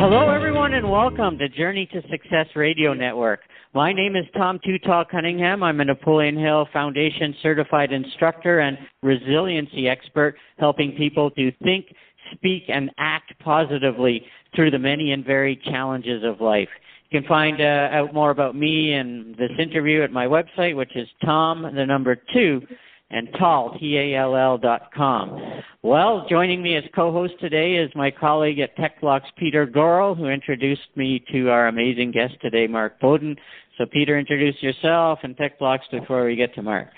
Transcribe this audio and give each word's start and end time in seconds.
Hello, 0.00 0.30
everyone, 0.30 0.72
and 0.72 0.90
welcome 0.90 1.36
to 1.36 1.46
Journey 1.50 1.84
to 1.92 2.00
Success 2.10 2.46
Radio 2.56 2.94
Network. 2.94 3.40
My 3.74 3.92
name 3.92 4.16
is 4.16 4.24
Tom 4.34 4.58
Too 4.64 4.78
Tall 4.78 5.04
Cunningham. 5.04 5.62
I'm 5.62 5.78
a 5.80 5.84
Napoleon 5.84 6.38
Hill 6.38 6.66
Foundation 6.72 7.34
certified 7.42 7.92
instructor 7.92 8.60
and 8.60 8.78
resiliency 9.02 9.90
expert, 9.90 10.36
helping 10.58 10.92
people 10.92 11.30
to 11.32 11.52
think, 11.62 11.94
speak, 12.32 12.62
and 12.68 12.90
act 12.96 13.34
positively 13.40 14.24
through 14.56 14.70
the 14.70 14.78
many 14.78 15.12
and 15.12 15.22
varied 15.22 15.62
challenges 15.64 16.24
of 16.24 16.40
life. 16.40 16.70
You 17.10 17.20
can 17.20 17.28
find 17.28 17.60
uh, 17.60 17.90
out 17.92 18.14
more 18.14 18.30
about 18.30 18.56
me 18.56 18.94
and 18.94 19.36
this 19.36 19.52
interview 19.58 20.02
at 20.02 20.10
my 20.10 20.24
website, 20.24 20.74
which 20.74 20.96
is 20.96 21.08
Tom, 21.22 21.70
the 21.74 21.84
number 21.84 22.16
two, 22.32 22.62
and 23.10 23.28
Tall, 23.38 23.76
T-A-L-L 23.78 24.58
dot 24.58 24.90
com. 24.94 25.62
Well, 25.82 26.26
joining 26.28 26.62
me 26.62 26.76
as 26.76 26.84
co-host 26.94 27.34
today 27.40 27.74
is 27.76 27.90
my 27.94 28.10
colleague 28.10 28.60
at 28.60 28.76
TechBlocks, 28.76 29.24
Peter 29.36 29.66
Goral, 29.66 30.14
who 30.14 30.26
introduced 30.26 30.88
me 30.94 31.24
to 31.32 31.50
our 31.50 31.68
amazing 31.68 32.12
guest 32.12 32.34
today, 32.40 32.66
Mark 32.66 33.00
Bowden. 33.00 33.36
So, 33.78 33.86
Peter, 33.86 34.18
introduce 34.18 34.62
yourself 34.62 35.20
and 35.22 35.36
TechBlocks 35.36 35.90
before 35.90 36.24
we 36.26 36.36
get 36.36 36.54
to 36.54 36.62
Mark. 36.62 36.88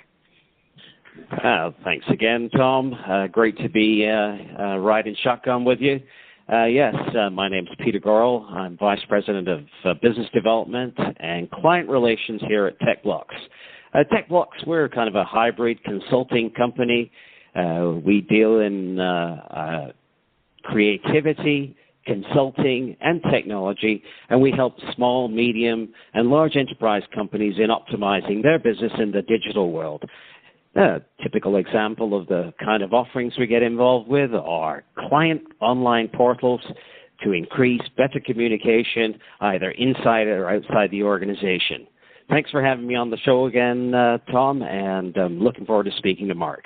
Uh, 1.45 1.71
thanks 1.85 2.07
again, 2.11 2.51
Tom. 2.57 2.95
Uh, 3.09 3.27
great 3.27 3.57
to 3.59 3.69
be 3.69 4.09
uh, 4.09 4.63
uh 4.63 4.77
riding 4.79 5.15
shotgun 5.23 5.65
with 5.65 5.79
you. 5.81 6.01
Uh, 6.53 6.65
yes, 6.65 6.95
uh, 7.17 7.31
my 7.31 7.49
name 7.49 7.65
is 7.65 7.75
Peter 7.85 8.01
Goral. 8.01 8.47
I'm 8.51 8.77
Vice 8.77 9.01
President 9.09 9.49
of 9.49 10.01
Business 10.01 10.27
Development 10.35 10.93
and 11.21 11.51
Client 11.51 11.89
Relations 11.89 12.43
here 12.49 12.67
at 12.67 12.81
TechBlocks. 12.81 13.39
Uh, 13.95 14.05
TechBlocks, 14.11 14.67
we're 14.67 14.89
kind 14.89 15.09
of 15.09 15.15
a 15.15 15.25
hybrid 15.25 15.83
consulting 15.85 16.51
company. 16.51 17.11
Uh, 17.55 17.93
we 18.03 18.23
deal 18.23 18.61
in 18.61 18.99
uh, 18.99 19.37
uh, 19.51 19.93
creativity, 20.65 21.77
consulting, 22.07 22.97
and 23.03 23.23
technology, 23.31 24.03
and 24.31 24.41
we 24.41 24.51
help 24.51 24.77
small, 24.95 25.29
medium, 25.29 25.93
and 26.15 26.31
large 26.31 26.57
enterprise 26.57 27.03
companies 27.15 27.57
in 27.59 27.69
optimizing 27.69 28.43
their 28.43 28.59
business 28.59 28.93
in 28.99 29.11
the 29.13 29.21
digital 29.23 29.71
world. 29.71 30.03
A 30.75 31.03
typical 31.23 31.57
example 31.57 32.19
of 32.19 32.27
the 32.29 32.55
kind 32.65 32.83
of 32.83 32.95
offerings 32.95 33.35
we 33.39 33.47
get 33.47 33.63
involved 33.63 34.09
with 34.09 34.33
are 34.33 34.85
client 35.11 35.43
online 35.61 36.09
portals 36.09 36.63
to 37.23 37.33
increase 37.33 37.83
better 37.99 38.21
communication 38.25 39.19
either 39.43 39.71
inside 39.73 40.29
or 40.29 40.49
outside 40.49 40.91
the 40.91 41.03
organization. 41.03 41.87
Thanks 42.33 42.51
for 42.51 42.65
having 42.65 42.87
me 42.87 42.95
on 42.95 43.11
the 43.11 43.19
show 43.19 43.45
again, 43.45 43.95
uh, 43.95 44.17
Tom, 44.31 44.63
and 44.63 45.15
I'm 45.19 45.39
looking 45.39 45.67
forward 45.67 45.85
to 45.85 45.93
speaking 45.99 46.29
to 46.29 46.35
Mark. 46.35 46.65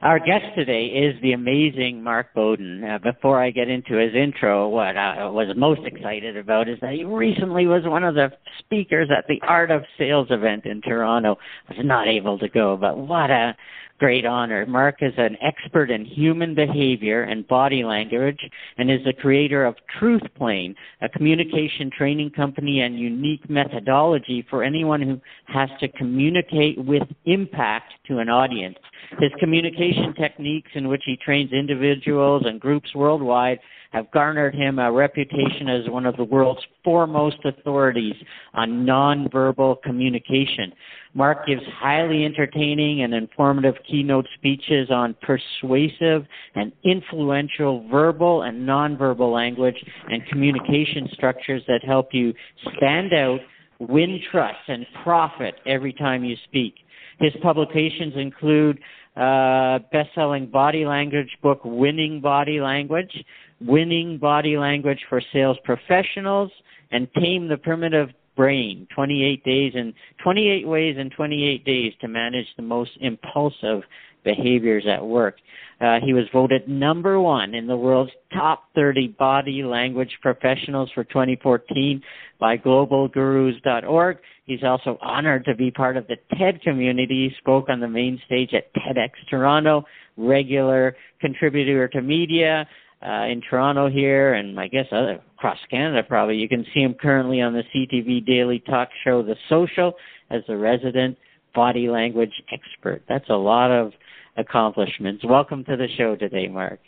Our 0.00 0.18
guest 0.18 0.46
today 0.56 0.86
is 0.86 1.20
the 1.20 1.32
amazing 1.32 2.02
Mark 2.02 2.32
Bowden. 2.34 2.82
Uh, 2.82 2.96
before 2.96 3.42
I 3.42 3.50
get 3.50 3.68
into 3.68 3.98
his 3.98 4.14
intro, 4.14 4.70
what 4.70 4.96
I 4.96 5.26
was 5.26 5.54
most 5.54 5.82
excited 5.84 6.38
about 6.38 6.70
is 6.70 6.78
that 6.80 6.94
he 6.94 7.04
recently 7.04 7.66
was 7.66 7.82
one 7.84 8.04
of 8.04 8.14
the 8.14 8.32
speakers 8.58 9.10
at 9.14 9.26
the 9.28 9.38
Art 9.46 9.70
of 9.70 9.82
Sales 9.98 10.28
event 10.30 10.64
in 10.64 10.80
Toronto. 10.80 11.36
I 11.68 11.74
was 11.74 11.84
not 11.84 12.08
able 12.08 12.38
to 12.38 12.48
go, 12.48 12.78
but 12.78 12.96
what 12.96 13.30
a 13.30 13.54
great 13.98 14.26
honor. 14.26 14.66
Mark 14.66 14.96
is 15.00 15.12
an 15.16 15.36
expert 15.40 15.90
in 15.90 16.04
human 16.04 16.54
behavior 16.54 17.22
and 17.22 17.46
body 17.46 17.84
language 17.84 18.40
and 18.76 18.90
is 18.90 19.04
the 19.04 19.12
creator 19.12 19.64
of 19.64 19.76
TruthPlane, 20.00 20.74
a 21.02 21.08
communication 21.08 21.90
training 21.96 22.30
company 22.30 22.80
and 22.80 22.98
unique 22.98 23.48
methodology 23.48 24.44
for 24.50 24.64
anyone 24.64 25.00
who 25.00 25.20
has 25.46 25.70
to 25.80 25.88
communicate 25.88 26.82
with 26.84 27.04
impact 27.24 27.92
to 28.06 28.18
an 28.18 28.28
audience. 28.28 28.76
His 29.20 29.30
communication 29.38 30.14
techniques 30.14 30.70
in 30.74 30.88
which 30.88 31.02
he 31.04 31.16
trains 31.16 31.52
individuals 31.52 32.42
and 32.46 32.60
groups 32.60 32.94
worldwide 32.94 33.60
have 33.94 34.10
garnered 34.10 34.56
him 34.56 34.80
a 34.80 34.90
reputation 34.90 35.68
as 35.68 35.88
one 35.88 36.04
of 36.04 36.16
the 36.16 36.24
world's 36.24 36.60
foremost 36.82 37.36
authorities 37.44 38.16
on 38.52 38.84
nonverbal 38.84 39.80
communication. 39.82 40.72
Mark 41.14 41.46
gives 41.46 41.62
highly 41.78 42.24
entertaining 42.24 43.02
and 43.02 43.14
informative 43.14 43.76
keynote 43.88 44.26
speeches 44.34 44.90
on 44.90 45.14
persuasive 45.22 46.26
and 46.56 46.72
influential 46.84 47.88
verbal 47.88 48.42
and 48.42 48.68
nonverbal 48.68 49.32
language 49.32 49.76
and 50.10 50.26
communication 50.26 51.08
structures 51.12 51.62
that 51.68 51.80
help 51.86 52.08
you 52.10 52.34
stand 52.76 53.14
out, 53.14 53.38
win 53.78 54.20
trust, 54.32 54.58
and 54.66 54.84
profit 55.04 55.54
every 55.66 55.92
time 55.92 56.24
you 56.24 56.34
speak. 56.48 56.74
His 57.20 57.32
publications 57.42 58.14
include 58.16 58.80
uh, 59.16 59.78
best-selling 59.92 60.46
body 60.46 60.84
language 60.84 61.30
book, 61.40 61.60
Winning 61.64 62.20
Body 62.20 62.60
Language, 62.60 63.24
Winning 63.60 64.18
Body 64.18 64.56
Language 64.56 65.00
for 65.08 65.22
Sales 65.32 65.56
Professionals, 65.64 66.50
and 66.90 67.08
Tame 67.14 67.48
the 67.48 67.56
Primitive 67.56 68.08
Brain, 68.36 68.88
28 68.94 69.44
days 69.44 69.72
and 69.76 69.94
28 70.22 70.66
ways 70.66 70.96
in 70.98 71.10
28 71.10 71.64
days 71.64 71.92
to 72.00 72.08
manage 72.08 72.46
the 72.56 72.62
most 72.62 72.90
impulsive 73.00 73.82
behaviors 74.24 74.84
at 74.88 75.04
work. 75.04 75.36
Uh, 75.80 75.98
he 76.04 76.12
was 76.12 76.24
voted 76.32 76.66
number 76.66 77.20
one 77.20 77.54
in 77.54 77.66
the 77.66 77.76
world's 77.76 78.10
top 78.32 78.64
30 78.74 79.08
body 79.18 79.62
language 79.62 80.18
professionals 80.22 80.90
for 80.94 81.04
2014 81.04 82.02
by 82.40 82.56
globalgurus.org. 82.56 84.18
He's 84.46 84.62
also 84.64 84.98
honored 85.00 85.44
to 85.44 85.54
be 85.54 85.70
part 85.70 85.96
of 85.96 86.06
the 86.06 86.16
TED 86.36 86.62
community. 86.62 87.28
He 87.28 87.36
spoke 87.38 87.68
on 87.68 87.80
the 87.80 87.88
main 87.88 88.20
stage 88.26 88.54
at 88.54 88.72
TEDx 88.74 89.10
Toronto, 89.28 89.84
regular 90.16 90.96
contributor 91.20 91.88
to 91.88 92.02
media, 92.02 92.66
uh, 93.04 93.26
in 93.26 93.42
Toronto 93.48 93.88
here, 93.88 94.34
and 94.34 94.58
I 94.58 94.68
guess 94.68 94.86
other, 94.90 95.20
across 95.36 95.58
Canada 95.70 96.02
probably. 96.02 96.36
You 96.36 96.48
can 96.48 96.64
see 96.72 96.80
him 96.80 96.94
currently 96.94 97.40
on 97.40 97.52
the 97.52 97.62
CTV 97.74 98.24
daily 98.24 98.60
talk 98.60 98.88
show 99.04 99.22
The 99.22 99.36
Social 99.48 99.94
as 100.30 100.42
the 100.48 100.56
resident 100.56 101.18
body 101.54 101.88
language 101.88 102.32
expert. 102.50 103.02
That's 103.08 103.28
a 103.28 103.34
lot 103.34 103.70
of 103.70 103.92
accomplishments. 104.36 105.24
Welcome 105.24 105.64
to 105.64 105.76
the 105.76 105.86
show 105.96 106.16
today, 106.16 106.48
Mark. 106.48 106.80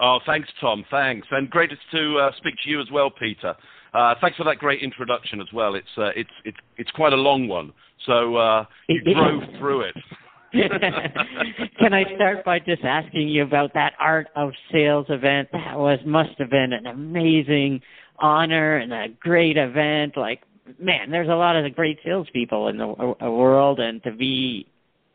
Oh, 0.00 0.18
thanks, 0.26 0.48
Tom. 0.60 0.84
Thanks, 0.90 1.26
and 1.30 1.48
great 1.48 1.70
to 1.92 2.18
uh, 2.18 2.30
speak 2.36 2.54
to 2.64 2.70
you 2.70 2.80
as 2.80 2.90
well, 2.92 3.10
Peter. 3.10 3.54
Uh, 3.94 4.14
thanks 4.20 4.36
for 4.36 4.44
that 4.44 4.58
great 4.58 4.82
introduction 4.82 5.40
as 5.40 5.46
well. 5.52 5.76
It's 5.76 5.86
uh, 5.96 6.10
it's 6.16 6.30
it's 6.44 6.56
it's 6.78 6.90
quite 6.90 7.12
a 7.12 7.16
long 7.16 7.46
one, 7.46 7.72
so 8.06 8.34
uh, 8.34 8.64
you 8.88 9.14
drove 9.14 9.42
through 9.58 9.82
it. 9.82 9.94
Can 11.78 11.92
I 11.92 12.04
start 12.14 12.44
by 12.44 12.58
just 12.58 12.84
asking 12.84 13.28
you 13.28 13.42
about 13.42 13.74
that 13.74 13.94
art 13.98 14.28
of 14.36 14.52
sales 14.70 15.06
event? 15.08 15.48
That 15.52 15.78
was 15.78 15.98
must 16.06 16.38
have 16.38 16.50
been 16.50 16.72
an 16.72 16.86
amazing 16.86 17.80
honor 18.18 18.76
and 18.76 18.92
a 18.92 19.08
great 19.20 19.56
event. 19.56 20.16
Like, 20.16 20.42
man, 20.78 21.10
there's 21.10 21.28
a 21.28 21.34
lot 21.34 21.56
of 21.56 21.74
great 21.74 21.98
salespeople 22.04 22.68
in 22.68 22.78
the 22.78 22.86
world, 23.30 23.80
and 23.80 24.02
to 24.04 24.12
be 24.12 24.66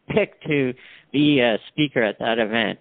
picked 0.10 0.46
to 0.48 0.74
be 1.12 1.40
a 1.40 1.58
speaker 1.70 2.04
at 2.04 2.20
that 2.20 2.40
event, 2.40 2.80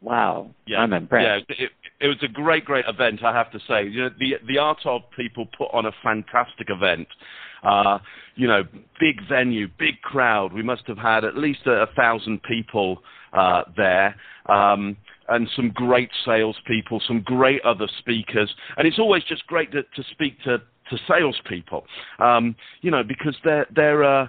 wow, 0.00 0.50
yeah, 0.66 0.78
I'm 0.78 0.92
impressed. 0.92 1.44
Yeah, 1.48 1.56
it, 1.58 1.70
it 2.00 2.06
was 2.06 2.16
a 2.22 2.28
great, 2.28 2.64
great 2.64 2.84
event. 2.88 3.22
I 3.22 3.32
have 3.36 3.50
to 3.52 3.58
say, 3.68 3.86
you 3.86 4.02
know, 4.02 4.10
the 4.18 4.34
the 4.46 4.58
art 4.58 4.78
of 4.84 5.02
people 5.16 5.46
put 5.56 5.68
on 5.72 5.86
a 5.86 5.92
fantastic 6.02 6.68
event. 6.70 7.08
Uh, 7.62 7.98
you 8.36 8.46
know, 8.46 8.62
big 9.00 9.20
venue, 9.28 9.68
big 9.78 10.00
crowd. 10.02 10.52
We 10.52 10.62
must 10.62 10.86
have 10.86 10.98
had 10.98 11.24
at 11.24 11.36
least 11.36 11.60
a, 11.66 11.82
a 11.82 11.86
thousand 11.96 12.42
people 12.42 13.02
uh, 13.32 13.62
there. 13.76 14.14
Um, 14.46 14.96
and 15.28 15.48
some 15.54 15.70
great 15.74 16.10
salespeople, 16.24 17.02
some 17.06 17.20
great 17.20 17.62
other 17.62 17.86
speakers, 17.98 18.50
and 18.76 18.88
it's 18.88 18.98
always 18.98 19.22
just 19.24 19.46
great 19.46 19.70
to, 19.72 19.82
to 19.82 20.02
speak 20.10 20.40
to 20.44 20.62
to 20.90 20.96
salespeople, 21.06 21.84
um, 22.18 22.56
you 22.80 22.90
know, 22.90 23.02
because 23.02 23.36
they're 23.44 23.66
they're 23.74 24.04
uh, 24.04 24.26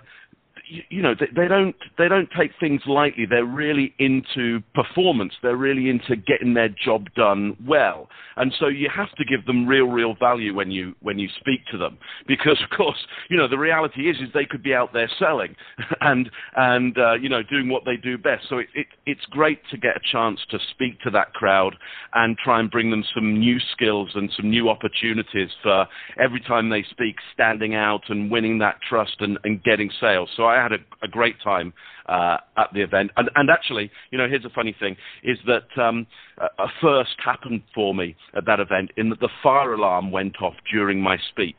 you, 0.70 0.84
you 0.90 1.02
know, 1.02 1.14
they, 1.20 1.28
they 1.36 1.48
don't 1.48 1.76
they 1.98 2.08
don't 2.08 2.30
take 2.38 2.52
things 2.60 2.82
lightly. 2.86 3.26
They're 3.26 3.46
really 3.46 3.94
into 4.00 4.62
performance. 4.74 5.34
They're 5.42 5.58
really 5.58 5.90
into 5.90 6.16
getting 6.16 6.54
their 6.54 6.70
job 6.70 7.08
done 7.16 7.58
well, 7.68 8.08
and 8.38 8.54
so 8.60 8.68
you 8.68 8.90
have 8.96 9.12
to 9.16 9.26
give 9.26 9.46
them 9.46 9.68
real, 9.68 9.88
real 9.88 10.16
value 10.16 10.54
when 10.54 10.72
you 10.72 10.96
when 11.02 11.20
you 11.20 11.28
speak 11.40 11.62
to 11.72 11.78
them, 11.78 11.98
because 12.28 12.62
of 12.72 12.76
course, 12.76 12.98
you 13.30 13.38
know, 13.38 13.48
the 13.48 13.58
reality 13.58 14.10
is 14.10 14.18
is 14.18 14.30
they 14.34 14.46
could 14.46 14.64
be 14.64 14.74
out 14.74 14.94
there 14.94 15.10
selling, 15.20 15.56
and 16.02 16.30
and 16.56 16.98
uh, 16.98 17.14
you 17.14 17.30
know 17.30 17.44
doing 17.44 17.70
what 17.70 17.84
they 17.86 17.98
do 17.98 18.18
best. 18.18 18.46
So 18.50 18.60
it, 18.60 18.68
it 18.76 18.88
it's 19.06 19.26
great 19.30 19.60
to 19.72 19.78
get 19.78 19.96
a 19.98 20.02
chance 20.12 20.40
to 20.52 20.60
speak 20.72 21.00
to 21.02 21.10
that 21.12 21.34
crowd 21.34 21.76
and 22.14 22.38
try 22.38 22.60
and 22.60 22.70
bring 22.70 22.92
them 22.92 23.04
some 23.14 23.40
new 23.40 23.58
skills 23.72 24.12
and 24.16 24.32
some 24.36 24.50
new 24.50 24.70
opportunities 24.70 25.50
for 25.64 25.88
every 26.20 26.42
time 26.42 26.70
they 26.70 26.84
speak, 26.90 27.16
standing 27.34 27.76
out 27.76 28.02
and 28.10 28.32
winning 28.32 28.60
that 28.60 28.78
trust 28.88 29.16
and, 29.20 29.38
and 29.44 29.64
getting 29.64 29.90
sales. 30.00 30.30
So 30.36 30.44
I 30.44 30.59
had 30.62 30.74
a, 30.74 30.80
a 31.04 31.08
great 31.08 31.36
time 31.44 31.74
uh, 32.08 32.38
at 32.58 32.74
the 32.74 32.82
event. 32.82 33.12
And, 33.18 33.30
and, 33.36 33.50
actually, 33.50 33.92
you 34.12 34.18
know, 34.18 34.28
here's 34.28 34.46
a 34.46 34.50
funny 34.50 34.76
thing: 34.80 34.96
is 35.24 35.38
that 35.46 35.82
um, 35.82 36.08
a 36.38 36.68
first 36.82 37.16
happened 37.24 37.62
for 37.74 37.94
me 37.94 38.16
at 38.36 38.46
that 38.46 38.60
event 38.60 38.92
in 38.98 39.10
that 39.10 39.20
the 39.20 39.30
fire 39.44 39.74
alarm 39.74 40.12
went 40.12 40.42
off 40.42 40.56
during 40.72 41.02
my 41.02 41.18
speech. 41.30 41.56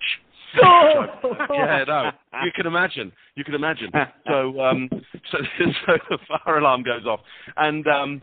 Oh! 0.62 1.06
yeah, 1.54 1.84
no, 1.86 2.10
you 2.44 2.50
can 2.52 2.66
imagine. 2.66 3.12
You 3.36 3.44
can 3.44 3.54
imagine. 3.54 3.90
So, 4.26 4.60
um, 4.60 4.88
so, 5.30 5.38
so 5.86 5.92
the 6.08 6.18
fire 6.26 6.58
alarm 6.58 6.82
goes 6.82 7.06
off, 7.06 7.20
and 7.56 7.86
um, 7.86 8.20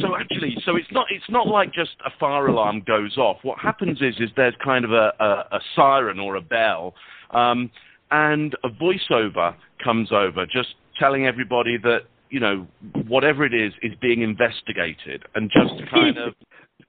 so 0.00 0.16
actually, 0.18 0.56
so 0.64 0.74
it's 0.74 0.90
not 0.90 1.06
it's 1.10 1.28
not 1.30 1.46
like 1.46 1.72
just 1.72 1.92
a 2.04 2.10
fire 2.18 2.48
alarm 2.48 2.82
goes 2.84 3.16
off. 3.16 3.38
What 3.42 3.58
happens 3.60 3.98
is 4.00 4.16
is 4.18 4.30
there's 4.36 4.54
kind 4.64 4.84
of 4.84 4.92
a, 4.92 5.12
a, 5.20 5.56
a 5.56 5.60
siren 5.76 6.18
or 6.18 6.34
a 6.34 6.40
bell, 6.40 6.94
um, 7.30 7.70
and 8.12 8.54
a 8.62 8.68
voiceover 8.68 9.54
comes 9.82 10.12
over, 10.12 10.46
just 10.46 10.74
telling 10.98 11.26
everybody 11.26 11.78
that 11.78 12.02
you 12.30 12.40
know 12.40 12.66
whatever 13.08 13.44
it 13.44 13.54
is 13.54 13.72
is 13.82 13.92
being 14.00 14.22
investigated, 14.22 15.24
and 15.34 15.50
just 15.50 15.76
to 15.78 15.86
kind 15.90 16.18
of 16.18 16.34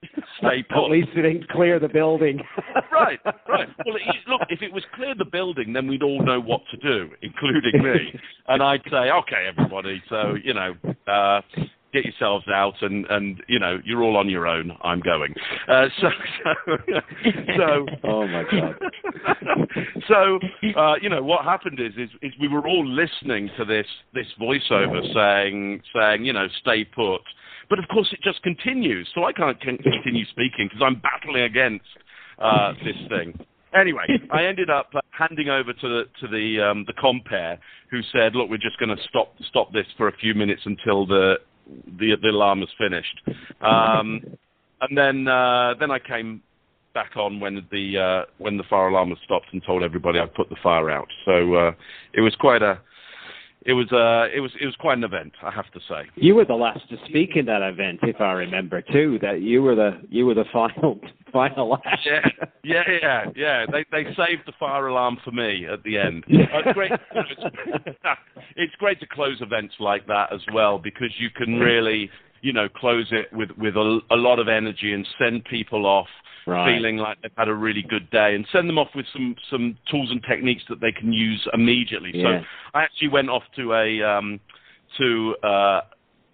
stay 0.38 0.62
put. 0.62 0.84
At 0.84 0.90
least 0.90 1.08
it 1.16 1.22
didn't 1.22 1.48
clear 1.48 1.78
the 1.80 1.88
building. 1.88 2.40
right, 2.92 3.18
right. 3.48 3.68
Well, 3.86 3.96
it, 3.96 4.02
look, 4.28 4.42
if 4.50 4.62
it 4.62 4.72
was 4.72 4.84
clear 4.94 5.14
the 5.16 5.24
building, 5.24 5.72
then 5.72 5.86
we'd 5.86 6.02
all 6.02 6.22
know 6.22 6.40
what 6.40 6.60
to 6.70 6.76
do, 6.76 7.10
including 7.22 7.82
me. 7.82 8.20
and 8.48 8.62
I'd 8.62 8.82
say, 8.90 9.10
okay, 9.10 9.48
everybody, 9.48 10.02
so 10.08 10.34
you 10.42 10.54
know, 10.54 10.74
uh, 11.06 11.40
get 11.94 12.04
yourselves 12.04 12.44
out 12.48 12.74
and 12.82 13.06
and 13.08 13.42
you 13.48 13.58
know 13.58 13.78
you're 13.84 14.02
all 14.02 14.16
on 14.16 14.28
your 14.28 14.46
own. 14.46 14.72
I'm 14.82 15.00
going. 15.00 15.34
Uh, 15.68 15.86
so 16.00 16.08
so, 16.44 16.76
so 17.56 17.86
oh 18.04 18.26
my 18.26 18.44
god. 18.50 18.74
so 20.08 20.38
uh, 20.76 20.94
you 21.00 21.08
know 21.08 21.22
what 21.22 21.44
happened 21.44 21.80
is, 21.80 21.92
is 21.96 22.10
is 22.20 22.32
we 22.40 22.48
were 22.48 22.66
all 22.66 22.86
listening 22.86 23.48
to 23.56 23.64
this 23.64 23.86
this 24.12 24.26
voiceover 24.40 25.00
saying 25.14 25.80
saying 25.94 26.24
you 26.24 26.32
know 26.32 26.48
stay 26.60 26.84
put. 26.84 27.22
But 27.70 27.78
of 27.78 27.86
course 27.88 28.08
it 28.12 28.20
just 28.22 28.42
continues. 28.42 29.08
So 29.14 29.24
i 29.24 29.32
can't 29.32 29.58
continue 29.60 30.26
speaking 30.26 30.68
because 30.68 30.82
i'm 30.82 31.00
battling 31.00 31.44
against 31.44 31.86
uh, 32.38 32.72
this 32.84 32.96
thing. 33.08 33.38
Anyway, 33.74 34.04
I 34.30 34.44
ended 34.44 34.70
up 34.70 34.90
uh, 34.94 35.00
handing 35.10 35.48
over 35.48 35.72
to 35.72 35.88
the 35.88 36.04
to 36.20 36.28
the 36.28 36.60
um, 36.60 36.84
the 36.86 36.92
compere, 36.92 37.58
who 37.90 38.00
said, 38.12 38.34
"Look, 38.34 38.48
we're 38.48 38.56
just 38.56 38.78
going 38.78 38.96
to 38.96 39.02
stop 39.08 39.34
stop 39.48 39.72
this 39.72 39.86
for 39.96 40.06
a 40.06 40.16
few 40.16 40.32
minutes 40.32 40.62
until 40.64 41.06
the 41.06 41.38
the 41.98 42.16
the 42.20 42.28
alarm 42.28 42.60
was 42.60 42.70
finished. 42.78 43.20
Um, 43.60 44.20
and 44.80 44.96
then 44.96 45.28
uh, 45.28 45.74
then 45.78 45.90
I 45.90 45.98
came 45.98 46.42
back 46.94 47.16
on 47.16 47.40
when 47.40 47.66
the 47.70 47.98
uh, 47.98 48.24
when 48.38 48.56
the 48.56 48.64
fire 48.64 48.88
alarm 48.88 49.10
was 49.10 49.18
stopped 49.24 49.46
and 49.52 49.62
told 49.64 49.82
everybody 49.82 50.18
I'd 50.18 50.34
put 50.34 50.48
the 50.48 50.56
fire 50.62 50.90
out. 50.90 51.08
So 51.24 51.54
uh, 51.54 51.72
it 52.12 52.20
was 52.20 52.34
quite 52.36 52.62
a 52.62 52.78
it 53.64 53.72
was 53.72 53.90
uh 53.92 54.28
it 54.34 54.40
was 54.40 54.52
it 54.60 54.66
was 54.66 54.76
quite 54.76 54.98
an 54.98 55.04
event, 55.04 55.32
I 55.42 55.50
have 55.50 55.70
to 55.72 55.80
say. 55.88 56.02
You 56.16 56.34
were 56.34 56.44
the 56.44 56.54
last 56.54 56.88
to 56.90 56.96
speak 57.08 57.30
in 57.36 57.46
that 57.46 57.62
event, 57.62 58.00
if 58.02 58.20
I 58.20 58.32
remember 58.32 58.82
too. 58.82 59.18
That 59.22 59.40
you 59.40 59.62
were 59.62 59.74
the 59.74 60.00
you 60.10 60.26
were 60.26 60.34
the 60.34 60.44
final 60.52 61.00
final 61.32 61.70
last. 61.70 62.04
Yeah, 62.04 62.28
yeah, 62.62 62.82
yeah, 63.00 63.24
yeah. 63.34 63.66
They 63.70 63.84
they 63.90 64.04
saved 64.14 64.42
the 64.46 64.52
fire 64.58 64.88
alarm 64.88 65.18
for 65.24 65.30
me 65.30 65.66
at 65.70 65.82
the 65.82 65.98
end. 65.98 66.24
Uh, 66.54 66.60
it's 66.64 66.74
great. 66.74 66.92
it's 68.56 68.74
great 68.76 69.00
to 69.00 69.06
close 69.06 69.40
events 69.40 69.74
like 69.80 70.06
that 70.06 70.32
as 70.32 70.40
well 70.52 70.78
because 70.78 71.10
you 71.18 71.30
can 71.30 71.58
really 71.58 72.08
you 72.42 72.52
know 72.52 72.68
close 72.68 73.06
it 73.10 73.32
with 73.32 73.48
with 73.58 73.74
a, 73.76 74.00
a 74.10 74.16
lot 74.16 74.38
of 74.38 74.46
energy 74.46 74.92
and 74.92 75.06
send 75.18 75.44
people 75.46 75.86
off 75.86 76.06
right. 76.46 76.74
feeling 76.76 76.96
like 76.96 77.20
they've 77.22 77.30
had 77.36 77.48
a 77.48 77.54
really 77.54 77.84
good 77.88 78.10
day 78.10 78.34
and 78.34 78.46
send 78.52 78.68
them 78.68 78.78
off 78.78 78.88
with 78.94 79.06
some 79.12 79.34
some 79.50 79.76
tools 79.90 80.10
and 80.10 80.22
techniques 80.28 80.62
that 80.68 80.80
they 80.80 80.92
can 80.92 81.12
use 81.12 81.46
immediately. 81.52 82.10
Yeah. 82.14 82.40
So 82.40 82.46
I 82.74 82.82
actually 82.82 83.08
went 83.08 83.30
off 83.30 83.42
to 83.56 83.72
a 83.72 84.02
um, 84.02 84.40
to 84.98 85.36
uh, 85.42 85.80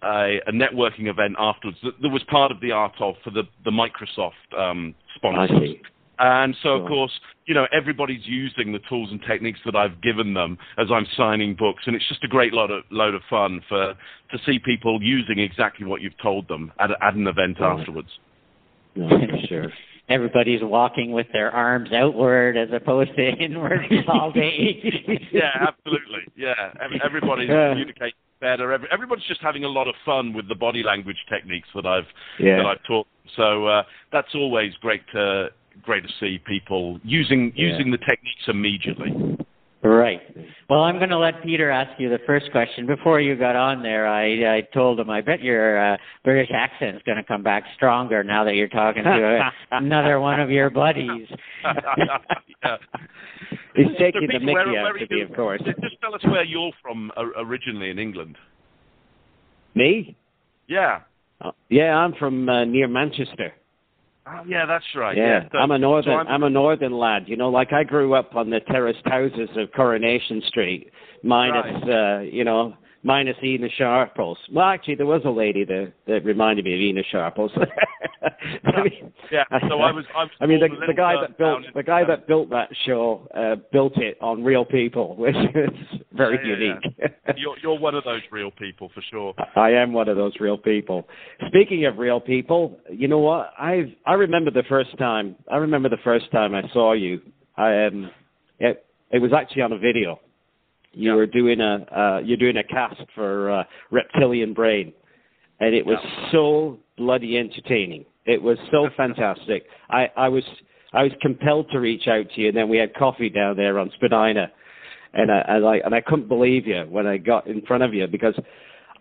a, 0.03 0.39
a, 0.47 0.51
networking 0.51 1.07
event 1.07 1.35
afterwards 1.37 1.77
that, 1.83 1.93
that, 2.01 2.09
was 2.09 2.23
part 2.23 2.51
of 2.51 2.59
the 2.61 2.71
art 2.71 2.93
of 2.99 3.15
for 3.23 3.29
the 3.31 3.43
the 3.65 3.71
Microsoft 3.71 4.57
um, 4.57 4.95
sponsors. 5.15 5.77
And 6.19 6.55
so, 6.61 6.75
of 6.75 6.87
course, 6.87 7.11
you 7.47 7.55
know, 7.55 7.65
everybody's 7.73 8.21
using 8.25 8.71
the 8.71 8.79
tools 8.87 9.09
and 9.09 9.19
techniques 9.27 9.57
that 9.65 9.75
I've 9.75 9.99
given 10.03 10.35
them 10.35 10.59
as 10.77 10.85
I'm 10.93 11.07
signing 11.17 11.55
books, 11.55 11.81
and 11.87 11.95
it's 11.95 12.07
just 12.07 12.23
a 12.23 12.27
great 12.27 12.53
lot 12.53 12.69
of 12.69 12.83
load 12.91 13.15
of 13.15 13.23
fun 13.27 13.59
for 13.67 13.95
to 14.31 14.37
see 14.45 14.59
people 14.59 15.01
using 15.01 15.39
exactly 15.39 15.87
what 15.87 16.01
you've 16.01 16.17
told 16.21 16.47
them 16.47 16.71
at, 16.79 16.91
at 16.91 17.15
an 17.15 17.25
event 17.25 17.57
right. 17.59 17.79
afterwards. 17.79 18.09
No, 18.95 19.09
sure 19.49 19.71
everybody's 20.11 20.61
walking 20.61 21.11
with 21.11 21.27
their 21.33 21.51
arms 21.51 21.91
outward 21.93 22.57
as 22.57 22.69
opposed 22.73 23.15
to 23.15 23.29
inward 23.39 23.81
all 24.07 24.31
day. 24.31 24.81
yeah, 25.31 25.67
absolutely. 25.67 26.21
Yeah, 26.35 26.53
everybody's 27.03 27.49
yeah. 27.49 27.69
communicating 27.69 28.13
better. 28.39 28.73
everybody's 28.91 29.25
just 29.25 29.41
having 29.41 29.63
a 29.63 29.69
lot 29.69 29.87
of 29.87 29.95
fun 30.03 30.33
with 30.33 30.49
the 30.49 30.55
body 30.55 30.83
language 30.83 31.17
techniques 31.29 31.69
that 31.75 31.85
I've 31.85 32.07
yeah. 32.39 32.57
that 32.57 32.65
I've 32.65 32.83
taught. 32.87 33.07
So 33.37 33.67
uh, 33.67 33.83
that's 34.11 34.33
always 34.35 34.73
great 34.81 35.01
to 35.13 35.49
great 35.83 36.03
to 36.03 36.09
see 36.19 36.39
people 36.45 36.99
using 37.03 37.53
yeah. 37.55 37.67
using 37.67 37.91
the 37.91 37.97
techniques 37.97 38.47
immediately. 38.47 39.37
Right. 39.83 40.21
Well, 40.69 40.81
I'm 40.81 40.97
going 40.97 41.09
to 41.09 41.17
let 41.17 41.41
Peter 41.43 41.71
ask 41.71 41.99
you 41.99 42.09
the 42.09 42.19
first 42.27 42.51
question. 42.51 42.85
Before 42.85 43.19
you 43.19 43.35
got 43.35 43.55
on 43.55 43.81
there, 43.81 44.07
I, 44.07 44.57
I 44.57 44.61
told 44.73 44.99
him, 44.99 45.09
I 45.09 45.21
bet 45.21 45.41
your 45.41 45.93
uh, 45.93 45.97
British 46.23 46.51
accent's 46.53 47.01
going 47.03 47.17
to 47.17 47.23
come 47.23 47.41
back 47.41 47.63
stronger 47.75 48.23
now 48.23 48.43
that 48.43 48.53
you're 48.53 48.67
talking 48.67 49.03
to 49.03 49.51
another 49.71 50.19
one 50.19 50.39
of 50.39 50.51
your 50.51 50.69
buddies. 50.69 51.27
yeah. 51.65 52.77
He's 53.75 53.87
taking 53.97 54.27
the 54.31 54.39
Mickey 54.39 54.53
where, 54.53 54.67
out 54.67 54.93
where 54.93 55.03
of 55.03 55.09
me, 55.09 55.21
of 55.21 55.33
course. 55.35 55.61
Just 55.65 55.99
tell 55.99 56.13
us 56.13 56.21
where 56.25 56.43
you're 56.43 56.71
from 56.83 57.11
uh, 57.17 57.23
originally 57.37 57.89
in 57.89 57.97
England. 57.97 58.37
Me? 59.73 60.15
Yeah. 60.67 60.99
Uh, 61.39 61.51
yeah, 61.69 61.95
I'm 61.95 62.13
from 62.13 62.47
uh, 62.47 62.65
near 62.65 62.87
Manchester. 62.87 63.53
Oh, 64.27 64.41
yeah, 64.47 64.65
that's 64.65 64.85
right. 64.95 65.17
Yeah, 65.17 65.41
yeah. 65.43 65.49
So, 65.51 65.57
I'm 65.57 65.71
a 65.71 65.79
northern. 65.79 66.13
so 66.13 66.17
I'm, 66.17 66.27
I'm, 66.27 66.43
a 66.43 66.49
northern 66.49 66.93
lad. 66.93 67.23
You 67.25 67.37
know, 67.37 67.49
like 67.49 67.73
I 67.73 67.83
grew 67.83 68.13
up 68.13 68.35
on 68.35 68.49
the 68.49 68.59
terraced 68.59 69.05
houses 69.05 69.49
of 69.57 69.71
Coronation 69.75 70.43
Street, 70.47 70.91
minus, 71.23 71.83
right. 71.87 72.19
uh, 72.19 72.21
you 72.21 72.43
know, 72.43 72.75
minus 73.03 73.35
Ena 73.43 73.67
Sharples. 73.77 74.37
Well, 74.51 74.65
actually, 74.65 74.95
there 74.95 75.05
was 75.05 75.21
a 75.25 75.29
lady 75.29 75.65
that 75.65 75.93
that 76.07 76.23
reminded 76.23 76.65
me 76.65 76.73
of 76.73 76.79
Ena 76.79 77.01
Sharples. 77.11 77.51
I 78.23 78.83
mean, 78.83 79.11
yeah. 79.31 79.43
So 79.67 79.81
I 79.81 79.91
was. 79.91 80.05
I, 80.15 80.23
was 80.23 80.29
I 80.39 80.45
mean, 80.45 80.59
the, 80.59 80.69
the 80.87 80.93
guy 80.93 81.15
that 81.19 81.37
built 81.37 81.63
the 81.73 81.83
guy 81.83 82.03
that 82.05 82.27
built 82.27 82.49
that 82.51 82.69
show 82.85 83.27
uh, 83.35 83.55
built 83.71 83.97
it 83.97 84.17
on 84.21 84.43
real 84.43 84.65
people, 84.65 85.15
which 85.17 85.35
is 85.35 86.01
very 86.13 86.37
yeah, 86.43 86.53
yeah, 86.53 86.67
unique. 86.67 86.95
Yeah. 86.99 87.33
you're 87.37 87.57
you're 87.61 87.79
one 87.79 87.95
of 87.95 88.03
those 88.03 88.21
real 88.31 88.51
people 88.51 88.91
for 88.93 89.01
sure. 89.09 89.33
I 89.55 89.71
am 89.71 89.93
one 89.93 90.07
of 90.09 90.17
those 90.17 90.33
real 90.39 90.57
people. 90.57 91.07
Speaking 91.47 91.85
of 91.85 91.97
real 91.97 92.19
people, 92.19 92.77
you 92.89 93.07
know 93.07 93.19
what? 93.19 93.51
I 93.57 93.95
I 94.05 94.13
remember 94.13 94.51
the 94.51 94.63
first 94.69 94.97
time. 94.97 95.35
I 95.51 95.57
remember 95.57 95.89
the 95.89 95.97
first 96.03 96.31
time 96.31 96.53
I 96.53 96.63
saw 96.73 96.93
you. 96.93 97.21
I 97.57 97.85
um, 97.85 98.11
it 98.59 98.85
it 99.11 99.19
was 99.19 99.31
actually 99.33 99.63
on 99.63 99.73
a 99.73 99.77
video. 99.77 100.19
You 100.93 101.09
Yeah. 101.11 101.15
were 101.15 101.27
doing 101.27 101.61
a 101.61 101.85
uh, 101.91 102.21
you're 102.23 102.37
doing 102.37 102.57
a 102.57 102.63
cast 102.63 103.01
for 103.15 103.49
uh, 103.51 103.63
Reptilian 103.91 104.53
Brain, 104.53 104.93
and 105.59 105.73
it 105.73 105.85
was 105.85 105.97
so 106.31 106.79
bloody 106.97 107.37
entertaining. 107.37 108.05
It 108.25 108.41
was 108.41 108.57
so 108.71 108.89
fantastic. 108.97 109.65
I 109.89 110.09
I 110.17 110.27
was 110.29 110.43
I 110.93 111.03
was 111.03 111.11
compelled 111.21 111.67
to 111.71 111.79
reach 111.79 112.07
out 112.07 112.25
to 112.35 112.41
you, 112.41 112.49
and 112.49 112.57
then 112.57 112.67
we 112.69 112.77
had 112.77 112.93
coffee 112.93 113.29
down 113.29 113.55
there 113.55 113.79
on 113.79 113.89
Spadina, 113.95 114.51
and 115.13 115.31
I, 115.31 115.39
I 115.47 115.57
like 115.59 115.81
and 115.85 115.95
I 115.95 116.01
couldn't 116.01 116.27
believe 116.27 116.67
you 116.67 116.81
when 116.89 117.07
I 117.07 117.17
got 117.17 117.47
in 117.47 117.61
front 117.61 117.83
of 117.83 117.93
you 117.93 118.07
because 118.07 118.35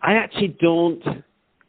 I 0.03 0.15
actually 0.15 0.57
don't 0.61 1.03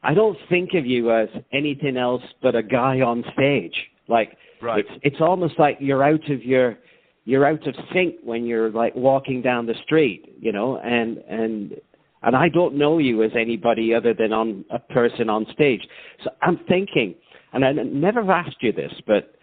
I 0.04 0.14
don't 0.14 0.38
think 0.50 0.74
of 0.76 0.86
you 0.86 1.12
as 1.12 1.30
anything 1.52 1.98
else 1.98 2.24
but 2.42 2.56
a 2.56 2.64
guy 2.64 3.02
on 3.02 3.24
stage. 3.34 3.76
Like 4.08 4.38
Right. 4.62 4.86
it's 4.86 5.00
it's 5.02 5.22
almost 5.22 5.58
like 5.58 5.78
you're 5.80 6.04
out 6.04 6.30
of 6.30 6.44
your 6.44 6.78
you're 7.26 7.46
out 7.46 7.66
of 7.68 7.76
sync 7.94 8.16
when 8.24 8.46
you're 8.46 8.72
like 8.72 8.96
walking 8.96 9.42
down 9.42 9.66
the 9.66 9.76
street, 9.84 10.36
you 10.40 10.52
know, 10.52 10.78
and 10.78 11.18
and 11.30 11.76
and 12.24 12.36
I 12.36 12.50
don't 12.50 12.76
know 12.76 12.98
you 13.00 13.24
as 13.24 13.32
anybody 13.36 13.94
other 13.94 14.14
than 14.14 14.32
on 14.34 14.66
a 14.70 14.80
person 14.80 15.30
on 15.30 15.46
stage. 15.54 15.88
So 16.24 16.30
I'm 16.42 16.60
thinking, 16.68 17.16
and 17.54 17.66
I 17.66 17.72
never 17.74 18.20
asked 18.32 18.58
you 18.62 18.72
this, 18.72 18.94
but 19.08 19.36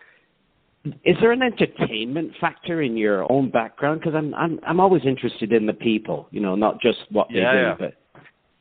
is 1.05 1.17
there 1.21 1.33
an 1.33 1.43
entertainment 1.43 2.33
factor 2.41 2.83
in 2.83 2.97
your 2.97 3.31
own 3.31 3.51
background? 3.51 4.01
Because 4.01 4.15
I'm 4.15 4.35
I'm 4.35 4.61
I'm 4.67 4.81
always 4.81 5.03
interested 5.05 5.53
in 5.53 5.67
the 5.67 5.73
people, 5.73 6.29
you 6.31 6.41
know, 6.41 6.55
not 6.55 6.81
just 6.81 6.99
what 7.11 7.29
they 7.29 7.35
do. 7.35 7.41
yeah. 7.41 7.75
But 7.79 7.95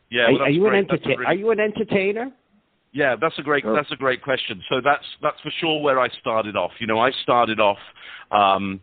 Yeah, 0.09 0.29
well, 0.31 0.41
are, 0.41 0.45
are 0.45 0.50
you 0.50 0.65
an 0.65 0.71
great. 0.71 0.79
Entertainer? 0.89 1.17
really- 1.19 1.25
Are 1.25 1.36
you 1.36 1.51
an 1.51 1.59
entertainer? 1.59 2.31
Yeah, 2.93 3.15
that's 3.19 3.38
a 3.38 3.43
great 3.43 3.63
Sure. 3.63 3.75
that's 3.75 3.91
a 3.91 3.95
great 3.95 4.24
question. 4.24 4.62
So 4.69 4.81
that's 4.83 5.05
that's 5.21 5.39
for 5.41 5.51
sure 5.59 5.81
where 5.81 6.00
I 6.00 6.07
started 6.19 6.55
off. 6.55 6.71
You 6.79 6.88
know, 6.88 7.00
I 7.00 7.12
started 7.24 7.59
off 7.59 7.77
um, 8.31 8.79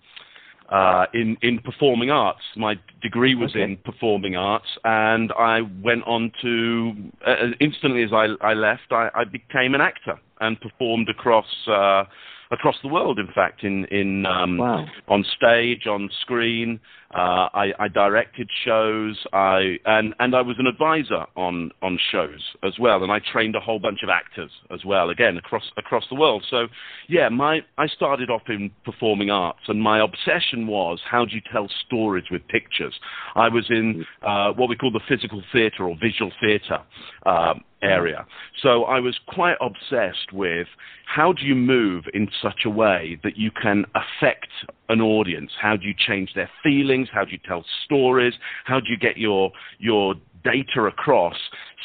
uh, 0.68 1.06
in 1.14 1.36
in 1.42 1.58
performing 1.58 2.10
arts. 2.10 2.42
My 2.56 2.78
degree 3.02 3.34
was 3.34 3.50
Okay. 3.50 3.62
in 3.62 3.76
performing 3.78 4.36
arts, 4.36 4.68
and 4.84 5.32
I 5.38 5.60
went 5.82 6.04
on 6.06 6.32
to 6.42 6.94
uh, 7.26 7.36
instantly 7.60 8.02
as 8.02 8.12
I 8.12 8.28
I 8.40 8.54
left, 8.54 8.90
I, 8.90 9.10
I 9.14 9.24
became 9.24 9.74
an 9.74 9.80
actor 9.80 10.18
and 10.40 10.60
performed 10.60 11.08
across. 11.08 11.46
Uh, 11.66 12.04
Across 12.50 12.76
the 12.82 12.88
world, 12.88 13.18
in 13.18 13.26
fact, 13.34 13.64
in 13.64 13.86
in 13.86 14.26
um, 14.26 14.58
Wow. 14.58 14.86
on 15.08 15.24
stage, 15.24 15.86
on 15.88 16.08
screen. 16.20 16.78
Uh, 17.14 17.48
I, 17.54 17.72
I 17.78 17.88
directed 17.88 18.50
shows. 18.64 19.16
I 19.32 19.78
and 19.86 20.14
and 20.18 20.34
I 20.34 20.42
was 20.42 20.56
an 20.58 20.66
advisor 20.66 21.24
on 21.36 21.70
on 21.80 21.96
shows 22.10 22.42
as 22.64 22.72
well, 22.80 23.04
and 23.04 23.12
I 23.12 23.20
trained 23.20 23.54
a 23.54 23.60
whole 23.60 23.78
bunch 23.78 24.02
of 24.02 24.08
actors 24.08 24.50
as 24.72 24.84
well. 24.84 25.10
Again, 25.10 25.36
across 25.36 25.62
across 25.76 26.04
the 26.08 26.16
world. 26.16 26.44
So, 26.50 26.66
yeah, 27.08 27.28
my 27.28 27.60
I 27.78 27.86
started 27.86 28.30
off 28.30 28.42
in 28.48 28.72
performing 28.84 29.30
arts, 29.30 29.60
and 29.68 29.80
my 29.80 30.00
obsession 30.00 30.66
was 30.66 31.00
how 31.08 31.24
do 31.24 31.36
you 31.36 31.42
tell 31.52 31.68
stories 31.86 32.24
with 32.32 32.46
pictures. 32.48 32.94
I 33.36 33.48
was 33.48 33.66
in 33.70 34.04
uh, 34.22 34.52
what 34.52 34.68
we 34.68 34.74
call 34.74 34.90
the 34.90 35.00
physical 35.08 35.40
theatre 35.52 35.88
or 35.88 35.96
visual 36.00 36.32
theatre. 36.40 36.80
Um, 37.26 37.62
area. 37.84 38.26
So 38.62 38.84
I 38.84 38.98
was 38.98 39.18
quite 39.28 39.56
obsessed 39.60 40.32
with 40.32 40.66
how 41.06 41.32
do 41.32 41.44
you 41.44 41.54
move 41.54 42.04
in 42.14 42.28
such 42.42 42.64
a 42.64 42.70
way 42.70 43.20
that 43.22 43.36
you 43.36 43.50
can 43.50 43.84
affect 43.94 44.48
an 44.88 45.00
audience? 45.00 45.50
How 45.60 45.76
do 45.76 45.86
you 45.86 45.94
change 45.96 46.30
their 46.34 46.50
feelings? 46.62 47.08
How 47.12 47.24
do 47.24 47.32
you 47.32 47.38
tell 47.46 47.64
stories? 47.84 48.34
How 48.64 48.80
do 48.80 48.86
you 48.88 48.96
get 48.96 49.16
your 49.16 49.50
your 49.78 50.14
data 50.42 50.84
across 50.86 51.36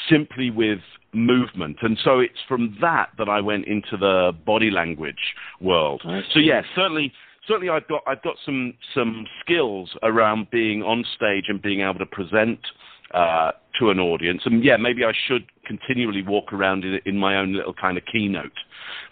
simply 0.10 0.50
with 0.50 0.80
movement? 1.14 1.78
And 1.82 1.98
so 2.04 2.20
it's 2.20 2.40
from 2.48 2.78
that 2.82 3.10
that 3.18 3.30
I 3.30 3.42
went 3.42 3.66
into 3.66 3.98
the 3.98 4.32
body 4.46 4.70
language 4.70 5.36
world. 5.62 6.02
So 6.34 6.40
yeah, 6.40 6.62
certainly 6.76 7.14
certainly 7.48 7.70
I've 7.70 7.88
got 7.88 8.02
I've 8.08 8.22
got 8.22 8.36
some 8.46 8.74
some 8.94 9.26
skills 9.42 9.90
around 10.04 10.50
being 10.52 10.84
on 10.84 11.04
stage 11.16 11.46
and 11.48 11.62
being 11.62 11.82
able 11.82 12.00
to 12.00 12.06
present 12.06 12.60
uh, 13.14 13.52
to 13.80 13.90
an 13.90 14.00
audience. 14.00 14.42
And 14.46 14.64
yeah, 14.64 14.78
maybe 14.78 15.04
I 15.04 15.12
should 15.28 15.46
continually 15.66 16.24
walk 16.24 16.52
around 16.54 16.84
in, 16.84 17.00
in 17.06 17.18
my 17.18 17.38
own 17.38 17.54
little 17.54 17.74
kind 17.74 17.98
of 17.98 18.04
keynote, 18.12 18.52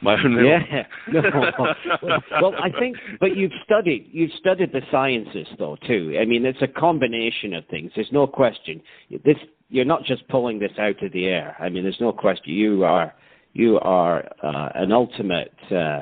my 0.01 0.13
own 0.13 0.36
little. 0.36 0.50
Yeah. 0.50 0.84
No. 1.12 1.22
well, 2.42 2.54
I 2.62 2.70
think, 2.80 2.98
but 3.20 3.36
you've 3.38 3.54
studied 3.63 4.10
you've 4.12 4.32
studied 4.39 4.72
the 4.74 4.82
sciences 4.92 5.48
though 5.58 5.77
too. 5.88 6.18
I 6.22 6.25
mean, 6.25 6.46
it's 6.46 6.62
a 6.62 6.68
combination 6.68 7.54
of 7.54 7.66
things. 7.68 7.92
There's 7.96 8.12
no 8.12 8.27
question. 8.27 8.82
This 9.24 9.38
you're 9.70 9.86
not 9.86 10.04
just 10.04 10.27
pulling 10.27 10.60
this 10.60 10.72
out 10.80 11.01
of 11.04 11.12
the 11.13 11.25
air. 11.25 11.56
I 11.60 11.70
mean, 11.70 11.84
there's 11.84 12.01
no 12.01 12.12
question. 12.12 12.54
You 12.54 12.84
are 12.84 13.13
you 13.54 13.80
are 13.80 14.25
uh, 14.44 14.70
an 14.75 14.92
ultimate. 14.92 15.54
Uh, 15.72 16.01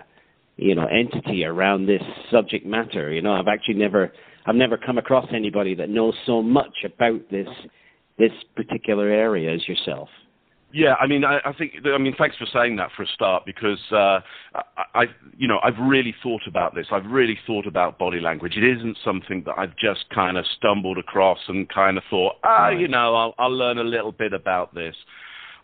you 0.57 0.73
know, 0.73 0.85
entity 0.87 1.43
around 1.43 1.85
this 1.85 2.01
subject 2.31 2.65
matter. 2.65 3.11
You 3.11 3.21
know, 3.21 3.33
I've 3.33 3.47
actually 3.47 3.75
never, 3.75 4.11
I've 4.45 4.55
never 4.55 4.77
come 4.77 4.97
across 4.97 5.27
anybody 5.33 5.75
that 5.75 5.89
knows 5.89 6.13
so 6.25 6.41
much 6.41 6.83
about 6.85 7.29
this, 7.29 7.47
this 8.17 8.31
particular 8.55 9.09
area 9.09 9.53
as 9.53 9.67
yourself. 9.67 10.09
Yeah, 10.71 10.95
I 10.95 11.07
mean, 11.07 11.23
I, 11.23 11.39
I 11.45 11.53
think, 11.53 11.73
I 11.85 11.97
mean, 11.97 12.15
thanks 12.17 12.35
for 12.35 12.45
saying 12.51 12.75
that 12.77 12.89
for 12.97 13.03
a 13.03 13.07
start 13.07 13.43
because 13.45 13.79
uh, 13.93 14.19
I, 14.53 14.83
I, 14.93 15.03
you 15.37 15.47
know, 15.47 15.59
I've 15.63 15.77
really 15.79 16.13
thought 16.21 16.41
about 16.47 16.75
this. 16.75 16.87
I've 16.91 17.05
really 17.05 17.39
thought 17.47 17.65
about 17.65 17.97
body 17.97 18.19
language. 18.19 18.57
It 18.57 18.77
isn't 18.77 18.97
something 19.03 19.43
that 19.45 19.57
I've 19.57 19.75
just 19.77 20.03
kind 20.13 20.37
of 20.37 20.43
stumbled 20.57 20.97
across 20.97 21.39
and 21.47 21.69
kind 21.69 21.97
of 21.97 22.03
thought, 22.09 22.33
ah, 22.43 22.69
you 22.69 22.89
know, 22.89 23.15
I'll, 23.15 23.35
I'll 23.37 23.55
learn 23.55 23.77
a 23.77 23.85
little 23.85 24.11
bit 24.11 24.33
about 24.33 24.75
this. 24.75 24.95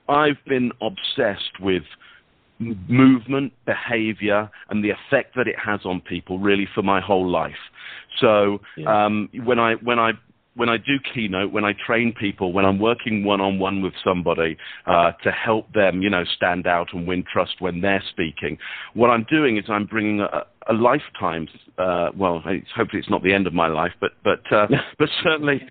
I've 0.07 0.37
been 0.47 0.71
obsessed 0.81 1.59
with 1.59 1.83
movement, 2.59 3.51
behavior, 3.65 4.49
and 4.69 4.81
the 4.81 4.91
effect 4.91 5.35
that 5.35 5.47
it 5.47 5.55
has 5.63 5.81
on 5.83 5.99
people 5.99 6.39
really 6.39 6.67
for 6.73 6.83
my 6.83 7.01
whole 7.01 7.27
life. 7.27 7.51
So 8.19 8.61
Yeah. 8.77 9.05
um, 9.05 9.29
when 9.43 9.59
I 9.59 9.75
when 9.75 9.99
I 9.99 10.13
when 10.55 10.69
I 10.69 10.77
do 10.77 10.99
keynote, 11.13 11.51
when 11.51 11.63
I 11.63 11.73
train 11.73 12.13
people, 12.13 12.51
when 12.51 12.65
I'm 12.65 12.79
working 12.79 13.23
one-on-one 13.23 13.81
with 13.81 13.93
somebody 14.03 14.57
uh, 14.85 15.11
to 15.23 15.31
help 15.31 15.71
them, 15.73 16.01
you 16.01 16.09
know, 16.09 16.23
stand 16.35 16.67
out 16.67 16.93
and 16.93 17.07
win 17.07 17.23
trust 17.31 17.55
when 17.59 17.81
they're 17.81 18.03
speaking, 18.09 18.57
what 18.93 19.09
I'm 19.09 19.25
doing 19.29 19.57
is 19.57 19.65
I'm 19.69 19.85
bringing 19.85 20.19
a, 20.19 20.45
a 20.69 20.73
lifetime. 20.73 21.47
Uh, 21.77 22.09
well, 22.17 22.41
it's, 22.45 22.67
hopefully 22.75 22.99
it's 22.99 23.09
not 23.09 23.23
the 23.23 23.33
end 23.33 23.47
of 23.47 23.53
my 23.53 23.67
life, 23.67 23.93
but 24.01 24.11
but 24.23 24.51
uh, 24.51 24.67
but 24.99 25.09
certainly 25.23 25.61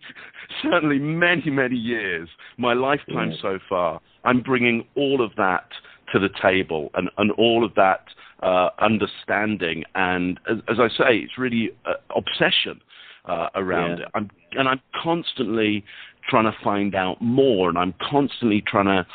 certainly 0.63 0.99
many 0.99 1.51
many 1.51 1.77
years, 1.77 2.29
my 2.57 2.73
lifetime 2.73 3.33
Yeah. 3.33 3.43
so 3.43 3.59
far. 3.69 4.01
I'm 4.25 4.41
bringing 4.41 4.87
all 4.97 5.23
of 5.23 5.33
that 5.37 5.69
to 6.13 6.19
the 6.19 6.31
table 6.43 6.91
and, 6.95 7.09
and 7.19 7.31
all 7.33 7.65
of 7.65 7.75
that 7.77 8.05
uh, 8.43 8.71
understanding 8.81 9.85
and 9.95 10.41
as, 10.51 10.57
as 10.69 10.79
I 10.81 10.89
say, 10.89 11.17
it's 11.19 11.39
really 11.39 11.71
uh, 11.87 11.93
obsession 12.17 12.81
uh, 13.25 13.49
around 13.55 13.99
Yeah. 13.99 14.05
it. 14.05 14.11
I'm 14.15 14.31
and 14.53 14.69
I'm 14.69 14.81
constantly 15.03 15.85
trying 16.29 16.45
to 16.45 16.57
find 16.63 16.95
out 16.95 17.21
more, 17.21 17.69
and 17.69 17.79
I'm 17.79 17.95
constantly 18.01 18.63
trying 18.63 18.87
to 18.87 19.07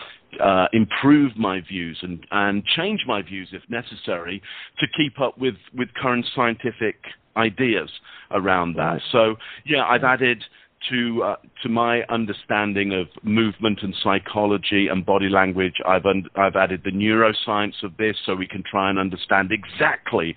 uh, 0.43 0.67
improve 0.73 1.35
my 1.37 1.61
views 1.61 1.97
and 2.01 2.25
and 2.31 2.65
change 2.65 3.05
my 3.05 3.21
views 3.21 3.49
if 3.51 3.61
necessary 3.69 4.41
to 4.79 4.87
keep 4.95 5.19
up 5.19 5.37
with 5.37 5.55
with 5.73 5.93
current 5.93 6.25
scientific 6.35 6.95
ideas 7.37 7.89
around 8.31 8.75
that. 8.75 9.01
So 9.11 9.35
yeah, 9.65 9.85
I've 9.85 10.03
added 10.03 10.43
to 10.89 11.23
uh, 11.23 11.35
to 11.63 11.69
my 11.69 12.01
understanding 12.09 12.93
of 12.93 13.07
movement 13.23 13.79
and 13.81 13.95
psychology 14.03 14.87
and 14.87 15.05
body 15.05 15.29
language. 15.29 15.75
I've 15.87 16.05
un- 16.05 16.29
I've 16.35 16.55
added 16.55 16.81
the 16.83 16.91
neuroscience 16.91 17.83
of 17.83 17.97
this, 17.97 18.15
so 18.25 18.35
we 18.35 18.47
can 18.47 18.63
try 18.69 18.89
and 18.89 18.99
understand 18.99 19.51
exactly 19.51 20.35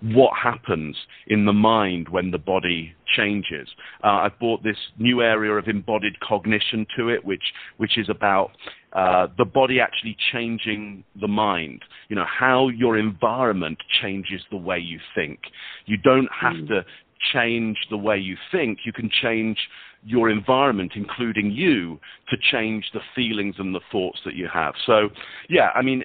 what 0.00 0.32
happens 0.40 0.96
in 1.26 1.44
the 1.44 1.52
mind 1.52 2.08
when 2.08 2.30
the 2.30 2.38
body 2.38 2.94
changes. 3.16 3.68
Uh, 4.04 4.08
I've 4.22 4.38
brought 4.38 4.62
this 4.62 4.76
new 4.98 5.22
area 5.22 5.52
of 5.52 5.66
embodied 5.66 6.20
cognition 6.20 6.86
to 6.96 7.08
it, 7.08 7.24
which 7.24 7.52
which 7.78 7.98
is 7.98 8.08
about 8.08 8.50
uh, 8.92 9.26
the 9.36 9.44
body 9.44 9.80
actually 9.80 10.16
changing 10.32 11.04
the 11.20 11.28
mind. 11.28 11.82
You 12.08 12.16
know 12.16 12.26
how 12.26 12.68
your 12.68 12.96
environment 12.96 13.78
changes 14.00 14.42
the 14.50 14.56
way 14.56 14.78
you 14.78 15.00
think. 15.14 15.40
You 15.86 15.96
don't 15.96 16.28
have 16.32 16.54
Mm. 16.54 16.68
to 16.68 16.84
change 17.32 17.76
the 17.90 17.96
way 17.96 18.16
you 18.18 18.36
think. 18.52 18.78
You 18.84 18.92
can 18.92 19.10
change 19.10 19.58
your 20.04 20.30
environment, 20.30 20.92
including 20.94 21.50
you, 21.50 21.98
to 22.30 22.36
change 22.50 22.90
the 22.92 23.00
feelings 23.14 23.56
and 23.58 23.74
the 23.74 23.80
thoughts 23.90 24.20
that 24.24 24.34
you 24.34 24.48
have. 24.52 24.74
So, 24.86 25.08
yeah, 25.48 25.70
I 25.74 25.82
mean, 25.82 26.04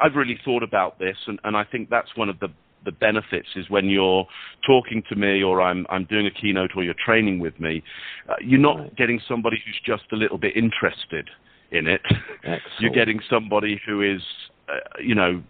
I've 0.00 0.14
really 0.14 0.38
thought 0.44 0.62
about 0.62 0.98
this, 0.98 1.16
and, 1.26 1.38
and 1.44 1.56
I 1.56 1.64
think 1.64 1.90
that's 1.90 2.16
one 2.16 2.28
of 2.28 2.38
the 2.40 2.48
the 2.84 2.92
benefits 2.92 3.48
is 3.56 3.70
when 3.70 3.88
you're 3.88 4.26
talking 4.66 5.02
to 5.08 5.16
me 5.16 5.42
or 5.42 5.62
I'm 5.62 5.86
I'm 5.88 6.04
doing 6.04 6.26
a 6.26 6.30
keynote 6.30 6.72
or 6.76 6.84
you're 6.84 6.94
training 7.02 7.38
with 7.38 7.58
me, 7.58 7.82
uh, 8.28 8.34
you're 8.42 8.60
not 8.60 8.94
getting 8.96 9.20
somebody 9.26 9.56
who's 9.64 9.80
just 9.84 10.04
a 10.12 10.16
little 10.16 10.36
bit 10.38 10.54
interested 10.54 11.30
in 11.70 11.86
it. 11.86 12.02
Excellent. 12.44 12.62
You're 12.80 12.92
getting 12.92 13.20
somebody 13.30 13.80
who 13.86 14.02
is, 14.02 14.20
uh, 14.68 15.00
you 15.02 15.14
know, 15.14 15.42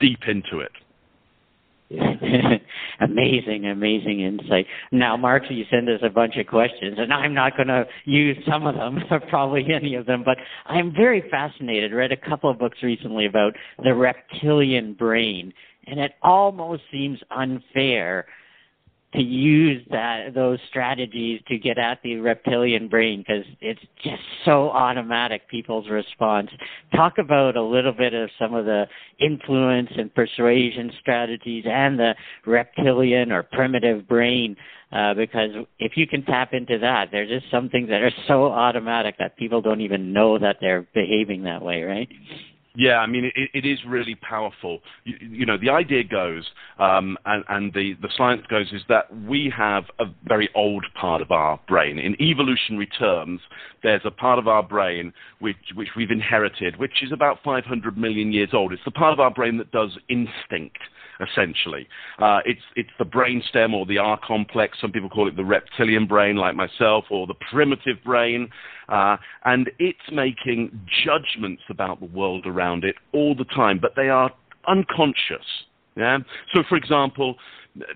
deep 0.00 0.20
into 0.26 0.58
it. 0.60 0.72
Yeah. 1.88 2.58
amazing, 3.00 3.66
amazing 3.66 4.20
insight. 4.20 4.66
Now, 4.92 5.16
Mark, 5.16 5.44
you 5.50 5.64
send 5.70 5.88
us 5.88 6.00
a 6.02 6.10
bunch 6.10 6.36
of 6.36 6.46
questions, 6.46 6.96
and 6.98 7.12
I'm 7.12 7.34
not 7.34 7.56
going 7.56 7.68
to 7.68 7.84
use 8.04 8.36
some 8.48 8.66
of 8.66 8.74
them, 8.74 8.98
probably 9.28 9.66
any 9.72 9.94
of 9.94 10.06
them, 10.06 10.22
but 10.24 10.38
I'm 10.66 10.92
very 10.92 11.22
fascinated. 11.30 11.92
Read 11.92 12.12
a 12.12 12.16
couple 12.16 12.50
of 12.50 12.58
books 12.58 12.78
recently 12.82 13.26
about 13.26 13.54
the 13.82 13.94
reptilian 13.94 14.94
brain, 14.94 15.52
and 15.86 16.00
it 16.00 16.12
almost 16.22 16.82
seems 16.90 17.18
unfair 17.30 18.26
to 19.14 19.22
use 19.22 19.82
that 19.90 20.34
those 20.34 20.58
strategies 20.68 21.40
to 21.48 21.58
get 21.58 21.78
at 21.78 21.98
the 22.02 22.16
reptilian 22.16 22.88
brain 22.88 23.24
because 23.26 23.44
it's 23.60 23.80
just 24.02 24.22
so 24.44 24.70
automatic 24.70 25.48
people's 25.48 25.88
response. 25.88 26.50
Talk 26.94 27.14
about 27.18 27.56
a 27.56 27.62
little 27.62 27.92
bit 27.92 28.12
of 28.12 28.28
some 28.38 28.54
of 28.54 28.66
the 28.66 28.86
influence 29.18 29.88
and 29.96 30.14
persuasion 30.14 30.92
strategies 31.00 31.64
and 31.66 31.98
the 31.98 32.14
reptilian 32.44 33.32
or 33.32 33.42
primitive 33.42 34.06
brain 34.06 34.54
uh, 34.92 35.14
because 35.14 35.50
if 35.78 35.96
you 35.96 36.06
can 36.06 36.22
tap 36.24 36.52
into 36.52 36.78
that 36.78 37.08
there's 37.10 37.28
just 37.28 37.50
some 37.50 37.68
things 37.68 37.88
that 37.88 38.02
are 38.02 38.12
so 38.26 38.46
automatic 38.46 39.16
that 39.18 39.36
people 39.36 39.60
don't 39.60 39.80
even 39.80 40.12
know 40.12 40.38
that 40.38 40.56
they're 40.60 40.86
behaving 40.94 41.42
that 41.42 41.62
way 41.62 41.82
right 41.82 42.08
Yeah, 42.78 42.98
I 42.98 43.08
mean, 43.08 43.24
it, 43.34 43.50
it 43.52 43.66
is 43.66 43.80
really 43.84 44.14
powerful. 44.14 44.78
You, 45.02 45.16
you 45.20 45.44
know, 45.44 45.58
the 45.58 45.68
idea 45.68 46.04
goes, 46.04 46.48
um, 46.78 47.18
and, 47.26 47.42
and 47.48 47.74
the, 47.74 47.94
the 48.00 48.08
science 48.16 48.42
goes, 48.48 48.68
is 48.72 48.82
that 48.88 49.06
we 49.26 49.52
have 49.54 49.82
a 49.98 50.04
very 50.28 50.48
old 50.54 50.86
part 50.94 51.20
of 51.20 51.32
our 51.32 51.58
brain. 51.66 51.98
In 51.98 52.14
evolutionary 52.22 52.86
terms, 52.86 53.40
there's 53.82 54.02
a 54.04 54.12
part 54.12 54.38
of 54.38 54.46
our 54.46 54.62
brain 54.62 55.12
which, 55.40 55.56
which 55.74 55.88
we've 55.96 56.12
inherited, 56.12 56.78
which 56.78 57.02
is 57.02 57.10
about 57.10 57.38
500 57.42 57.98
million 57.98 58.30
years 58.30 58.50
old. 58.52 58.72
It's 58.72 58.84
the 58.84 58.92
part 58.92 59.12
of 59.12 59.18
our 59.18 59.32
brain 59.32 59.58
that 59.58 59.72
does 59.72 59.98
instinct 60.08 60.78
essentially. 61.20 61.88
Uh, 62.18 62.40
it's 62.44 62.60
it's 62.76 62.90
the 62.98 63.04
brainstem 63.04 63.72
or 63.74 63.86
the 63.86 63.98
R 63.98 64.18
complex. 64.26 64.78
Some 64.80 64.92
people 64.92 65.08
call 65.08 65.28
it 65.28 65.36
the 65.36 65.44
reptilian 65.44 66.06
brain, 66.06 66.36
like 66.36 66.54
myself, 66.54 67.04
or 67.10 67.26
the 67.26 67.34
primitive 67.50 67.96
brain, 68.04 68.48
uh, 68.88 69.16
and 69.44 69.70
it's 69.78 69.98
making 70.12 70.80
judgments 71.04 71.62
about 71.70 72.00
the 72.00 72.06
world 72.06 72.46
around 72.46 72.84
it 72.84 72.96
all 73.12 73.34
the 73.34 73.44
time, 73.44 73.78
but 73.80 73.92
they 73.96 74.08
are 74.08 74.30
unconscious. 74.66 75.46
Yeah. 75.96 76.18
So, 76.54 76.62
for 76.68 76.76
example, 76.76 77.36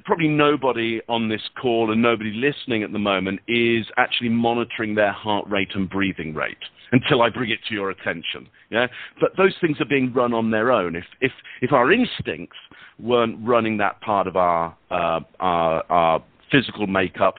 probably 0.05 0.29
nobody 0.29 1.01
on 1.09 1.29
this 1.29 1.43
call 1.61 1.93
and 1.93 2.03
nobody 2.03 2.33
listening 2.33 2.83
at 2.83 2.93
the 2.93 2.99
moment 2.99 3.41
is 3.49 3.87
actually 3.97 4.29
monitoring 4.29 4.95
their 4.95 5.12
heart 5.12 5.47
rate 5.49 5.71
and 5.75 5.89
breathing 5.89 6.35
rate 6.35 6.59
until 6.93 7.23
I 7.23 7.31
bring 7.31 7.51
it 7.51 7.61
to 7.69 7.75
your 7.75 7.91
attention. 7.91 8.49
Yeah? 8.71 8.87
But 9.21 9.33
those 9.37 9.55
things 9.61 9.81
are 9.81 9.87
being 9.87 10.12
run 10.12 10.33
on 10.35 10.51
their 10.51 10.71
own. 10.71 10.95
If, 10.95 11.05
if, 11.21 11.33
if 11.61 11.73
our 11.73 11.91
instincts 11.91 12.57
weren't 12.99 13.37
running 13.47 13.79
that 13.79 14.01
part 14.01 14.27
of 14.27 14.37
our, 14.37 14.77
uh, 14.91 15.21
our, 15.41 15.85
our 15.91 16.25
physical 16.51 16.87
makeup, 16.87 17.37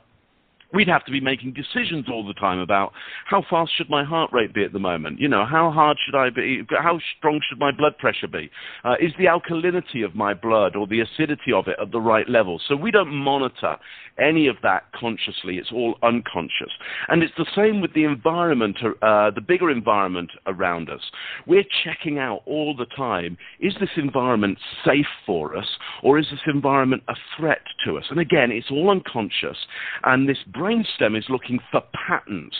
we'd 0.74 0.88
have 0.88 1.06
to 1.06 1.12
be 1.12 1.22
making 1.22 1.54
decisions 1.54 2.06
all 2.10 2.26
the 2.26 2.34
time 2.34 2.60
about 2.60 2.92
how 3.26 3.44
fast 3.50 3.72
should 3.78 3.90
my 3.90 4.04
heart 4.04 4.32
rate 4.34 4.54
be 4.54 4.64
at 4.64 4.74
the 4.74 4.80
moment? 4.80 5.20
You 5.20 5.28
know, 5.28 5.46
how 5.46 5.72
hard 5.72 5.98
should 6.04 6.18
I 6.18 6.30
be? 6.30 6.64
How 6.72 7.00
strong 7.18 7.40
should 7.48 7.60
my 7.60 7.72
blood 7.72 7.98
pressure 7.98 8.28
be? 8.28 8.50
Uh, 8.84 8.96
is 9.00 9.12
the 9.18 9.26
alkalinity 9.26 10.04
of 10.04 10.16
my 10.16 10.34
blood 10.34 10.76
or 10.76 10.88
the 10.88 11.02
acidity 11.02 11.54
of 11.54 11.68
it 11.68 11.78
at 11.82 11.92
the 11.92 12.02
right 12.02 12.28
level? 12.28 12.60
So 12.68 12.76
we 12.76 12.92
don't 12.92 13.14
monitor 13.14 13.78
any 14.20 14.48
of 14.48 14.58
that 14.64 14.84
consciously. 14.94 15.58
It's 15.58 15.72
all 15.72 15.96
unconscious. 16.04 16.72
And 17.08 17.24
it's 17.24 17.34
the 17.38 17.48
same 17.56 17.82
with 17.82 17.94
the 17.94 18.04
environment, 18.04 18.78
uh, 18.84 19.32
the 19.32 19.42
bigger 19.42 19.70
environment 19.70 20.32
around 20.46 20.90
us. 20.90 21.02
We're 21.48 21.66
checking 21.84 22.20
out 22.20 22.42
all 22.46 22.76
the 22.76 22.86
time, 22.96 23.38
is 23.60 23.74
this 23.80 23.90
environment 23.98 24.58
safe 24.86 25.06
for 25.26 25.56
us 25.56 25.68
or 26.04 26.20
is 26.20 26.28
this 26.32 26.40
environment 26.48 27.04
a 27.08 27.16
threat 27.38 27.62
to 27.86 27.98
us? 27.98 28.06
And 28.10 28.20
again, 28.20 28.52
it's 28.52 28.70
all 28.72 28.90
unconscious. 28.90 29.58
And 30.04 30.28
this 30.28 30.38
brainstem 30.64 31.18
is 31.18 31.26
looking 31.30 31.60
for 31.72 31.82
patterns. 32.08 32.54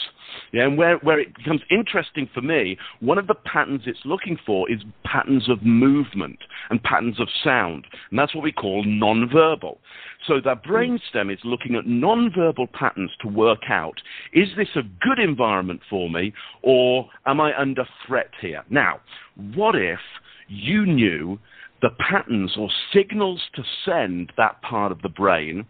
Yeah, 0.52 0.64
and 0.64 0.76
where, 0.76 0.98
where 0.98 1.20
it 1.20 1.34
becomes 1.34 1.62
interesting 1.70 2.28
for 2.34 2.40
me, 2.40 2.76
one 3.00 3.18
of 3.18 3.26
the 3.26 3.34
patterns 3.34 3.82
it's 3.86 4.00
looking 4.04 4.36
for 4.44 4.70
is 4.70 4.80
patterns 5.04 5.48
of 5.48 5.62
movement 5.62 6.38
and 6.70 6.82
patterns 6.82 7.20
of 7.20 7.28
sound. 7.42 7.86
And 8.10 8.18
that's 8.18 8.34
what 8.34 8.44
we 8.44 8.52
call 8.52 8.84
nonverbal. 8.84 9.78
So 10.26 10.40
the 10.42 10.54
hmm. 10.54 10.70
brainstem 10.70 11.32
is 11.32 11.38
looking 11.44 11.76
at 11.76 11.84
nonverbal 11.84 12.72
patterns 12.72 13.10
to 13.20 13.28
work 13.28 13.70
out, 13.70 14.00
is 14.32 14.48
this 14.56 14.68
a 14.76 14.82
good 15.00 15.18
environment 15.18 15.80
for 15.88 16.10
me 16.10 16.32
or 16.62 17.08
am 17.26 17.40
I 17.40 17.58
under 17.58 17.86
threat 18.06 18.30
here? 18.40 18.64
Now, 18.70 19.00
what 19.54 19.76
if 19.76 20.00
you 20.48 20.84
knew 20.84 21.38
the 21.80 21.90
patterns 21.98 22.52
or 22.58 22.68
signals 22.92 23.40
to 23.54 23.62
send 23.84 24.32
that 24.36 24.60
part 24.62 24.90
of 24.90 25.02
the 25.02 25.08
brain 25.08 25.66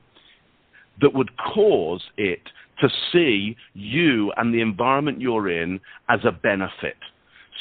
that 1.00 1.14
would 1.14 1.36
cause 1.36 2.02
it 2.16 2.42
to 2.80 2.88
see 3.12 3.56
you 3.74 4.32
and 4.36 4.52
the 4.52 4.60
environment 4.60 5.20
you're 5.20 5.48
in 5.48 5.80
as 6.08 6.20
a 6.24 6.32
benefit 6.32 6.96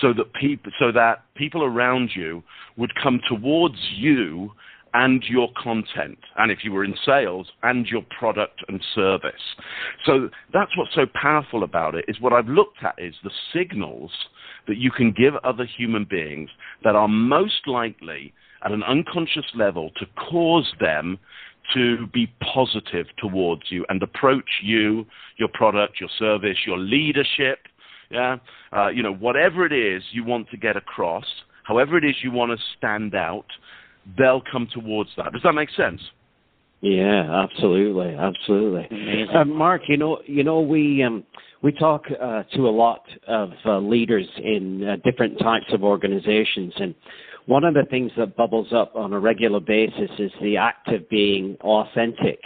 so 0.01 0.13
that 0.13 0.33
people 0.33 0.71
so 0.79 0.91
that 0.91 1.23
people 1.35 1.63
around 1.63 2.11
you 2.15 2.43
would 2.77 2.91
come 3.01 3.19
towards 3.27 3.77
you 3.95 4.51
and 4.95 5.23
your 5.23 5.49
content 5.61 6.19
and 6.37 6.51
if 6.51 6.59
you 6.63 6.71
were 6.71 6.83
in 6.83 6.95
sales 7.05 7.47
and 7.63 7.87
your 7.87 8.03
product 8.17 8.63
and 8.67 8.83
service. 8.93 9.33
So 10.05 10.29
that's 10.51 10.75
what's 10.77 10.93
so 10.93 11.05
powerful 11.19 11.63
about 11.63 11.95
it 11.95 12.05
is 12.07 12.21
what 12.21 12.33
i've 12.33 12.47
looked 12.47 12.83
at 12.83 12.95
is 12.97 13.15
the 13.23 13.31
signals 13.53 14.11
that 14.67 14.77
you 14.77 14.91
can 14.91 15.11
give 15.11 15.35
other 15.43 15.65
human 15.65 16.05
beings 16.09 16.49
that 16.83 16.95
are 16.95 17.07
most 17.07 17.67
likely 17.67 18.33
at 18.63 18.71
an 18.71 18.83
unconscious 18.83 19.45
level 19.55 19.91
to 19.97 20.05
cause 20.15 20.71
them 20.79 21.19
to 21.73 22.07
be 22.07 22.31
positive 22.53 23.07
towards 23.17 23.63
you 23.69 23.85
and 23.89 24.01
approach 24.03 24.49
you, 24.61 25.05
your 25.37 25.49
product, 25.53 25.99
your 25.99 26.09
service, 26.19 26.57
your 26.65 26.77
leadership, 26.77 27.59
yeah, 28.09 28.37
uh, 28.75 28.89
you 28.89 29.01
know, 29.01 29.13
whatever 29.13 29.65
it 29.65 29.71
is 29.73 30.03
you 30.11 30.23
want 30.23 30.49
to 30.51 30.57
get 30.57 30.75
across, 30.75 31.25
however 31.63 31.97
it 31.97 32.05
is 32.05 32.15
you 32.21 32.31
want 32.31 32.51
to 32.51 32.57
stand 32.77 33.15
out, 33.15 33.45
they'll 34.17 34.43
come 34.51 34.67
towards 34.71 35.09
that. 35.17 35.31
Does 35.31 35.41
that 35.43 35.53
make 35.53 35.69
sense? 35.71 36.01
Yeah, 36.81 37.45
absolutely, 37.45 38.13
absolutely. 38.13 39.25
Uh, 39.33 39.45
Mark, 39.45 39.83
you 39.87 39.95
know, 39.95 40.19
you 40.25 40.43
know, 40.43 40.59
we 40.59 41.01
um, 41.01 41.23
we 41.61 41.71
talk 41.71 42.03
uh, 42.21 42.43
to 42.55 42.67
a 42.67 42.69
lot 42.69 43.03
of 43.25 43.51
uh, 43.65 43.79
leaders 43.79 44.27
in 44.43 44.83
uh, 44.83 44.97
different 45.09 45.39
types 45.39 45.67
of 45.71 45.81
organizations, 45.81 46.73
and 46.75 46.93
one 47.45 47.63
of 47.63 47.73
the 47.73 47.83
things 47.89 48.11
that 48.17 48.35
bubbles 48.35 48.71
up 48.71 48.95
on 48.95 49.13
a 49.13 49.19
regular 49.19 49.59
basis 49.59 50.09
is 50.19 50.31
the 50.41 50.57
act 50.57 50.87
of 50.89 51.09
being 51.09 51.57
authentic. 51.61 52.41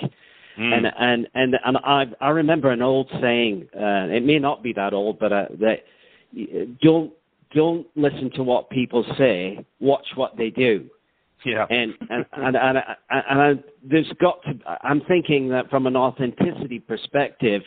Mm. 0.60 0.74
And 0.74 0.88
and 1.00 1.28
and 1.36 1.56
and 1.64 1.78
I 1.78 2.06
I 2.20 2.30
remember 2.30 2.72
an 2.72 2.82
old 2.82 3.10
saying. 3.22 3.70
Uh, 3.76 4.08
it 4.10 4.24
may 4.24 4.40
not 4.40 4.64
be 4.64 4.74
that 4.74 4.94
old, 4.94 5.20
but 5.20 5.32
uh, 5.32 5.46
that 5.60 5.84
don't 6.82 7.14
don't 7.54 7.86
listen 7.96 8.32
to 8.36 8.44
what 8.44 8.70
people 8.70 9.06
say. 9.18 9.64
Watch 9.80 10.06
what 10.16 10.36
they 10.36 10.50
do. 10.50 10.90
Yeah. 11.46 11.68
And 11.70 11.94
and 12.10 12.26
and, 12.34 12.56
and, 12.56 12.78
and, 12.78 13.24
and 13.30 13.42
I, 13.42 13.54
there's 13.84 14.12
got 14.20 14.42
to. 14.44 14.54
I'm 14.82 15.02
thinking 15.02 15.50
that 15.50 15.70
from 15.70 15.86
an 15.86 15.96
authenticity 15.96 16.80
perspective, 16.80 17.62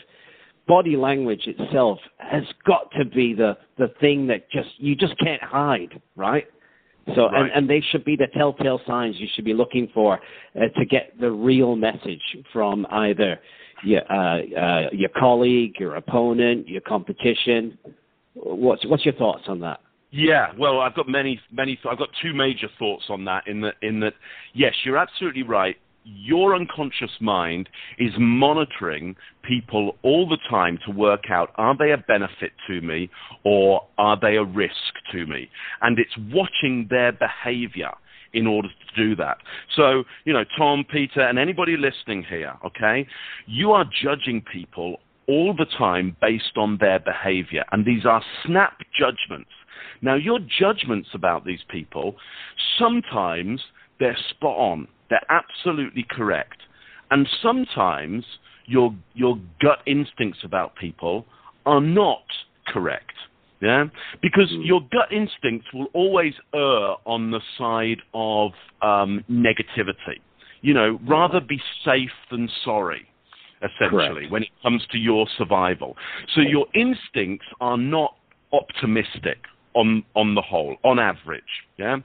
body 0.66 0.97
language 0.97 1.47
itself 1.47 1.99
has 2.19 2.45
got 2.66 2.90
to 2.99 3.05
be 3.05 3.35
the 3.35 3.57
the 3.79 3.93
thing 4.01 4.27
that 4.29 4.51
just 4.51 4.71
you 4.79 4.97
just 4.97 5.16
can't 5.19 5.43
hide, 5.43 6.01
right? 6.16 6.47
So, 7.14 7.27
right. 7.27 7.42
and, 7.42 7.51
and 7.53 7.70
they 7.70 7.83
should 7.90 8.05
be 8.05 8.16
the 8.16 8.27
telltale 8.29 8.81
signs 8.87 9.16
you 9.18 9.29
should 9.35 9.44
be 9.44 9.55
looking 9.55 9.88
for 9.92 10.20
uh, 10.57 10.68
to 10.79 10.85
get 10.85 11.18
the 11.20 11.31
real 11.31 11.77
message 11.77 12.20
from 12.53 12.87
either 12.90 13.38
your, 13.85 14.11
uh, 14.12 14.40
uh, 14.59 14.88
your 14.92 15.11
colleague, 15.11 15.75
your 15.79 15.96
opponent, 15.96 16.68
your 16.68 16.83
competition. 16.83 17.79
What's, 18.35 18.87
what's 18.87 19.05
your 19.05 19.14
thoughts 19.14 19.44
on 19.49 19.61
that? 19.61 19.81
Yeah, 20.12 20.53
well, 20.59 20.81
I've 20.81 20.94
got 20.94 21.09
many, 21.09 21.40
many. 21.53 21.79
I've 21.88 21.99
got 21.99 22.09
two 22.20 22.35
major 22.35 22.68
thoughts 22.79 23.05
on 23.09 23.25
that. 23.27 23.46
In 23.46 23.61
that, 23.61 23.75
in 23.81 24.01
that, 24.01 24.14
yes, 24.55 24.75
you're 24.85 24.99
absolutely 24.99 25.44
right 25.44 25.77
your 26.04 26.54
unconscious 26.54 27.10
mind 27.20 27.68
is 27.98 28.12
monitoring 28.18 29.16
people 29.42 29.96
all 30.02 30.28
the 30.28 30.38
time 30.48 30.78
to 30.86 30.92
work 30.92 31.24
out 31.30 31.50
are 31.56 31.76
they 31.76 31.92
a 31.92 31.98
benefit 31.98 32.52
to 32.66 32.80
me 32.80 33.10
or 33.44 33.82
are 33.98 34.18
they 34.20 34.36
a 34.36 34.44
risk 34.44 34.94
to 35.12 35.26
me? 35.26 35.48
And 35.82 35.98
it's 35.98 36.16
watching 36.32 36.86
their 36.90 37.12
behavior 37.12 37.90
in 38.32 38.46
order 38.46 38.68
to 38.68 39.02
do 39.02 39.16
that. 39.16 39.38
So, 39.74 40.04
you 40.24 40.32
know, 40.32 40.44
Tom, 40.56 40.84
Peter, 40.90 41.20
and 41.20 41.38
anybody 41.38 41.76
listening 41.76 42.24
here, 42.28 42.54
okay, 42.64 43.06
you 43.46 43.72
are 43.72 43.84
judging 44.02 44.42
people 44.52 44.98
all 45.26 45.54
the 45.54 45.66
time 45.78 46.16
based 46.20 46.56
on 46.56 46.78
their 46.80 47.00
behavior. 47.00 47.64
And 47.72 47.84
these 47.84 48.06
are 48.06 48.22
snap 48.44 48.78
judgments. 48.98 49.50
Now, 50.02 50.14
your 50.14 50.38
judgments 50.38 51.08
about 51.12 51.44
these 51.44 51.60
people, 51.68 52.16
sometimes 52.78 53.60
they're 53.98 54.16
spot 54.30 54.56
on 54.56 54.88
they're 55.11 55.20
absolutely 55.29 56.07
correct. 56.09 56.62
And 57.11 57.29
sometimes 57.42 58.25
your, 58.66 58.94
your 59.14 59.38
gut 59.61 59.81
instincts 59.87 60.38
about 60.44 60.77
people 60.77 61.27
are 61.66 61.81
not 61.81 62.23
correct. 62.68 63.12
Yeah? 63.61 63.87
Because 64.23 64.49
mm. 64.51 64.64
your 64.64 64.81
gut 64.92 65.12
instincts 65.12 65.66
will 65.75 65.88
always 65.92 66.33
err 66.55 66.94
on 67.05 67.31
the 67.31 67.40
side 67.59 67.99
of 68.14 68.53
um, 68.81 69.25
negativity. 69.31 70.20
You 70.62 70.75
know, 70.75 70.99
rather 71.07 71.40
be 71.40 71.61
safe 71.85 72.11
than 72.31 72.49
sorry, 72.64 73.07
essentially, 73.62 73.99
Correct. 73.99 74.31
when 74.31 74.42
it 74.42 74.51
comes 74.62 74.83
to 74.92 74.99
your 74.99 75.27
survival. 75.37 75.96
So 76.35 76.42
your 76.42 76.66
instincts 76.75 77.46
are 77.61 77.79
not 77.79 78.16
optimistic 78.53 79.38
on 79.74 80.04
on 80.14 80.35
the 80.35 80.42
whole, 80.42 80.76
on 80.85 80.98
average. 80.98 81.42
Yeah. 81.78 81.98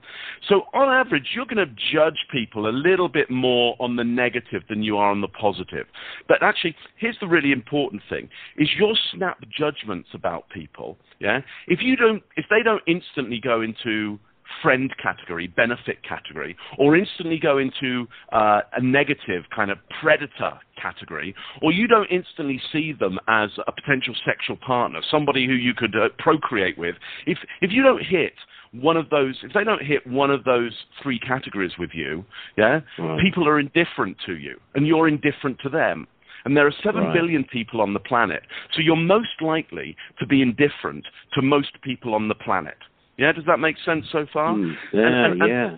So 0.47 0.63
on 0.73 0.89
average, 0.89 1.29
you're 1.35 1.45
going 1.45 1.57
to 1.57 1.73
judge 1.93 2.27
people 2.31 2.67
a 2.67 2.71
little 2.71 3.09
bit 3.09 3.29
more 3.29 3.75
on 3.79 3.95
the 3.95 4.03
negative 4.03 4.63
than 4.69 4.83
you 4.83 4.97
are 4.97 5.11
on 5.11 5.21
the 5.21 5.27
positive. 5.27 5.87
But 6.27 6.41
actually, 6.41 6.75
here's 6.97 7.17
the 7.19 7.27
really 7.27 7.51
important 7.51 8.01
thing: 8.09 8.29
is 8.57 8.69
your 8.77 8.95
snap 9.13 9.39
judgments 9.57 10.09
about 10.13 10.49
people. 10.49 10.97
Yeah. 11.19 11.41
If 11.67 11.79
you 11.81 11.95
don't, 11.95 12.23
if 12.37 12.45
they 12.49 12.63
don't 12.63 12.83
instantly 12.87 13.39
go 13.43 13.61
into 13.61 14.19
friend 14.61 14.93
category, 15.01 15.47
benefit 15.47 15.97
category, 16.03 16.55
or 16.77 16.95
instantly 16.95 17.39
go 17.39 17.57
into 17.57 18.07
uh, 18.31 18.61
a 18.73 18.81
negative 18.81 19.43
kind 19.55 19.71
of 19.71 19.77
predator 20.01 20.59
category, 20.81 21.35
or 21.61 21.71
you 21.71 21.87
don't 21.87 22.09
instantly 22.11 22.61
see 22.71 22.93
them 22.93 23.19
as 23.27 23.49
a 23.67 23.71
potential 23.71 24.15
sexual 24.25 24.57
partner, 24.57 25.01
somebody 25.09 25.45
who 25.45 25.53
you 25.53 25.73
could 25.73 25.95
uh, 25.95 26.09
procreate 26.19 26.77
with, 26.77 26.95
if, 27.25 27.37
if 27.61 27.71
you 27.71 27.81
don't 27.83 28.03
hit 28.03 28.33
one 28.71 28.97
of 28.97 29.09
those, 29.09 29.37
if 29.43 29.53
they 29.53 29.63
don't 29.63 29.81
hit 29.81 30.05
one 30.05 30.31
of 30.31 30.43
those 30.43 30.73
three 31.01 31.19
categories 31.19 31.71
with 31.79 31.91
you, 31.93 32.25
yeah, 32.57 32.81
Right. 32.99 33.21
people 33.21 33.47
are 33.47 33.59
indifferent 33.59 34.17
to 34.25 34.35
you, 34.37 34.59
and 34.75 34.85
you're 34.85 35.07
indifferent 35.07 35.59
to 35.63 35.69
them. 35.69 36.07
And 36.43 36.55
there 36.55 36.67
are 36.67 36.73
seven 36.83 37.05
Right. 37.05 37.13
billion 37.13 37.43
people 37.45 37.81
on 37.81 37.93
the 37.93 37.99
planet, 37.99 38.43
so 38.73 38.81
you're 38.81 38.95
most 38.95 39.41
likely 39.41 39.95
to 40.19 40.27
be 40.27 40.41
indifferent 40.41 41.07
to 41.33 41.41
most 41.41 41.81
people 41.81 42.13
on 42.13 42.27
the 42.27 42.35
planet. 42.35 42.77
Yeah, 43.17 43.31
does 43.31 43.45
that 43.45 43.59
make 43.59 43.77
sense 43.85 44.05
so 44.11 44.25
far? 44.31 44.53
Mm, 44.55 44.75
yeah, 44.93 45.01
And- 45.25 45.41
and- 45.41 45.49
yeah. 45.49 45.77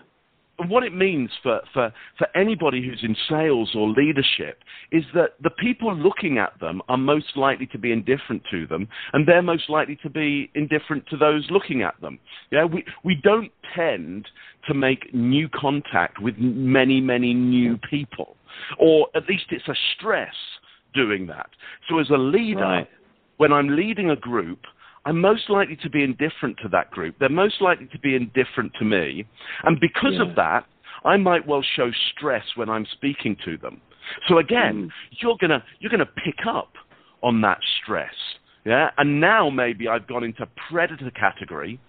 and 0.60 0.70
what 0.72 0.84
it 0.84 0.92
means 0.94 1.30
for, 1.44 1.62
for, 1.72 1.94
for 2.18 2.28
anybody 2.36 2.82
who's 2.84 3.04
in 3.04 3.16
sales 3.30 3.76
or 3.76 3.90
leadership 3.90 4.64
is 4.92 5.04
that 5.14 5.36
the 5.44 5.52
people 5.52 5.96
looking 5.96 6.40
at 6.40 6.60
them 6.60 6.82
are 6.90 6.98
most 6.98 7.38
likely 7.38 7.68
to 7.68 7.78
be 7.78 7.92
indifferent 7.92 8.42
to 8.50 8.66
them, 8.66 8.88
and 9.14 9.28
they're 9.28 9.44
most 9.44 9.70
likely 9.70 9.96
to 9.98 10.10
be 10.10 10.50
indifferent 10.56 11.06
to 11.08 11.18
those 11.18 11.46
looking 11.52 11.84
at 11.84 11.94
them. 12.02 12.18
Yeah, 12.52 12.66
we, 12.66 12.84
we 13.04 13.14
don't 13.14 13.52
tend 13.76 14.28
to 14.68 14.74
make 14.74 15.14
new 15.14 15.48
contact 15.50 16.20
with 16.20 16.36
many, 16.40 17.02
many 17.02 17.36
new 17.36 17.78
people, 17.78 18.36
or 18.80 19.10
at 19.14 19.28
least 19.30 19.46
it's 19.52 19.68
a 19.68 19.76
stress 19.96 20.34
doing 20.96 21.28
that. 21.28 21.50
So 21.88 22.00
as 22.00 22.10
a 22.10 22.18
leader, 22.18 22.62
Right. 22.62 22.90
when 23.38 23.54
I'm 23.54 23.76
leading 23.76 24.10
a 24.10 24.16
group, 24.16 24.62
I'm 25.08 25.22
most 25.22 25.50
likely 25.50 25.78
to 25.78 25.90
be 25.90 26.04
indifferent 26.04 26.58
to 26.64 26.68
that 26.70 26.92
group. 26.92 27.16
They're 27.18 27.30
most 27.30 27.62
likely 27.62 27.88
to 27.94 28.00
be 28.00 28.16
indifferent 28.16 28.74
to 28.78 28.84
me. 28.84 29.26
And 29.64 29.80
because 29.80 30.16
Yeah. 30.16 30.24
of 30.24 30.36
that, 30.36 30.66
I 31.06 31.16
might 31.16 31.48
well 31.48 31.62
show 31.62 31.92
stress 31.92 32.44
when 32.58 32.70
I'm 32.70 32.86
speaking 32.88 33.38
to 33.46 33.56
them. 33.56 33.80
So 34.28 34.40
again, 34.40 34.88
Mm. 34.88 34.92
you're 35.22 35.38
gonna 35.38 35.64
you're 35.80 35.92
gonna 35.92 36.06
pick 36.06 36.46
up 36.46 36.78
on 37.24 37.40
that 37.42 37.64
stress. 37.78 38.14
Yeah? 38.66 38.92
And 38.98 39.22
now 39.22 39.50
maybe 39.50 39.88
I've 39.88 40.08
gone 40.08 40.26
into 40.26 40.46
predator 40.70 41.10
category 41.12 41.80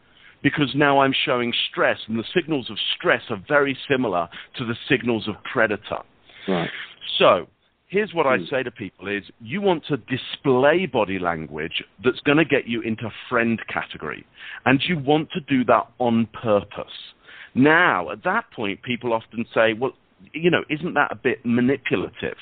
because 0.42 0.72
now 0.76 1.00
I'm 1.00 1.12
showing 1.12 1.52
stress 1.52 2.07
and 2.07 2.16
the 2.16 2.24
signals 2.33 2.70
of 2.70 2.78
stress 2.94 3.28
are 3.31 3.42
very 3.48 3.74
similar 3.88 4.28
to 4.54 4.64
the 4.64 4.76
signals 4.88 5.26
of 5.26 5.42
predator. 5.42 6.02
Right. 6.46 6.70
So, 7.16 7.48
here's 7.88 8.12
what 8.12 8.27
I 8.27 8.37
Hmm. 8.37 8.44
say 8.44 8.62
to 8.62 8.70
people 8.70 9.09
is 9.09 9.24
you 9.40 9.61
want 9.61 9.85
to 9.87 9.96
display 9.96 10.87
body 10.87 11.18
language 11.18 11.83
that's 12.05 12.20
going 12.20 12.38
to 12.38 12.44
get 12.44 12.66
you 12.66 12.83
into 12.83 13.11
friend 13.29 13.61
category. 13.66 14.24
And 14.66 14.83
you 14.87 14.98
want 14.98 15.31
to 15.33 15.40
do 15.40 15.64
that 15.64 15.87
on 15.98 16.27
purpose. 16.27 17.14
Now, 17.55 18.11
at 18.11 18.22
that 18.24 18.51
point, 18.51 18.83
people 18.83 19.12
often 19.12 19.46
say, 19.55 19.72
well, 19.72 19.92
you 20.33 20.51
know, 20.51 20.64
isn't 20.68 20.94
that 20.94 21.11
a 21.11 21.16
bit 21.16 21.44
manipulative? 21.44 22.37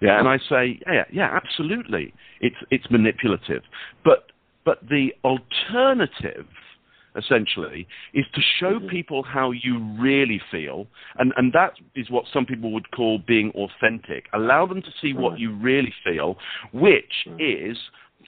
Yeah, 0.00 0.18
and 0.18 0.28
I 0.28 0.38
say, 0.38 0.80
yeah, 0.86 1.04
yeah, 1.10 1.30
absolutely. 1.32 2.12
It's 2.40 2.56
it's 2.70 2.90
manipulative. 2.90 3.62
But 4.04 4.32
but 4.64 4.86
the 4.88 5.14
alternative 5.22 6.46
essentially 7.16 7.86
is 8.12 8.24
to 8.34 8.40
show 8.58 8.80
people 8.90 9.22
how 9.22 9.50
you 9.50 9.78
really 9.98 10.40
feel. 10.50 10.86
And 11.18 11.32
and 11.36 11.52
that 11.52 11.74
is 11.94 12.10
what 12.10 12.24
some 12.32 12.46
people 12.46 12.72
would 12.72 12.90
call 12.90 13.18
being 13.18 13.50
authentic. 13.52 14.26
Allow 14.32 14.66
them 14.66 14.82
to 14.82 14.90
see 15.00 15.12
what 15.12 15.38
you 15.38 15.54
really 15.54 15.94
feel, 16.04 16.36
which 16.72 17.26
is 17.38 17.76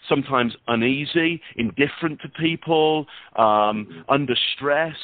sometimes 0.09 0.55
uneasy, 0.69 1.41
indifferent 1.57 2.21
to 2.21 2.29
people, 2.29 3.07
um, 3.37 4.05
under 4.09 4.37
stress, 4.55 4.97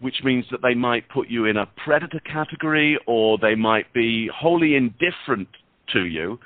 which 0.00 0.22
means 0.24 0.44
that 0.50 0.62
they 0.62 0.74
might 0.74 1.08
put 1.08 1.28
you 1.28 1.46
in 1.46 1.56
a 1.56 1.66
predator 1.84 2.20
category 2.20 2.98
or 3.06 3.38
they 3.38 3.54
might 3.54 3.92
be 3.92 4.28
wholly 4.34 4.74
indifferent 4.74 5.48
to 5.92 6.06
you. 6.06 6.38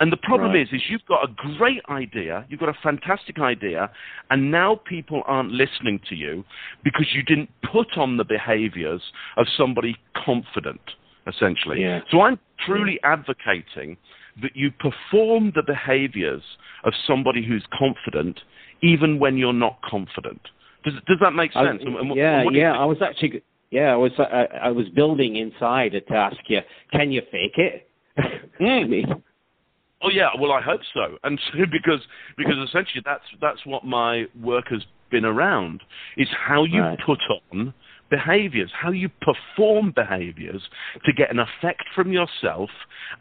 And 0.00 0.10
the 0.10 0.16
problem 0.16 0.52
Right. 0.52 0.62
is, 0.62 0.72
is 0.72 0.82
you've 0.88 1.04
got 1.06 1.22
a 1.24 1.32
great 1.56 1.80
idea, 1.88 2.44
you've 2.48 2.60
got 2.60 2.68
a 2.68 2.78
fantastic 2.82 3.38
idea, 3.38 3.90
and 4.30 4.50
now 4.50 4.74
people 4.84 5.22
aren't 5.26 5.52
listening 5.52 6.00
to 6.08 6.16
you 6.16 6.44
because 6.82 7.06
you 7.14 7.22
didn't 7.22 7.48
put 7.62 7.96
on 7.96 8.16
the 8.16 8.24
behaviors 8.24 9.02
of 9.36 9.46
somebody 9.56 9.96
confident, 10.16 10.80
essentially. 11.28 11.80
Yeah. 11.80 12.00
So 12.10 12.22
I'm 12.22 12.38
truly 12.66 12.98
advocating 13.04 13.96
that 14.42 14.56
you 14.56 14.72
perform 14.72 15.52
the 15.54 15.62
behaviors 15.62 16.42
of 16.82 16.92
somebody 17.06 17.44
who's 17.46 17.64
confident 17.78 18.40
even 18.82 19.20
when 19.20 19.36
you're 19.36 19.52
not 19.52 19.80
confident. 19.82 20.40
Does, 20.84 20.94
does 21.06 21.18
that 21.20 21.32
make 21.32 21.52
sense? 21.52 21.82
And- 21.84 21.96
and 21.96 22.16
yeah, 22.16 22.42
you 22.42 22.50
yeah. 22.52 22.72
I 22.76 22.84
was 22.84 23.00
actually, 23.00 23.42
yeah, 23.70 23.92
I 23.92 23.96
was, 23.96 24.12
I, 24.18 24.48
I 24.64 24.70
was 24.72 24.88
building 24.88 25.36
inside 25.36 25.92
to 25.92 26.14
ask 26.14 26.36
you, 26.48 26.60
can 26.92 27.12
you 27.12 27.22
fake 27.30 27.58
it? 27.58 27.88
Mm. 28.60 29.22
Oh 30.04 30.10
yeah, 30.10 30.28
well 30.38 30.52
I 30.52 30.60
hope 30.60 30.80
so, 30.92 31.18
and 31.24 31.40
so 31.52 31.60
because 31.70 32.00
because 32.36 32.56
essentially 32.68 33.02
that's 33.04 33.24
that's 33.40 33.64
what 33.64 33.84
my 33.84 34.26
work 34.40 34.66
has 34.70 34.82
been 35.10 35.24
around 35.24 35.82
is 36.16 36.28
how 36.36 36.64
you 36.64 36.80
Right. 36.80 36.98
put 37.04 37.20
on 37.52 37.72
behaviors, 38.10 38.70
how 38.80 38.90
you 38.90 39.08
perform 39.20 39.92
behaviors 39.94 40.62
to 41.04 41.12
get 41.12 41.30
an 41.30 41.38
effect 41.38 41.84
from 41.94 42.12
yourself 42.12 42.70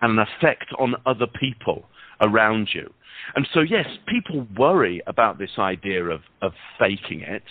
and 0.01 0.19
an 0.19 0.25
effect 0.27 0.65
on 0.77 0.95
other 1.05 1.27
people 1.39 1.85
around 2.21 2.69
you. 2.73 2.91
And 3.35 3.47
so 3.53 3.61
yes, 3.61 3.87
people 4.07 4.47
worry 4.57 5.01
about 5.07 5.37
this 5.39 5.51
idea 5.57 6.03
of 6.05 6.21
of 6.41 6.53
faking 6.79 7.21
it, 7.21 7.43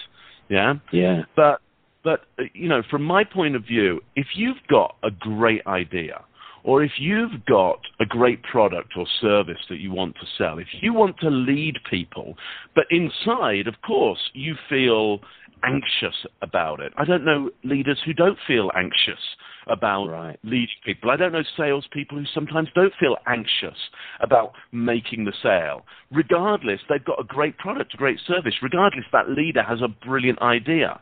yeah. 0.49 0.75
yeah, 0.93 1.23
But 1.35 1.61
but 2.05 2.25
uh, 2.39 2.45
you 2.53 2.69
know, 2.69 2.83
from 2.91 3.03
my 3.03 3.25
point 3.25 3.57
of 3.57 3.65
view, 3.65 4.01
if 4.17 4.27
you've 4.35 4.63
got 4.69 4.97
a 5.03 5.11
great 5.11 5.67
idea, 5.67 6.23
or 6.65 6.83
if 6.83 6.93
you've 6.99 7.45
got 7.47 7.81
a 8.01 8.07
great 8.07 8.43
product 8.43 8.93
or 8.97 9.07
service 9.21 9.59
that 9.69 9.81
you 9.81 9.93
want 9.93 10.15
to 10.17 10.27
sell, 10.39 10.59
if 10.59 10.69
you 10.81 10.93
want 10.93 11.19
to 11.21 11.31
lead 11.31 11.79
people, 11.91 12.37
but 12.75 12.85
inside, 12.91 13.67
of 13.67 13.75
course, 13.83 14.31
you 14.33 14.55
feel 14.69 15.21
anxious 15.65 16.27
about 16.41 16.81
it. 16.81 16.93
I 16.97 17.05
don't 17.05 17.25
know 17.25 17.51
leaders 17.65 17.99
who 18.05 18.13
don't 18.13 18.39
feel 18.47 18.71
anxious 18.75 19.21
about 19.69 20.09
Right. 20.09 20.39
leading 20.43 20.75
people. 20.85 21.11
I 21.11 21.17
don't 21.17 21.33
know 21.33 21.43
salespeople 21.57 22.19
who 22.19 22.27
sometimes 22.27 22.69
don't 22.75 22.95
feel 22.95 23.17
anxious 23.27 23.91
about 24.21 24.55
making 24.73 25.25
the 25.25 25.33
sale. 25.33 25.87
Regardless, 26.11 26.83
they've 26.89 27.05
got 27.05 27.21
a 27.21 27.25
great 27.25 27.57
product, 27.59 27.95
a 27.95 27.97
great 27.97 28.19
service. 28.21 28.61
Regardless, 28.61 29.07
that 29.13 29.31
leader 29.31 29.63
has 29.63 29.81
a 29.81 29.89
brilliant 29.89 30.41
idea. 30.43 31.01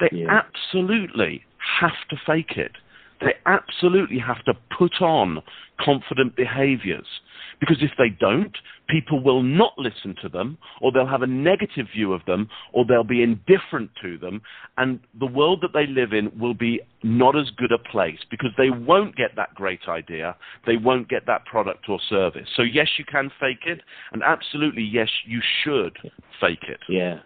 They 0.00 0.08
Yeah. 0.10 0.28
absolutely 0.28 1.44
have 1.58 2.08
to 2.08 2.16
fake 2.16 2.56
it. 2.56 2.76
They 3.20 3.34
absolutely 3.46 4.18
have 4.18 4.44
to 4.44 4.54
put 4.76 5.00
on 5.00 5.42
confident 5.80 6.36
behaviors. 6.36 7.06
Because 7.60 7.78
if 7.80 7.92
they 7.96 8.08
don't, 8.08 8.56
people 8.88 9.22
will 9.22 9.42
not 9.42 9.72
listen 9.78 10.14
to 10.22 10.28
them, 10.28 10.58
or 10.80 10.92
they'll 10.92 11.06
have 11.06 11.22
a 11.22 11.26
negative 11.26 11.86
view 11.94 12.12
of 12.12 12.24
them, 12.26 12.48
or 12.72 12.84
they'll 12.84 13.04
be 13.04 13.22
indifferent 13.22 13.90
to 14.02 14.18
them, 14.18 14.42
and 14.76 15.00
the 15.18 15.26
world 15.26 15.60
that 15.62 15.72
they 15.72 15.86
live 15.86 16.12
in 16.12 16.36
will 16.38 16.54
be 16.54 16.80
not 17.02 17.36
as 17.36 17.50
good 17.56 17.72
a 17.72 17.78
place 17.78 18.18
because 18.30 18.50
they 18.58 18.70
won't 18.70 19.16
get 19.16 19.36
that 19.36 19.54
great 19.54 19.80
idea, 19.88 20.36
they 20.66 20.76
won't 20.76 21.08
get 21.08 21.26
that 21.26 21.44
product 21.46 21.88
or 21.88 21.98
service. 22.08 22.48
So 22.56 22.62
yes, 22.62 22.88
you 22.98 23.04
can 23.04 23.30
fake 23.40 23.66
it, 23.66 23.80
and 24.12 24.22
absolutely 24.22 24.82
yes, 24.82 25.08
you 25.24 25.40
should 25.62 25.96
fake 26.40 26.64
it. 26.68 26.80
yeah. 26.88 27.20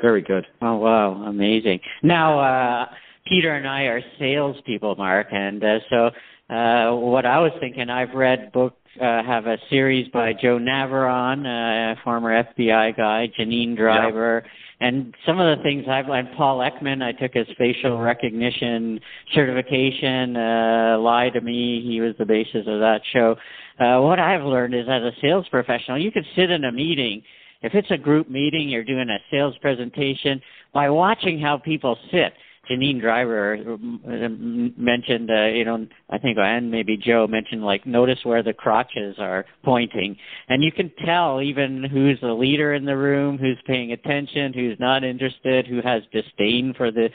Very 0.00 0.22
good. 0.22 0.46
Oh 0.62 0.76
wow, 0.76 1.24
amazing! 1.24 1.80
Now, 2.04 2.38
uh, 2.38 2.86
Peter 3.28 3.54
and 3.54 3.68
I 3.68 3.82
are 3.82 4.00
salespeople, 4.18 4.96
Mark, 4.96 5.28
and 5.30 5.62
uh, 5.62 5.78
so 5.90 6.06
uh, 6.54 6.96
what 6.96 7.26
I 7.26 7.38
was 7.40 7.52
thinking, 7.60 7.90
I've 7.90 8.14
read 8.14 8.52
books, 8.52 8.76
uh, 9.00 9.22
have 9.22 9.46
a 9.46 9.58
series 9.68 10.08
by 10.08 10.32
Joe 10.32 10.58
Navarro, 10.58 11.12
uh, 11.12 11.94
former 12.02 12.42
FBI 12.42 12.96
guy, 12.96 13.28
Janine 13.38 13.76
Driver, 13.76 14.44
and 14.80 15.14
some 15.26 15.38
of 15.40 15.56
the 15.56 15.62
things 15.62 15.84
I've 15.88 16.08
learned. 16.08 16.28
Paul 16.36 16.58
Ekman, 16.58 17.02
I 17.02 17.12
took 17.12 17.34
his 17.34 17.46
facial 17.58 17.98
recognition 17.98 18.98
certification. 19.34 20.36
Uh, 20.36 20.98
Lie 20.98 21.30
to 21.34 21.40
Me, 21.40 21.84
he 21.86 22.00
was 22.00 22.14
the 22.18 22.24
basis 22.24 22.66
of 22.66 22.80
that 22.80 23.00
show. 23.12 23.36
Uh, 23.78 24.00
what 24.00 24.18
I've 24.18 24.44
learned 24.44 24.74
is, 24.74 24.86
as 24.88 25.02
a 25.02 25.12
sales 25.20 25.46
professional, 25.50 25.98
you 26.00 26.10
could 26.10 26.24
sit 26.34 26.50
in 26.50 26.64
a 26.64 26.72
meeting 26.72 27.22
if 27.60 27.74
it's 27.74 27.90
a 27.90 27.98
group 27.98 28.30
meeting, 28.30 28.68
you're 28.68 28.84
doing 28.84 29.08
a 29.10 29.18
sales 29.30 29.54
presentation, 29.60 30.40
by 30.72 30.90
watching 30.90 31.40
how 31.40 31.58
people 31.58 31.98
sit. 32.10 32.32
Janine 32.70 33.00
Driver 33.00 33.54
um, 33.54 34.74
mentioned, 34.76 35.30
uh, 35.30 35.46
you 35.46 35.64
know, 35.64 35.86
I 36.10 36.18
think, 36.18 36.38
and 36.38 36.70
maybe 36.70 36.96
Joe 36.96 37.26
mentioned, 37.26 37.64
like, 37.64 37.86
notice 37.86 38.18
where 38.24 38.42
the 38.42 38.52
crotches 38.52 39.16
are 39.18 39.44
pointing. 39.64 40.16
And 40.48 40.62
you 40.62 40.70
can 40.72 40.92
tell 41.04 41.40
even 41.40 41.84
who's 41.84 42.20
the 42.20 42.32
leader 42.32 42.74
in 42.74 42.84
the 42.84 42.96
room, 42.96 43.38
who's 43.38 43.58
paying 43.66 43.92
attention, 43.92 44.52
who's 44.52 44.78
not 44.78 45.04
interested, 45.04 45.66
who 45.66 45.80
has 45.82 46.02
disdain 46.12 46.74
for 46.76 46.90
the 46.90 47.08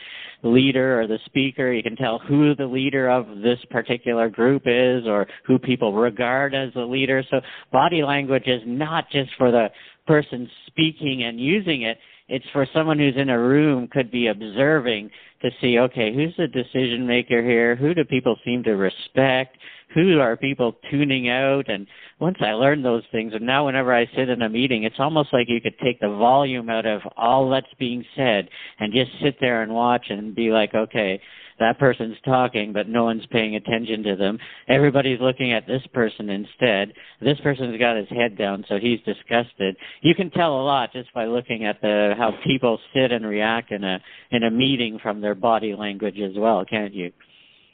leader 0.43 0.99
or 0.99 1.07
the 1.07 1.19
speaker. 1.25 1.71
You 1.71 1.83
can 1.83 1.95
tell 1.95 2.19
who 2.19 2.55
the 2.55 2.65
leader 2.65 3.09
of 3.09 3.27
this 3.41 3.59
particular 3.69 4.29
group 4.29 4.63
is 4.65 5.05
or 5.05 5.27
who 5.45 5.59
people 5.59 5.93
regard 5.93 6.53
as 6.55 6.73
the 6.73 6.81
leader. 6.81 7.23
So 7.29 7.41
body 7.71 8.03
language 8.03 8.47
is 8.47 8.61
not 8.65 9.09
just 9.11 9.31
for 9.37 9.51
the 9.51 9.69
person 10.05 10.49
speaking 10.67 11.23
and 11.23 11.39
using 11.39 11.83
it. 11.83 11.97
it's 12.27 12.45
for 12.51 12.67
someone 12.73 12.99
who's 12.99 13.15
in 13.15 13.29
a 13.29 13.39
room 13.39 13.87
could 13.87 14.11
be 14.11 14.27
observing 14.27 15.09
to 15.43 15.51
see, 15.61 15.77
okay, 15.77 16.13
who's 16.13 16.33
the 16.37 16.47
decision 16.47 17.05
maker 17.05 17.43
here? 17.43 17.75
Who 17.75 17.93
do 17.93 18.03
people 18.03 18.37
seem 18.43 18.63
to 18.63 18.71
respect? 18.71 19.57
Who 19.93 20.19
are 20.19 20.35
people 20.35 20.75
tuning 20.89 21.29
out? 21.29 21.69
And 21.69 21.85
once 22.19 22.37
I 22.41 22.53
learned 22.53 22.83
those 22.83 23.03
things, 23.11 23.33
and 23.33 23.45
now 23.45 23.65
whenever 23.65 23.93
I 23.93 24.09
sit 24.15 24.29
in 24.29 24.41
a 24.41 24.49
meeting, 24.49 24.83
it's 24.83 24.99
almost 24.99 25.31
like 25.31 25.47
you 25.49 25.61
could 25.61 25.77
take 25.79 25.99
the 25.99 26.09
volume 26.09 26.69
out 26.69 26.85
of 26.85 27.01
all 27.15 27.49
that's 27.49 27.67
being 27.77 28.03
said 28.15 28.49
and 28.79 28.93
just 28.93 29.11
sit 29.21 29.35
there 29.39 29.61
and 29.61 29.73
watch 29.73 30.05
and 30.09 30.33
be 30.33 30.49
like, 30.49 30.73
okay, 30.73 31.21
that 31.59 31.79
person's 31.79 32.17
talking, 32.25 32.73
but 32.73 32.87
no 32.87 33.03
one's 33.03 33.25
paying 33.27 33.55
attention 33.55 34.03
to 34.03 34.15
them. 34.15 34.39
Everybody's 34.67 35.19
looking 35.21 35.53
at 35.53 35.67
this 35.67 35.81
person 35.93 36.29
instead. 36.29 36.93
This 37.21 37.39
person's 37.41 37.79
got 37.79 37.97
his 37.97 38.09
head 38.09 38.37
down, 38.37 38.65
so 38.67 38.77
he's 38.77 38.99
disgusted. 39.01 39.75
You 40.01 40.15
can 40.15 40.29
tell 40.31 40.59
a 40.59 40.63
lot 40.63 40.93
just 40.93 41.13
by 41.13 41.25
looking 41.25 41.65
at 41.65 41.81
the 41.81 42.13
how 42.17 42.31
people 42.43 42.79
sit 42.93 43.11
and 43.11 43.25
react 43.25 43.71
in 43.71 43.83
a 43.83 43.99
in 44.31 44.43
a 44.43 44.51
meeting 44.51 44.99
from 45.01 45.21
their 45.21 45.35
body 45.35 45.75
language 45.75 46.19
as 46.19 46.33
well, 46.35 46.63
can't 46.65 46.93
you? 46.93 47.11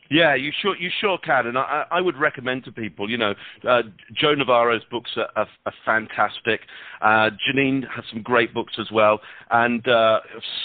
Yeah, 0.10 0.34
you 0.34 0.52
sure 0.62 0.76
you 0.76 0.90
sure 1.00 1.20
can, 1.20 1.46
and 1.46 1.58
I, 1.58 1.86
I 1.92 2.02
would 2.02 2.18
recommend 2.18 2.64
to 2.66 2.72
people. 2.72 3.10
You 3.10 3.18
know, 3.18 3.34
uh, 3.68 3.84
Joe 4.20 4.34
Navarro's 4.34 4.82
books 4.90 5.12
are, 5.16 5.30
are, 5.36 5.48
are 5.68 5.74
fantastic. 5.86 6.62
Uh, 7.00 7.30
Janine 7.48 7.84
has 7.96 8.04
some 8.12 8.24
great 8.24 8.52
books 8.52 8.74
as 8.80 8.88
well, 8.92 9.20
and 9.52 9.88
uh, 9.88 10.20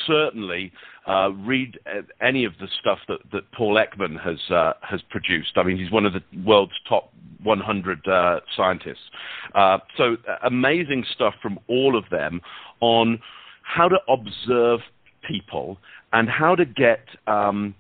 certainly 0.07 0.73
uh, 1.07 1.31
read 1.45 1.79
uh, 1.87 2.03
any 2.21 2.45
of 2.45 2.53
the 2.61 2.69
stuff 2.81 2.99
that, 3.09 3.19
that 3.33 3.51
Paul 3.53 3.75
Ekman 3.75 4.21
has 4.23 4.39
uh, 4.51 4.73
has 4.83 5.01
produced. 5.11 5.53
I 5.57 5.63
mean, 5.63 5.77
he's 5.77 5.91
one 5.91 6.07
of 6.07 6.13
the 6.13 6.23
world's 6.45 6.73
top 6.89 7.13
100 7.43 8.09
uh, 8.09 8.41
scientists. 8.57 9.11
Uh, 9.55 9.79
so 9.97 10.17
uh, 10.29 10.37
amazing 10.47 11.05
stuff 11.15 11.35
from 11.43 11.59
all 11.69 11.97
of 11.97 12.05
them 12.11 12.41
on 12.81 13.19
how 13.63 13.89
to 13.89 13.99
observe 14.09 14.81
people 15.27 15.79
and 16.13 16.29
how 16.29 16.55
to 16.55 16.65
get 16.65 17.07
um, 17.27 17.75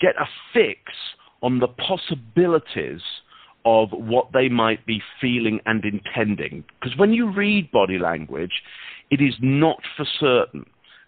get 0.00 0.16
a 0.16 0.26
fix 0.52 0.80
on 1.42 1.60
the 1.60 1.68
possibilities 1.68 3.00
of 3.64 3.90
what 3.90 4.28
they 4.32 4.48
might 4.48 4.86
be 4.86 5.02
feeling 5.20 5.60
and 5.66 5.84
intending. 5.84 6.64
Because 6.80 6.96
when 6.96 7.12
you 7.12 7.30
read 7.32 7.70
body 7.72 7.98
language, 7.98 8.62
it 9.10 9.20
is 9.20 9.34
not 9.40 9.78
for 9.96 10.06
certain. 10.18 10.64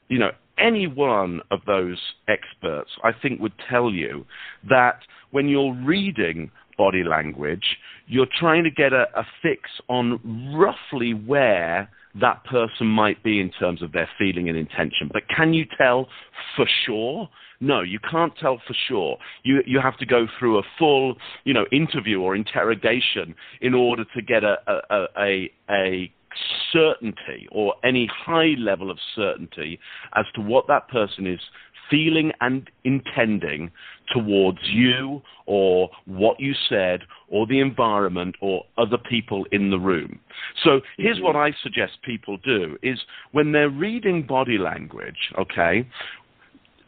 You 0.09 0.19
know, 0.19 0.31
any 0.59 0.87
one 0.87 1.41
of 1.51 1.61
those 1.67 1.99
experts, 2.29 2.91
I 3.05 3.11
think, 3.13 3.41
would 3.41 3.53
tell 3.71 3.91
you 3.91 4.27
that 4.69 5.01
when 5.31 5.49
you're 5.49 5.75
reading 5.75 6.51
body 6.77 7.05
language, 7.05 7.77
you're 8.07 8.29
trying 8.39 8.65
to 8.65 8.71
get 8.71 8.93
a, 8.93 9.07
a 9.15 9.27
fix 9.43 9.69
on 9.89 10.55
roughly 10.57 11.13
where 11.13 11.91
that 12.21 12.45
person 12.45 12.87
might 12.87 13.23
be 13.23 13.41
in 13.41 13.51
terms 13.51 13.83
of 13.83 13.93
their 13.93 14.09
feeling 14.19 14.49
and 14.49 14.57
intention. 14.57 15.11
But 15.13 15.23
can 15.35 15.53
you 15.53 15.67
tell 15.77 16.09
for 16.57 16.67
sure? 16.87 17.29
No, 17.61 17.83
you 17.83 17.99
can't 17.99 18.33
tell 18.39 18.61
for 18.67 18.75
sure. 18.89 19.19
You 19.43 19.63
you 19.67 19.81
have 19.81 19.99
to 19.99 20.07
go 20.07 20.27
through 20.39 20.59
a 20.59 20.63
full, 20.79 21.17
you 21.45 21.53
know, 21.53 21.67
interview 21.73 22.21
or 22.21 22.37
interrogation 22.37 23.35
in 23.61 23.75
order 23.75 24.05
to 24.15 24.23
get 24.23 24.45
a 24.45 24.57
a 24.69 25.07
a, 25.19 25.53
a 25.69 26.13
certainty 26.73 27.49
or 27.51 27.75
any 27.85 28.09
high 28.13 28.55
level 28.59 28.91
of 28.91 28.99
certainty 29.15 29.79
as 30.15 30.27
to 30.35 30.41
what 30.41 30.67
that 30.69 30.89
person 30.89 31.27
is 31.27 31.41
feeling 31.91 32.33
and 32.41 32.71
intending 32.85 33.71
towards 34.13 34.59
you 34.65 35.23
or 35.47 35.89
what 36.07 36.39
you 36.39 36.53
said 36.69 37.01
or 37.29 37.47
the 37.47 37.61
environment 37.61 38.35
or 38.41 38.65
other 38.77 38.99
people 39.09 39.47
in 39.53 39.71
the 39.71 39.79
room. 39.79 40.19
So 40.65 40.81
here's 40.97 41.21
what 41.21 41.37
I 41.37 41.53
suggest 41.63 41.93
people 42.05 42.37
do 42.39 42.77
is 42.83 42.99
when 43.33 43.53
they're 43.53 43.71
reading 43.71 44.27
body 44.27 44.59
language, 44.59 45.33
okay, 45.39 45.89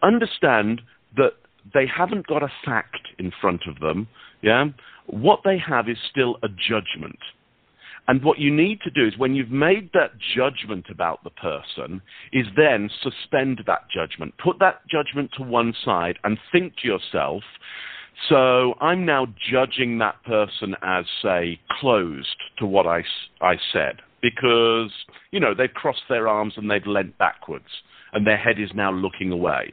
understand 0.02 0.82
that 1.16 1.32
they 1.74 1.86
haven't 1.86 2.26
got 2.26 2.42
a 2.42 2.52
fact 2.64 3.08
in 3.18 3.32
front 3.40 3.62
of 3.68 3.80
them, 3.80 4.08
yeah? 4.42 4.66
What 5.06 5.40
they 5.44 5.58
have 5.58 5.88
is 5.88 5.98
still 6.10 6.36
a 6.42 6.48
judgment. 6.48 7.18
And 8.10 8.24
what 8.24 8.40
you 8.40 8.52
need 8.52 8.80
to 8.80 8.90
do 8.90 9.06
is 9.06 9.16
when 9.16 9.36
you've 9.36 9.52
made 9.52 9.90
that 9.94 10.10
judgment 10.34 10.86
about 10.90 11.22
the 11.22 11.30
person, 11.30 12.02
is 12.32 12.46
then 12.56 12.90
suspend 13.04 13.62
that 13.68 13.82
judgment. 13.88 14.34
Put 14.42 14.58
that 14.58 14.80
judgment 14.88 15.30
to 15.36 15.44
one 15.44 15.72
side 15.84 16.18
and 16.24 16.36
think 16.50 16.72
to 16.78 16.88
yourself, 16.88 17.44
so 18.28 18.74
I'm 18.80 19.06
now 19.06 19.28
judging 19.52 19.98
that 19.98 20.16
person 20.24 20.74
as, 20.82 21.04
say, 21.22 21.60
closed 21.78 22.34
to 22.58 22.66
what 22.66 22.84
I, 22.84 23.04
I 23.40 23.54
said 23.72 24.00
because, 24.20 24.90
you 25.30 25.38
know, 25.38 25.54
they've 25.54 25.72
crossed 25.72 26.02
their 26.08 26.26
arms 26.26 26.54
and 26.56 26.68
they've 26.68 26.84
leant 26.84 27.16
backwards 27.16 27.70
and 28.12 28.26
their 28.26 28.36
head 28.36 28.58
is 28.58 28.70
now 28.74 28.90
looking 28.90 29.30
away. 29.30 29.72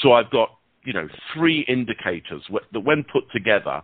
So 0.00 0.12
I've 0.12 0.30
got, 0.30 0.48
you 0.86 0.94
know, 0.94 1.08
three 1.34 1.60
indicators 1.68 2.42
that 2.72 2.80
when 2.80 3.04
put 3.04 3.24
together 3.34 3.82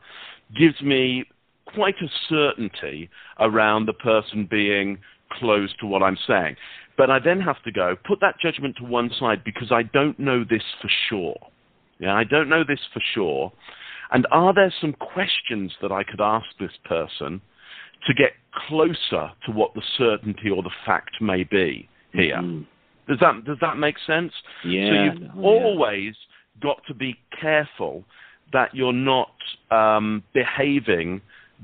gives 0.56 0.80
me 0.80 1.26
quite 1.74 1.96
a 2.02 2.08
certainty 2.28 3.10
around 3.38 3.86
the 3.86 3.92
person 3.92 4.46
being 4.50 4.98
close 5.32 5.70
to 5.80 5.86
what 5.86 6.02
I'm 6.02 6.18
saying. 6.26 6.56
But 6.96 7.10
I 7.10 7.18
then 7.18 7.40
have 7.40 7.62
to 7.64 7.72
go, 7.72 7.96
put 8.06 8.20
that 8.20 8.34
judgment 8.40 8.76
to 8.76 8.84
one 8.84 9.10
side 9.18 9.42
because 9.44 9.72
I 9.72 9.82
don't 9.82 10.18
know 10.18 10.44
this 10.48 10.62
for 10.80 10.90
sure. 11.08 11.38
Yeah, 11.98 12.14
I 12.14 12.24
don't 12.24 12.48
know 12.48 12.64
this 12.66 12.80
for 12.92 13.00
sure. 13.14 13.52
And 14.10 14.26
are 14.30 14.52
there 14.52 14.72
some 14.80 14.92
questions 14.92 15.72
that 15.80 15.90
I 15.90 16.04
could 16.04 16.20
ask 16.20 16.46
this 16.60 16.72
person 16.84 17.40
to 18.06 18.14
get 18.14 18.32
closer 18.68 19.30
to 19.46 19.52
what 19.52 19.72
the 19.74 19.82
certainty 19.96 20.50
or 20.50 20.62
the 20.62 20.70
fact 20.84 21.20
may 21.20 21.44
be 21.44 21.88
here? 22.12 22.36
Mm-hmm. 22.36 22.62
Does 23.08 23.18
that 23.20 23.44
does 23.44 23.58
that 23.60 23.78
make 23.78 23.96
sense? 24.06 24.32
Yeah. 24.64 24.88
So 24.88 25.22
you've 25.22 25.30
oh, 25.36 25.40
always 25.40 26.14
yeah. 26.14 26.62
got 26.62 26.82
to 26.88 26.94
be 26.94 27.16
careful 27.40 28.04
that 28.52 28.74
you're 28.74 28.92
not 28.92 29.32
um, 29.70 30.22
behaving 30.34 31.20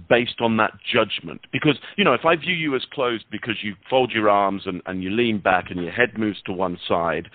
based 0.08 0.40
on 0.40 0.56
that 0.58 0.72
judgment. 0.92 1.40
Because, 1.52 1.76
you 1.96 2.04
know, 2.04 2.14
if 2.14 2.24
I 2.24 2.36
view 2.36 2.54
you 2.54 2.76
as 2.76 2.82
closed 2.92 3.24
because 3.30 3.56
you 3.62 3.74
fold 3.88 4.12
your 4.12 4.28
arms 4.28 4.62
and, 4.66 4.82
and 4.86 5.02
you 5.02 5.10
lean 5.10 5.38
back 5.38 5.70
and 5.70 5.82
your 5.82 5.92
head 5.92 6.18
moves 6.18 6.40
to 6.46 6.52
one 6.52 6.78
side, 6.86 7.28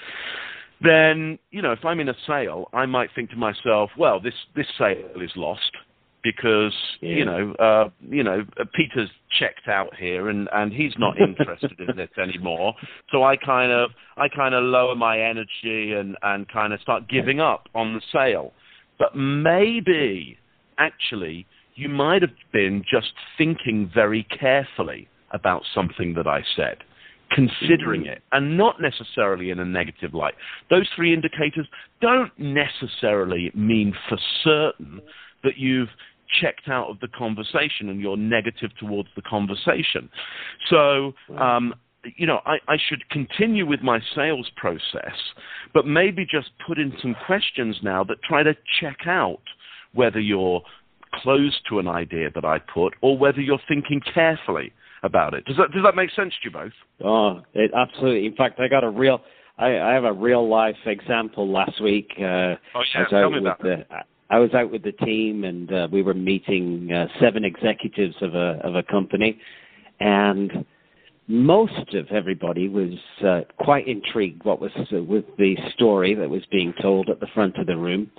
then, 0.82 1.39
you 1.52 1.62
know, 1.62 1.71
if 1.71 1.84
I'm 1.86 1.99
in 1.99 2.10
a 2.10 2.15
sale, 2.28 2.69
I 2.73 2.86
might 2.86 3.10
think 3.15 3.30
to 3.32 3.36
myself, 3.36 3.91
well, 3.97 4.19
this, 4.19 4.34
this 4.56 4.67
sale 4.78 5.21
is 5.21 5.32
lost 5.36 5.71
because, 6.23 6.73
yeah. 7.02 7.15
you 7.15 7.26
know, 7.26 7.54
uh, 7.54 7.89
you 8.10 8.23
know, 8.23 8.45
Peter's 8.73 9.10
checked 9.39 9.67
out 9.67 9.93
here 9.95 10.30
and, 10.30 10.49
and 10.54 10.71
he's 10.71 10.93
not 10.97 11.19
interested 11.19 11.73
in 11.80 11.95
this 11.95 12.10
anymore. 12.21 12.73
So 13.12 13.23
I 13.23 13.36
kind 13.36 13.71
of, 13.71 13.91
I 14.17 14.28
kind 14.30 14.56
of 14.56 14.63
lower 14.63 14.95
my 14.95 15.19
energy 15.19 15.93
and, 15.93 16.17
and 16.21 16.47
kind 16.49 16.73
of 16.73 16.80
start 16.82 17.10
giving 17.10 17.39
up 17.39 17.67
on 17.76 17.93
the 17.93 18.02
sale. 18.12 18.54
But 18.99 19.15
maybe, 19.15 20.38
actually, 20.78 21.45
you 21.76 21.90
might 21.90 22.22
have 22.22 22.32
been 22.52 22.84
just 22.90 23.14
thinking 23.38 23.90
very 23.94 24.24
carefully 24.24 25.08
about 25.32 25.64
something 25.74 26.14
that 26.14 26.28
I 26.28 26.44
said, 26.56 26.78
considering 27.32 28.06
it, 28.06 28.22
and 28.32 28.58
not 28.58 28.80
necessarily 28.80 29.50
in 29.50 29.60
a 29.60 29.66
negative 29.66 30.14
light. 30.14 30.36
Those 30.70 30.88
three 30.96 31.14
indicators 31.14 31.68
don't 32.02 32.32
necessarily 32.38 33.52
mean 33.56 33.94
for 34.08 34.18
certain 34.44 35.02
that 35.44 35.58
you've 35.58 35.90
checked 36.42 36.68
out 36.68 36.90
of 36.90 37.00
the 37.00 37.08
conversation 37.10 37.90
and 37.90 38.00
you're 38.00 38.18
negative 38.18 38.72
towards 38.80 39.10
the 39.16 39.22
conversation. 39.22 40.10
So, 40.70 41.14
um, 41.38 41.74
you 42.18 42.26
know, 42.26 42.40
I, 42.46 42.58
I, 42.68 42.78
should 42.90 43.08
continue 43.10 43.66
with 43.66 43.82
my 43.82 44.00
sales 44.16 44.50
process, 44.58 45.16
but 45.74 45.86
maybe 45.86 46.26
just 46.30 46.50
put 46.66 46.78
in 46.80 46.94
some 47.02 47.16
questions 47.26 47.78
now 47.82 48.04
that 48.06 48.18
try 48.28 48.44
to 48.44 48.56
check 48.82 48.98
out 49.06 49.42
whether 49.94 50.20
you're 50.20 50.62
close 51.21 51.60
to 51.69 51.80
an 51.80 51.88
idea 51.88 52.30
that 52.34 52.45
I 52.45 52.60
put, 52.60 52.93
or 53.02 53.17
whether 53.17 53.41
you're 53.41 53.60
thinking 53.67 54.02
carefully 54.13 54.71
about 55.04 55.34
it. 55.34 55.45
Does 55.45 55.58
that 55.58 55.71
does 55.71 55.84
that 55.84 55.95
make 55.95 56.10
sense 56.12 56.34
to 56.41 56.49
you 56.49 56.52
both? 56.52 56.71
Oh, 57.04 57.41
it 57.54 57.71
absolutely. 57.76 58.26
In 58.26 58.36
fact, 58.36 58.60
I 58.60 58.67
got 58.67 58.84
a 58.84 58.89
real. 58.89 59.21
I, 59.58 59.78
I 59.80 59.93
have 59.93 60.04
a 60.04 60.13
real 60.13 60.49
life 60.49 60.76
example 60.86 61.47
last 61.47 61.82
week. 61.82 62.10
Uh, 62.17 62.23
oh 62.23 62.82
yeah, 62.95 63.06
tell 63.10 63.30
me 63.30 63.39
about 63.39 63.62
the, 63.62 63.86
I 64.30 64.39
was 64.39 64.52
out 64.56 64.71
with 64.71 64.84
the 64.84 64.93
team, 64.93 65.43
and 65.43 65.71
uh, 65.71 65.88
we 65.91 66.02
were 66.02 66.15
meeting 66.15 66.91
uh, 66.91 67.06
seven 67.21 67.45
executives 67.45 68.15
of 68.21 68.34
a 68.34 68.60
of 68.63 68.76
a 68.76 68.84
company, 68.84 69.39
and 69.99 70.65
most 71.28 71.93
of 71.93 72.08
everybody 72.10 72.67
was 72.67 72.93
uh, 73.26 73.41
quite 73.60 73.88
intrigued 73.88 74.43
what 74.43 74.60
was 74.60 74.71
uh, 74.76 75.04
with 75.04 75.26
the 75.38 75.56
story 75.73 76.15
that 76.15 76.30
was 76.30 76.41
being 76.52 76.73
told 76.82 77.10
at 77.10 77.19
the 77.19 77.28
front 77.34 77.58
of 77.58 77.67
the 77.67 77.78
room 77.78 78.10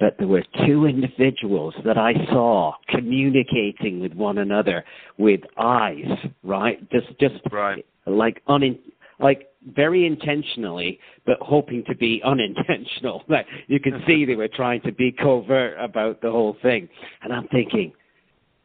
that 0.00 0.16
there 0.18 0.28
were 0.28 0.44
two 0.66 0.86
individuals 0.86 1.74
that 1.84 1.96
I 1.96 2.14
saw 2.26 2.74
communicating 2.88 4.00
with 4.00 4.12
one 4.14 4.38
another 4.38 4.84
with 5.18 5.40
eyes, 5.56 6.04
right? 6.42 6.78
Just, 6.90 7.08
just 7.20 7.40
right. 7.52 7.84
like 8.06 8.42
unin, 8.48 8.78
like 9.20 9.48
very 9.74 10.06
intentionally, 10.06 10.98
but 11.24 11.36
hoping 11.40 11.84
to 11.84 11.94
be 11.94 12.20
unintentional. 12.24 13.22
Like 13.28 13.46
you 13.68 13.80
can 13.80 14.02
see 14.06 14.24
they 14.24 14.34
were 14.34 14.48
trying 14.48 14.82
to 14.82 14.92
be 14.92 15.12
covert 15.12 15.76
about 15.78 16.20
the 16.20 16.30
whole 16.30 16.56
thing, 16.60 16.88
and 17.22 17.32
I'm 17.32 17.48
thinking, 17.48 17.92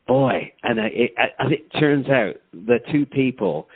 boy, 0.08 0.52
and 0.64 0.80
it, 0.80 1.12
as 1.18 1.52
it 1.52 1.72
turns 1.80 2.08
out, 2.10 2.36
the 2.52 2.80
two 2.92 3.06
people 3.06 3.68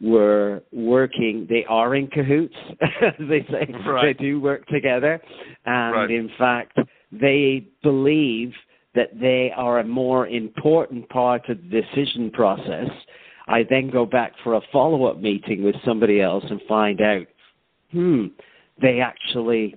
were 0.00 0.62
working. 0.72 1.46
They 1.50 1.64
are 1.68 1.96
in 1.96 2.06
cahoots. 2.06 2.54
they 3.18 3.44
say 3.50 3.72
right. 3.86 4.16
they 4.16 4.24
do 4.24 4.40
work 4.40 4.66
together, 4.68 5.20
and 5.66 5.94
right. 5.94 6.10
in 6.10 6.30
fact, 6.38 6.78
they 7.12 7.66
believe 7.82 8.52
that 8.94 9.18
they 9.18 9.52
are 9.56 9.78
a 9.78 9.84
more 9.84 10.26
important 10.26 11.08
part 11.08 11.48
of 11.48 11.58
the 11.70 11.82
decision 11.82 12.30
process. 12.30 12.88
I 13.46 13.64
then 13.68 13.90
go 13.90 14.04
back 14.04 14.32
for 14.42 14.54
a 14.54 14.60
follow-up 14.72 15.20
meeting 15.20 15.62
with 15.62 15.76
somebody 15.84 16.20
else 16.20 16.44
and 16.50 16.60
find 16.68 17.00
out, 17.00 17.26
hmm, 17.92 18.26
they 18.80 19.00
actually 19.00 19.74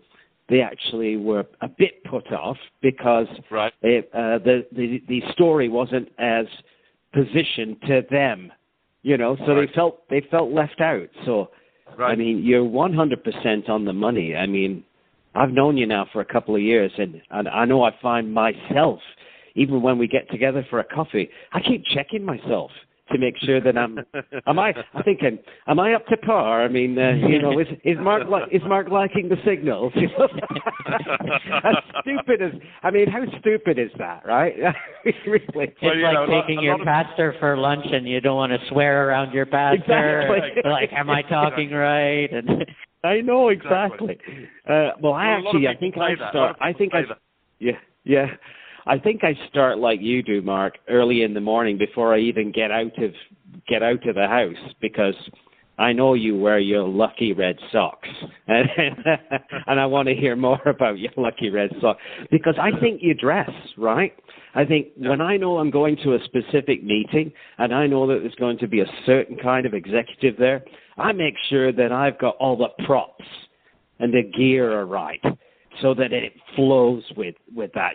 they 0.49 0.61
actually 0.61 1.15
were 1.15 1.45
a 1.61 1.69
bit 1.69 2.03
put 2.03 2.31
off 2.33 2.57
because 2.81 3.27
right. 3.49 3.71
it, 3.81 4.09
uh, 4.13 4.37
the, 4.39 4.65
the 4.73 5.01
the 5.07 5.21
story 5.31 5.69
wasn't 5.69 6.09
as 6.19 6.45
positioned 7.13 7.77
to 7.87 8.01
them, 8.11 8.51
you 9.01 9.17
know. 9.17 9.37
So 9.45 9.53
right. 9.53 9.67
they 9.67 9.73
felt 9.73 10.09
they 10.09 10.21
felt 10.29 10.51
left 10.51 10.81
out. 10.81 11.07
So 11.25 11.51
right. 11.97 12.11
I 12.11 12.15
mean, 12.15 12.43
you're 12.43 12.65
100% 12.65 13.69
on 13.69 13.85
the 13.85 13.93
money. 13.93 14.35
I 14.35 14.45
mean, 14.45 14.83
I've 15.35 15.51
known 15.51 15.77
you 15.77 15.85
now 15.85 16.07
for 16.11 16.21
a 16.21 16.25
couple 16.25 16.55
of 16.55 16.61
years, 16.61 16.91
and, 16.97 17.21
and 17.29 17.47
I 17.47 17.65
know 17.65 17.83
I 17.83 17.91
find 18.01 18.33
myself, 18.33 18.99
even 19.55 19.81
when 19.81 19.97
we 19.97 20.07
get 20.07 20.29
together 20.29 20.65
for 20.69 20.79
a 20.79 20.83
coffee, 20.83 21.29
I 21.53 21.61
keep 21.61 21.83
checking 21.85 22.23
myself 22.23 22.71
to 23.11 23.17
make 23.17 23.35
sure 23.39 23.61
that 23.61 23.77
I'm. 23.77 23.99
am 24.47 24.59
I? 24.59 24.73
I 24.93 25.03
think 25.03 25.23
am, 25.23 25.39
am 25.67 25.79
I 25.79 25.93
up 25.93 26.05
to 26.07 26.17
par? 26.17 26.63
I 26.63 26.67
mean, 26.67 26.97
uh, 26.97 27.11
you 27.11 27.41
know, 27.41 27.59
is 27.59 27.67
is 27.83 27.97
Mark 27.99 28.23
li- 28.29 28.55
is 28.55 28.61
Mark 28.65 28.89
liking 28.89 29.29
the 29.29 29.37
signals? 29.45 29.93
as 29.97 31.75
stupid 32.01 32.41
as 32.41 32.53
I 32.83 32.91
mean, 32.91 33.07
how 33.09 33.23
stupid 33.39 33.79
is 33.79 33.91
that, 33.97 34.25
right? 34.25 34.55
really. 35.25 35.43
It's 35.55 35.81
well, 35.81 36.01
like 36.01 36.13
know, 36.13 36.25
taking 36.41 36.57
lot, 36.57 36.63
your 36.63 36.85
pastor 36.85 37.35
for 37.39 37.57
lunch 37.57 37.85
and 37.91 38.07
you 38.07 38.21
don't 38.21 38.37
want 38.37 38.51
to 38.53 38.59
swear 38.69 39.07
around 39.07 39.33
your 39.33 39.45
pastor. 39.45 40.21
Exactly. 40.21 40.71
like, 40.71 40.93
am 40.93 41.09
I 41.09 41.21
talking 41.29 41.71
right? 41.71 42.31
And 42.31 42.65
I 43.03 43.21
know 43.21 43.49
exactly. 43.49 44.19
Uh, 44.69 44.89
well, 45.01 45.13
I 45.13 45.27
actually, 45.27 45.67
I 45.67 45.75
think 45.75 45.97
I 45.97 46.15
start. 46.29 46.57
I 46.61 46.73
think 46.73 46.93
I. 46.93 47.01
Yeah, 47.59 47.71
yeah. 48.03 48.27
I 48.85 48.97
think 48.97 49.23
I 49.23 49.37
start 49.49 49.77
like 49.77 50.01
you 50.01 50.23
do, 50.23 50.41
Mark, 50.41 50.77
early 50.87 51.21
in 51.23 51.33
the 51.33 51.41
morning 51.41 51.77
before 51.77 52.13
I 52.13 52.19
even 52.19 52.51
get 52.51 52.71
out 52.71 52.97
of 53.01 53.13
get 53.67 53.83
out 53.83 54.07
of 54.07 54.15
the 54.15 54.27
house 54.27 54.73
because 54.81 55.15
I 55.77 55.93
know 55.93 56.13
you 56.13 56.37
wear 56.37 56.59
your 56.59 56.87
lucky 56.87 57.33
red 57.33 57.57
socks, 57.71 58.07
and, 58.47 58.69
and 59.67 59.79
I 59.79 59.85
want 59.85 60.07
to 60.09 60.15
hear 60.15 60.35
more 60.35 60.61
about 60.65 60.99
your 60.99 61.11
lucky 61.17 61.49
red 61.49 61.71
socks 61.81 62.01
because 62.29 62.55
I 62.61 62.79
think 62.79 63.01
you 63.01 63.13
dress 63.13 63.49
right. 63.77 64.13
I 64.53 64.65
think 64.65 64.89
when 64.97 65.21
I 65.21 65.37
know 65.37 65.57
I'm 65.57 65.71
going 65.71 65.97
to 66.03 66.13
a 66.13 66.19
specific 66.25 66.83
meeting 66.83 67.31
and 67.57 67.73
I 67.73 67.87
know 67.87 68.05
that 68.07 68.19
there's 68.21 68.35
going 68.35 68.57
to 68.59 68.67
be 68.67 68.81
a 68.81 68.85
certain 69.05 69.37
kind 69.37 69.65
of 69.65 69.73
executive 69.73 70.37
there, 70.37 70.63
I 70.97 71.11
make 71.11 71.35
sure 71.49 71.71
that 71.71 71.91
I've 71.91 72.19
got 72.19 72.35
all 72.37 72.57
the 72.57 72.69
props 72.85 73.25
and 73.99 74.13
the 74.13 74.23
gear 74.23 74.71
are 74.79 74.85
right 74.85 75.21
so 75.81 75.93
that 75.93 76.11
it 76.11 76.33
flows 76.55 77.03
with 77.15 77.35
with 77.53 77.71
that 77.73 77.93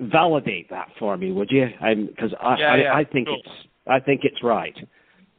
validate 0.00 0.70
that 0.70 0.88
for 0.98 1.16
me, 1.16 1.32
would 1.32 1.50
you? 1.50 1.68
Because 2.06 2.32
I, 2.40 2.58
yeah, 2.58 2.76
yeah, 2.76 2.92
I, 2.92 3.00
I, 3.00 3.04
think 3.04 3.28
sure. 3.28 3.36
it's 3.38 3.48
I 3.86 3.98
think 4.00 4.20
it's 4.24 4.42
right. 4.42 4.76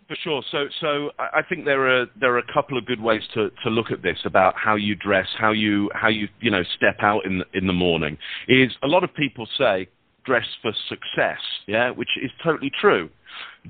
For 0.07 0.17
sure. 0.23 0.43
So, 0.51 0.65
so 0.81 1.11
I 1.17 1.41
think 1.47 1.63
there 1.63 1.87
are 1.87 2.05
there 2.19 2.33
are 2.33 2.39
a 2.39 2.53
couple 2.53 2.77
of 2.77 2.85
good 2.85 3.01
ways 3.01 3.21
to, 3.33 3.49
to 3.63 3.69
look 3.69 3.91
at 3.91 4.01
this 4.01 4.17
about 4.25 4.55
how 4.57 4.75
you 4.75 4.95
dress, 4.95 5.27
how 5.37 5.51
you 5.51 5.89
how 5.93 6.09
you 6.09 6.27
you 6.41 6.51
know 6.51 6.63
step 6.75 6.97
out 6.99 7.25
in 7.25 7.39
the, 7.39 7.45
in 7.53 7.67
the 7.67 7.73
morning. 7.73 8.17
Is 8.49 8.71
a 8.83 8.87
lot 8.87 9.03
of 9.05 9.13
people 9.13 9.47
say 9.57 9.87
dress 10.25 10.45
for 10.61 10.73
success, 10.89 11.39
yeah, 11.67 11.91
which 11.91 12.09
is 12.21 12.29
totally 12.43 12.71
true. 12.81 13.09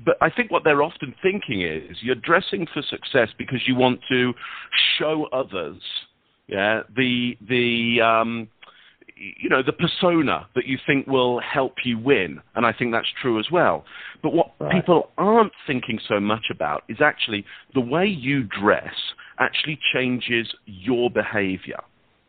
But 0.04 0.16
I 0.20 0.30
think 0.30 0.50
what 0.50 0.64
they're 0.64 0.82
often 0.82 1.14
thinking 1.22 1.62
is 1.62 1.98
you're 2.00 2.14
dressing 2.14 2.66
for 2.72 2.82
success 2.82 3.28
because 3.36 3.60
you 3.66 3.74
want 3.74 4.00
to 4.10 4.32
show 4.98 5.26
others, 5.32 5.80
yeah, 6.48 6.82
the 6.96 7.36
the 7.46 8.00
um, 8.00 8.48
you 9.40 9.48
know, 9.48 9.62
the 9.62 9.72
persona 9.72 10.46
that 10.54 10.66
you 10.66 10.78
think 10.86 11.06
will 11.06 11.40
help 11.40 11.74
you 11.84 11.98
win. 11.98 12.40
And 12.54 12.66
I 12.66 12.72
think 12.72 12.92
that's 12.92 13.08
true 13.20 13.38
as 13.38 13.46
well. 13.52 13.84
But 14.22 14.32
what 14.32 14.52
right. 14.58 14.72
people 14.72 15.10
aren't 15.18 15.52
thinking 15.66 15.98
so 16.08 16.20
much 16.20 16.46
about 16.50 16.84
is 16.88 16.98
actually 17.00 17.44
the 17.74 17.80
way 17.80 18.06
you 18.06 18.44
dress 18.44 18.94
actually 19.38 19.78
changes 19.94 20.48
your 20.66 21.10
behavior. 21.10 21.80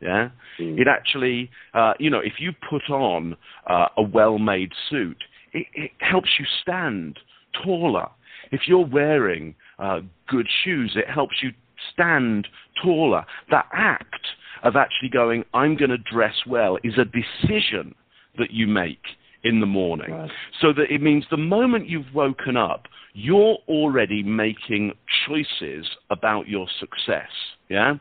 Yeah, 0.02 0.30
mm. 0.60 0.78
it 0.78 0.88
actually, 0.90 1.50
uh, 1.74 1.94
you 1.98 2.10
know, 2.10 2.20
if 2.20 2.34
you 2.40 2.52
put 2.70 2.92
on 2.94 3.38
uh, 3.70 3.88
a 3.96 4.02
well-made 4.02 4.74
suit, 4.90 5.16
it, 5.54 5.66
it, 5.74 5.92
helps 6.00 6.28
you 6.38 6.46
stand 6.62 7.18
taller. 7.64 8.08
If 8.52 8.62
you're 8.68 8.86
wearing 8.86 9.56
uh, 9.80 10.02
good 10.28 10.48
shoes, 10.64 10.94
it 10.96 11.10
helps 11.10 11.36
you 11.42 11.52
stand 11.94 12.48
taller. 12.82 13.26
That 13.52 13.68
act 13.74 14.26
of 14.64 14.76
actually 14.76 15.10
going, 15.10 15.44
I'm 15.54 15.76
going 15.76 15.90
to 15.90 15.98
dress 15.98 16.36
well, 16.48 16.78
is 16.84 16.94
a 16.98 17.06
decision 17.06 17.96
that 18.38 18.52
you 18.52 18.68
make 18.68 19.02
in 19.44 19.60
the 19.60 19.66
morning. 19.66 20.12
Right. 20.12 20.32
So 20.62 20.74
that 20.74 20.90
it 20.90 21.02
means 21.02 21.26
the 21.30 21.38
moment 21.38 21.90
you've 21.90 22.14
woken 22.14 22.58
up, 22.58 22.86
you're 23.14 23.58
already 23.68 24.24
making 24.24 24.94
choices 25.28 25.86
about 26.10 26.48
your 26.48 26.68
success. 26.80 27.30
Yeah, 27.70 27.96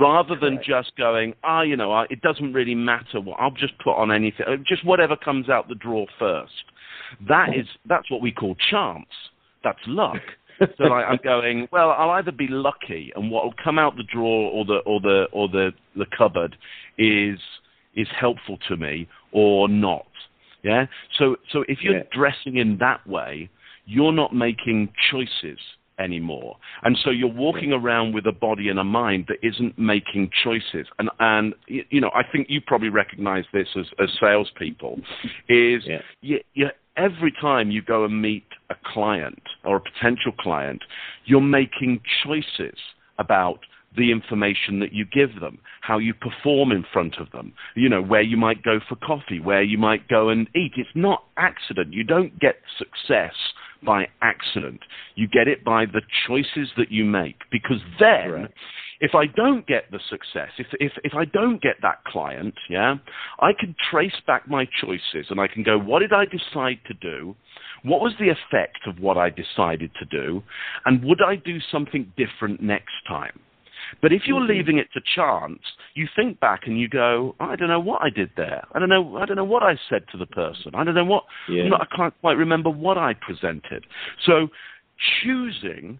rather 0.00 0.34
than 0.34 0.56
Correct. 0.56 0.66
just 0.66 0.96
going, 0.96 1.34
ah, 1.44 1.62
you 1.62 1.76
know, 1.76 2.06
it 2.08 2.22
doesn't 2.22 2.54
really 2.54 2.74
matter 2.74 3.20
what 3.20 3.38
I'll 3.38 3.50
just 3.50 3.76
put 3.78 3.96
on 3.96 4.10
anything, 4.10 4.46
uh, 4.48 4.56
just 4.66 4.84
whatever 4.84 5.16
comes 5.16 5.50
out 5.50 5.68
the 5.68 5.74
drawer 5.74 6.06
first. 6.18 6.52
That 7.28 7.56
is 7.56 7.66
that's 7.86 8.10
what 8.10 8.20
we 8.20 8.32
call 8.32 8.56
chance. 8.70 9.06
That's 9.62 9.80
luck 9.86 10.20
so 10.76 10.84
like, 10.84 11.06
I'm 11.08 11.18
going, 11.22 11.68
well, 11.72 11.90
I'll 11.90 12.10
either 12.10 12.32
be 12.32 12.48
lucky, 12.48 13.12
and 13.16 13.30
what 13.30 13.44
will 13.44 13.54
come 13.62 13.78
out 13.78 13.96
the 13.96 14.02
drawer 14.02 14.50
or 14.52 14.64
the 14.64 14.78
or 14.86 15.00
the 15.00 15.26
or 15.32 15.48
the 15.48 15.72
the 15.96 16.06
cupboard 16.16 16.56
is 16.98 17.38
is 17.94 18.08
helpful 18.18 18.58
to 18.68 18.76
me 18.76 19.08
or 19.32 19.68
not. 19.68 20.06
Yeah. 20.62 20.86
So 21.18 21.36
so 21.52 21.64
if 21.68 21.78
you're 21.82 21.98
yeah. 21.98 22.02
dressing 22.12 22.56
in 22.56 22.78
that 22.78 23.06
way, 23.06 23.48
you're 23.86 24.12
not 24.12 24.34
making 24.34 24.92
choices 25.10 25.58
anymore. 25.98 26.56
And 26.82 26.98
so 27.04 27.10
you're 27.10 27.28
walking 27.28 27.72
around 27.72 28.14
with 28.14 28.26
a 28.26 28.32
body 28.32 28.68
and 28.68 28.78
a 28.78 28.84
mind 28.84 29.26
that 29.28 29.36
isn't 29.46 29.78
making 29.78 30.30
choices. 30.44 30.86
And 30.98 31.10
and 31.18 31.54
you 31.66 32.00
know, 32.00 32.10
I 32.14 32.22
think 32.30 32.48
you 32.50 32.60
probably 32.60 32.90
recognize 32.90 33.44
this 33.52 33.68
as 33.76 33.86
as 33.98 34.08
salespeople, 34.20 35.00
is 35.48 35.82
yeah. 35.86 36.00
you, 36.20 36.40
you, 36.52 36.68
every 37.00 37.32
time 37.40 37.70
you 37.70 37.82
go 37.82 38.04
and 38.04 38.20
meet 38.20 38.46
a 38.68 38.74
client 38.84 39.42
or 39.64 39.76
a 39.76 39.80
potential 39.80 40.32
client, 40.38 40.82
you're 41.24 41.40
making 41.40 42.00
choices 42.24 42.78
about 43.18 43.60
the 43.96 44.12
information 44.12 44.78
that 44.80 44.92
you 44.92 45.04
give 45.04 45.40
them, 45.40 45.58
how 45.80 45.98
you 45.98 46.14
perform 46.14 46.70
in 46.70 46.84
front 46.92 47.16
of 47.18 47.30
them, 47.32 47.52
you 47.74 47.88
know, 47.88 48.02
where 48.02 48.22
you 48.22 48.36
might 48.36 48.62
go 48.62 48.78
for 48.88 48.94
coffee, 48.96 49.40
where 49.40 49.62
you 49.62 49.78
might 49.78 50.06
go 50.08 50.28
and 50.28 50.48
eat. 50.54 50.72
It's 50.76 50.88
not 50.94 51.24
accident. 51.36 51.92
You 51.92 52.04
don't 52.04 52.38
get 52.38 52.56
success 52.78 53.34
by 53.82 54.06
accident. 54.22 54.80
You 55.16 55.26
get 55.26 55.48
it 55.48 55.64
by 55.64 55.86
the 55.86 56.02
choices 56.26 56.70
that 56.76 56.92
you 56.92 57.04
make 57.04 57.40
because 57.50 57.80
then 57.98 58.30
right 58.30 58.50
if 59.00 59.14
I 59.14 59.26
don't 59.26 59.66
get 59.66 59.90
the 59.90 60.00
success, 60.10 60.50
if, 60.58 60.66
if, 60.74 60.92
if 61.04 61.14
I 61.14 61.24
don't 61.24 61.60
get 61.62 61.76
that 61.82 62.04
client, 62.04 62.54
yeah, 62.68 62.96
I 63.40 63.52
can 63.58 63.74
trace 63.90 64.20
back 64.26 64.48
my 64.48 64.66
choices 64.80 65.26
and 65.30 65.40
I 65.40 65.48
can 65.48 65.62
go, 65.62 65.78
what 65.78 66.00
did 66.00 66.12
I 66.12 66.26
decide 66.26 66.80
to 66.86 66.94
do? 66.94 67.34
What 67.82 68.02
was 68.02 68.12
the 68.20 68.28
effect 68.28 68.86
of 68.86 69.00
what 69.00 69.16
I 69.16 69.30
decided 69.30 69.90
to 69.98 70.04
do? 70.04 70.42
And 70.84 71.02
would 71.04 71.20
I 71.26 71.36
do 71.36 71.58
something 71.72 72.12
different 72.16 72.62
next 72.62 72.92
time? 73.08 73.40
But 74.02 74.12
if 74.12 74.22
you're 74.26 74.40
mm-hmm. 74.40 74.50
leaving 74.50 74.78
it 74.78 74.88
to 74.92 75.00
chance, 75.16 75.60
you 75.94 76.06
think 76.14 76.38
back 76.38 76.62
and 76.66 76.78
you 76.78 76.88
go, 76.88 77.34
I 77.40 77.56
don't 77.56 77.68
know 77.68 77.80
what 77.80 78.02
I 78.02 78.10
did 78.10 78.30
there. 78.36 78.62
I 78.72 78.78
don't 78.78 78.88
know. 78.88 79.16
I 79.16 79.26
don't 79.26 79.36
know 79.36 79.44
what 79.44 79.62
I 79.62 79.78
said 79.88 80.04
to 80.12 80.18
the 80.18 80.26
person. 80.26 80.72
I 80.74 80.84
don't 80.84 80.94
know 80.94 81.04
what. 81.04 81.24
Yeah. 81.48 81.70
I 81.74 81.86
can't 81.96 82.14
quite 82.20 82.36
remember 82.36 82.70
what 82.70 82.98
I 82.98 83.14
presented. 83.14 83.86
So 84.26 84.48
choosing 85.22 85.98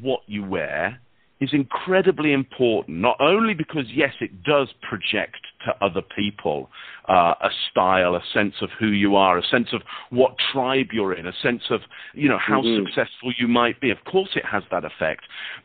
what 0.00 0.20
you 0.26 0.44
wear 0.44 1.00
is 1.40 1.50
incredibly 1.52 2.32
important, 2.32 2.98
not 2.98 3.16
only 3.18 3.54
because, 3.54 3.84
yes, 3.92 4.12
it 4.20 4.42
does 4.42 4.68
project 4.82 5.38
to 5.64 5.84
other 5.84 6.02
people 6.14 6.68
uh, 7.08 7.34
a 7.40 7.48
style, 7.70 8.14
a 8.14 8.22
sense 8.32 8.54
of 8.60 8.68
who 8.78 8.88
you 8.88 9.16
are, 9.16 9.38
a 9.38 9.46
sense 9.46 9.68
of 9.72 9.82
what 10.10 10.34
tribe 10.52 10.88
you're 10.92 11.14
in, 11.14 11.26
a 11.26 11.32
sense 11.42 11.62
of, 11.70 11.80
you 12.14 12.28
know, 12.28 12.38
how 12.38 12.60
mm-hmm. 12.60 12.84
successful 12.84 13.32
you 13.38 13.48
might 13.48 13.80
be. 13.80 13.90
Of 13.90 13.98
course 14.10 14.30
it 14.36 14.44
has 14.44 14.62
that 14.70 14.84
effect, 14.84 15.22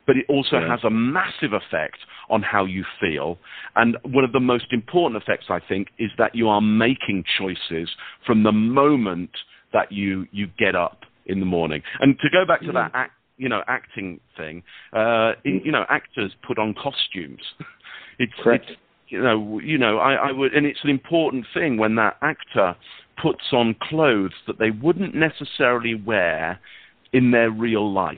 but 0.07 0.15
it 0.15 0.25
also 0.29 0.59
yeah. 0.59 0.69
has 0.69 0.79
a 0.83 0.89
massive 0.89 1.53
effect 1.53 1.97
on 2.29 2.41
how 2.41 2.65
you 2.65 2.83
feel. 2.99 3.38
And 3.75 3.97
one 4.03 4.23
of 4.23 4.31
the 4.31 4.39
most 4.39 4.71
important 4.71 5.21
effects, 5.21 5.45
I 5.49 5.59
think, 5.59 5.89
is 5.99 6.09
that 6.17 6.35
you 6.35 6.47
are 6.47 6.61
making 6.61 7.25
choices 7.38 7.89
from 8.25 8.43
the 8.43 8.51
moment 8.51 9.31
that 9.73 9.91
you, 9.91 10.25
you 10.31 10.47
get 10.57 10.75
up 10.75 11.01
in 11.25 11.39
the 11.39 11.45
morning. 11.45 11.81
And 11.99 12.17
to 12.19 12.29
go 12.31 12.45
back 12.45 12.61
to 12.61 12.67
mm-hmm. 12.67 12.75
that 12.75 12.91
act, 12.93 13.11
you 13.38 13.50
know 13.50 13.63
acting 13.67 14.19
thing. 14.38 14.63
Uh, 14.93 15.34
you 15.43 15.71
know, 15.71 15.86
actors 15.89 16.32
put 16.45 16.58
on 16.58 16.74
costumes. 16.74 17.41
it's, 18.19 18.34
Correct. 18.41 18.65
it's 18.69 18.80
you 19.10 19.21
know 19.21 19.60
you 19.60 19.78
know 19.78 19.98
I, 19.98 20.13
I 20.13 20.32
would, 20.32 20.54
and 20.54 20.65
it's 20.65 20.80
an 20.84 20.89
important 20.89 21.45
thing 21.54 21.78
when 21.78 21.95
that 21.95 22.17
actor 22.21 22.76
puts 23.21 23.45
on 23.52 23.76
clothes 23.82 24.34
that 24.48 24.60
they 24.60 24.71
wouldn't 24.71 25.15
necessarily 25.15 25.95
wear 25.95 26.60
in 27.13 27.32
their 27.32 27.50
real 27.50 27.91
life. 27.91 28.17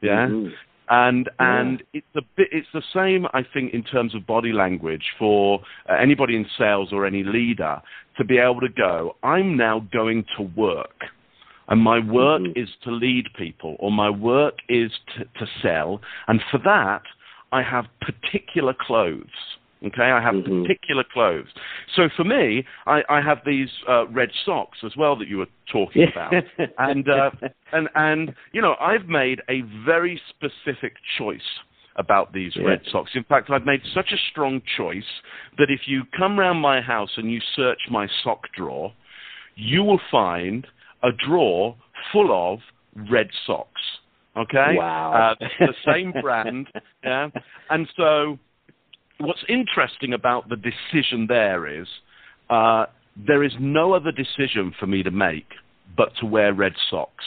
Yeah. 0.00 0.28
Mhm. 0.28 0.52
and 0.90 1.28
Yeah. 1.40 1.60
and 1.60 1.82
it's 1.92 2.06
a 2.16 2.22
bit 2.36 2.48
it's 2.52 2.68
the 2.72 2.82
same 2.94 3.26
I 3.34 3.42
think 3.42 3.74
in 3.74 3.82
terms 3.82 4.14
of 4.14 4.26
body 4.26 4.52
language 4.52 5.04
for 5.18 5.60
uh, 5.88 5.94
anybody 5.94 6.36
in 6.36 6.46
sales 6.56 6.92
or 6.92 7.04
any 7.04 7.24
leader 7.24 7.82
to 8.16 8.24
be 8.24 8.38
able 8.38 8.60
to 8.60 8.68
go 8.68 9.16
I'm 9.22 9.56
now 9.56 9.80
going 9.92 10.24
to 10.36 10.44
work 10.56 11.04
and 11.68 11.80
my 11.80 11.98
work 11.98 12.42
Mhm. 12.42 12.56
is 12.56 12.68
to 12.82 12.90
lead 12.90 13.32
people 13.34 13.76
or 13.78 13.92
my 13.92 14.10
work 14.10 14.58
is 14.68 14.90
to, 15.14 15.24
to 15.38 15.46
sell 15.62 16.00
and 16.26 16.42
for 16.50 16.58
that 16.58 17.02
I 17.52 17.62
have 17.62 17.86
particular 18.00 18.74
clothes 18.74 19.56
okay 19.84 20.10
I 20.10 20.20
have 20.20 20.34
Mhm. 20.34 20.62
particular 20.62 21.04
clothes 21.04 21.52
so 21.94 22.08
for 22.10 22.24
me 22.24 22.64
I, 22.86 23.04
I 23.08 23.20
have 23.20 23.44
these 23.44 23.70
uh, 23.86 24.06
red 24.08 24.32
socks 24.44 24.78
as 24.82 24.96
well 24.96 25.14
that 25.16 25.28
you 25.28 25.38
were 25.38 25.48
talking 25.70 26.08
about 26.08 26.34
and 26.78 27.08
uh, 27.08 27.30
and 27.72 27.88
and 27.94 28.34
you 28.52 28.60
know 28.62 28.76
I've 28.80 29.08
made 29.08 29.40
a 29.48 29.60
very 29.84 30.20
specific 30.30 30.94
choice 31.16 31.60
about 31.96 32.32
these 32.32 32.54
Yeah. 32.56 32.68
red 32.68 32.86
socks. 32.86 33.10
In 33.16 33.24
fact, 33.24 33.50
I've 33.50 33.66
made 33.66 33.82
such 33.92 34.12
a 34.12 34.16
strong 34.30 34.62
choice 34.76 35.10
that 35.58 35.68
if 35.68 35.88
you 35.88 36.04
come 36.16 36.38
round 36.38 36.60
my 36.60 36.80
house 36.80 37.10
and 37.16 37.28
you 37.30 37.40
search 37.56 37.80
my 37.90 38.06
sock 38.22 38.46
drawer, 38.52 38.92
you 39.56 39.82
will 39.82 40.00
find 40.10 40.64
a 41.02 41.10
drawer 41.26 41.76
full 42.12 42.32
of 42.52 42.60
red 43.10 43.28
socks. 43.46 43.80
Okay, 44.36 44.74
Wow. 44.76 45.34
uh, 45.40 45.46
the 45.58 45.74
same 45.92 46.12
brand. 46.20 46.68
Yeah, 47.02 47.28
and 47.70 47.88
so 47.96 48.38
what's 49.18 49.44
interesting 49.48 50.12
about 50.12 50.48
the 50.48 50.56
decision 50.56 51.26
there 51.26 51.66
is 51.66 51.86
uh, 52.50 52.86
there 53.26 53.42
is 53.42 53.52
no 53.58 53.92
other 53.92 54.12
decision 54.12 54.72
for 54.78 54.86
me 54.86 55.02
to 55.02 55.10
make 55.10 55.48
but 55.96 56.12
to 56.20 56.26
wear 56.26 56.52
red 56.54 56.74
socks 56.90 57.24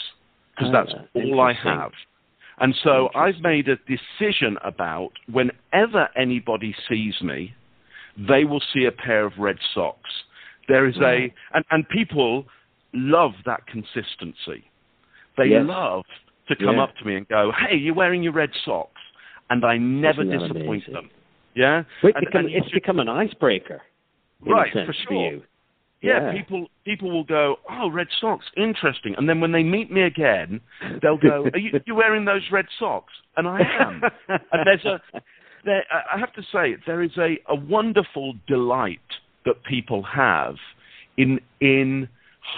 because 0.56 0.74
Ah, 0.74 0.84
that's 0.84 0.94
all 1.16 1.42
I 1.42 1.54
have. 1.54 1.92
And 2.60 2.76
so 2.84 3.10
I've 3.16 3.40
made 3.42 3.68
a 3.68 3.76
decision 3.88 4.58
about 4.64 5.10
whenever 5.32 6.08
anybody 6.16 6.76
sees 6.88 7.20
me, 7.22 7.54
they 8.18 8.46
will 8.46 8.62
see 8.74 8.86
a 8.86 8.92
pair 8.92 9.26
of 9.26 9.34
red 9.40 9.58
socks. 9.74 10.10
There 10.68 10.86
is 10.88 10.96
a 10.98 11.34
and, 11.54 11.66
and 11.72 11.90
people 11.90 12.46
love 12.94 13.34
that 13.46 13.66
consistency. 13.68 14.64
They 15.38 15.46
Yes. 15.46 15.66
love 15.66 16.06
to 16.48 16.56
come 16.56 16.76
Yeah. 16.78 16.84
up 16.84 16.96
to 16.98 17.06
me 17.06 17.16
and 17.16 17.28
go, 17.28 17.52
"Hey, 17.52 17.76
you're 17.76 17.94
wearing 17.96 18.24
your 18.24 18.34
red 18.34 18.54
socks," 18.66 19.02
and 19.50 19.64
I 19.64 19.78
never 19.78 20.24
disappoint 20.24 20.66
amazing? 20.88 20.94
them. 20.94 21.10
Yeah, 21.54 21.84
Well, 22.02 22.14
And- 22.16 22.24
it's 22.24 22.26
become, 22.26 22.46
and 22.46 22.56
it's 22.56 22.70
become 22.70 23.00
an 23.00 23.10
icebreaker. 23.10 23.82
Right, 24.42 24.74
sense 24.74 24.86
for 24.88 24.94
sure. 24.94 25.14
you. 25.32 25.44
yeah, 26.02 26.26
Yeah. 26.26 26.32
people 26.32 26.70
people 26.84 27.12
will 27.12 27.24
go, 27.24 27.60
"Oh, 27.70 27.90
red 27.90 28.10
socks, 28.12 28.50
interesting," 28.58 29.16
and 29.16 29.30
then 29.30 29.40
when 29.40 29.52
they 29.52 29.62
meet 29.64 29.92
me 29.92 30.02
again, 30.02 30.60
they'll 31.02 31.18
go, 31.18 31.48
"Are 31.54 31.58
you 31.60 31.80
you 31.86 31.94
wearing 31.96 32.26
those 32.26 32.50
red 32.52 32.68
socks?" 32.80 33.14
And 33.38 33.48
I 33.48 33.60
am. 33.62 34.04
and 34.52 34.66
there's 34.66 34.84
a 34.86 35.00
there, 35.64 35.86
I 35.92 36.16
I 36.16 36.18
have 36.18 36.34
to 36.34 36.44
say 36.44 36.74
there 36.88 37.02
is 37.04 37.16
a, 37.20 37.38
a 37.48 37.56
wonderful 37.56 38.34
delight 38.48 39.00
that 39.46 39.62
people 39.64 40.02
have 40.04 40.58
in 41.18 41.40
in 41.60 42.10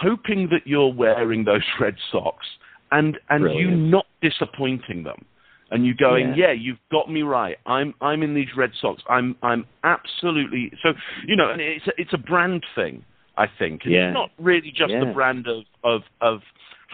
hoping 0.01 0.47
that 0.51 0.61
you're 0.65 0.93
wearing 0.93 1.43
those 1.43 1.61
red 1.79 1.95
socks 2.11 2.45
and 2.91 3.17
and 3.29 3.41
you 3.43 3.49
Brilliant. 3.49 3.81
not 3.89 4.05
disappointing 4.21 5.03
them. 5.03 5.25
And 5.71 5.85
you 5.85 5.95
going 5.95 6.29
Yeah. 6.29 6.47
yeah 6.47 6.51
you've 6.51 6.77
got 6.91 7.09
me 7.11 7.23
right. 7.23 7.57
I'm 7.65 7.93
i'm 8.01 8.21
in 8.23 8.33
these 8.35 8.49
red 8.55 8.71
socks. 8.79 9.01
I'm 9.09 9.35
i'm 9.41 9.65
absolutely 9.83 10.71
so 10.83 10.93
you 11.25 11.35
know 11.35 11.49
and 11.51 11.61
it's 11.61 11.87
a, 11.87 11.91
it's 11.97 12.13
a 12.13 12.17
brand 12.17 12.63
thing 12.75 13.03
i 13.37 13.47
think. 13.59 13.81
It's 13.85 13.91
Yeah. 13.91 14.11
not 14.11 14.29
really 14.39 14.71
just 14.75 14.91
the 14.91 15.11
brand 15.13 15.47
of 15.47 15.63
of 15.83 16.01
of 16.21 16.41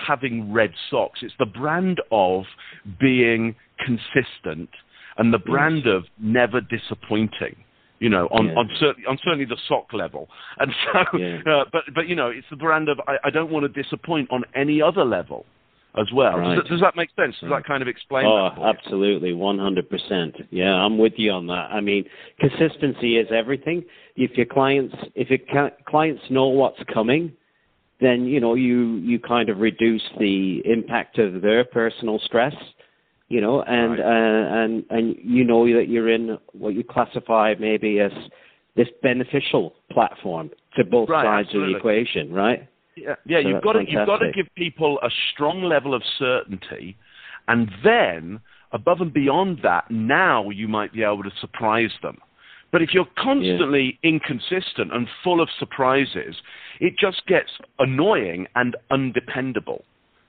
having 0.07 0.53
red 0.53 0.71
socks. 0.89 1.19
It's 1.21 1.33
the 1.39 1.45
brand 1.45 2.01
of 2.11 2.45
being 2.99 3.55
consistent 3.85 4.69
and 5.17 5.33
the 5.33 5.39
brand 5.39 5.85
of 5.87 6.05
never 6.17 6.61
disappointing 6.61 7.57
you 8.00 8.10
know 8.10 8.28
on 8.32 8.47
Yeah. 8.47 8.54
on 8.56 8.70
certainly 8.80 9.06
on 9.08 9.18
certainly 9.24 9.45
the 9.45 9.58
sock 9.68 9.93
level 9.93 10.30
and 10.60 10.72
so 10.86 11.18
Yeah. 11.18 11.39
uh, 11.45 11.66
but 11.72 11.84
but 11.93 12.08
you 12.08 12.16
know 12.16 12.30
it's 12.30 12.47
the 12.50 12.56
brand 12.56 12.89
of 12.89 13.00
I, 13.08 13.18
I 13.26 13.30
don't 13.30 13.52
want 13.52 13.72
to 13.72 13.84
disappoint 13.84 14.30
on 14.32 14.43
any 14.56 14.82
other 14.82 15.06
level 15.06 15.45
as 15.97 16.08
well 16.14 16.34
does, 16.38 16.39
Right. 16.39 16.56
that, 16.56 16.68
does 16.68 16.82
that 16.82 16.95
make 16.95 17.10
sense 17.16 17.36
does 17.41 17.50
that 17.50 17.66
kind 17.66 17.82
of 17.82 17.88
explain 17.88 18.26
Oh, 18.26 18.52
absolutely, 18.64 19.34
one 19.34 19.58
hundred 19.60 19.89
percent. 19.89 20.36
Yeah, 20.52 20.74
I'm 20.74 20.97
with 20.97 21.14
you 21.18 21.32
on 21.32 21.47
that. 21.47 21.72
I 21.72 21.82
mean, 21.82 22.06
consistency 22.39 23.18
is 23.18 23.28
everything. 23.32 23.84
If 24.16 24.38
your 24.38 24.45
clients, 24.45 24.95
if 25.16 25.30
your 25.30 25.72
clients 25.88 26.22
know 26.30 26.47
what's 26.47 26.82
coming, 26.93 27.32
then 28.02 28.26
you 28.26 28.39
know 28.39 28.54
you 28.54 28.97
you 28.97 29.20
kind 29.20 29.50
of 29.50 29.58
reduce 29.60 30.04
the 30.20 30.62
impact 30.66 31.18
of 31.18 31.41
their 31.41 31.64
personal 31.66 32.20
stress. 32.20 32.54
You 33.30 33.41
know, 33.41 33.61
and 33.61 33.91
Right. 33.91 33.99
uh, 33.99 34.63
and 34.63 34.86
and 34.89 35.15
you 35.23 35.43
know 35.43 35.65
that 35.73 35.88
you're 35.88 36.09
in 36.09 36.38
what 36.53 36.73
you 36.73 36.84
classify 36.84 37.53
maybe 37.59 37.99
as 37.99 38.11
this 38.75 38.88
beneficial 39.03 39.75
platform 39.91 40.49
to 40.75 40.84
both 40.84 41.09
Right, 41.09 41.25
sides 41.25 41.47
absolutely. 41.47 41.73
of 41.73 41.73
the 41.73 41.77
equation, 41.77 42.34
right? 42.34 42.67
Yeah, 42.95 43.15
yeah. 43.25 43.41
So 43.41 43.47
you've 43.49 43.61
got 43.61 43.73
to 43.73 43.86
you've 43.88 44.07
got 44.07 44.17
to 44.17 44.32
give 44.32 44.47
people 44.55 44.99
a 45.03 45.09
strong 45.32 45.63
level 45.63 45.93
of 45.93 46.01
certainty, 46.17 46.97
and 47.47 47.69
then 47.84 48.39
above 48.71 49.01
and 49.01 49.13
beyond 49.13 49.59
that, 49.63 49.89
now 49.89 50.49
you 50.49 50.67
might 50.67 50.93
be 50.93 51.03
able 51.03 51.23
to 51.23 51.32
surprise 51.39 51.91
them. 52.01 52.17
But 52.71 52.82
if 52.82 52.93
you're 52.93 53.07
constantly 53.17 53.97
inconsistent 54.03 54.93
and 54.93 55.07
full 55.23 55.41
of 55.41 55.49
surprises, 55.57 56.36
it 56.80 56.93
just 56.99 57.25
gets 57.25 57.49
annoying 57.80 58.47
and 58.55 58.75
undependable. 58.91 59.84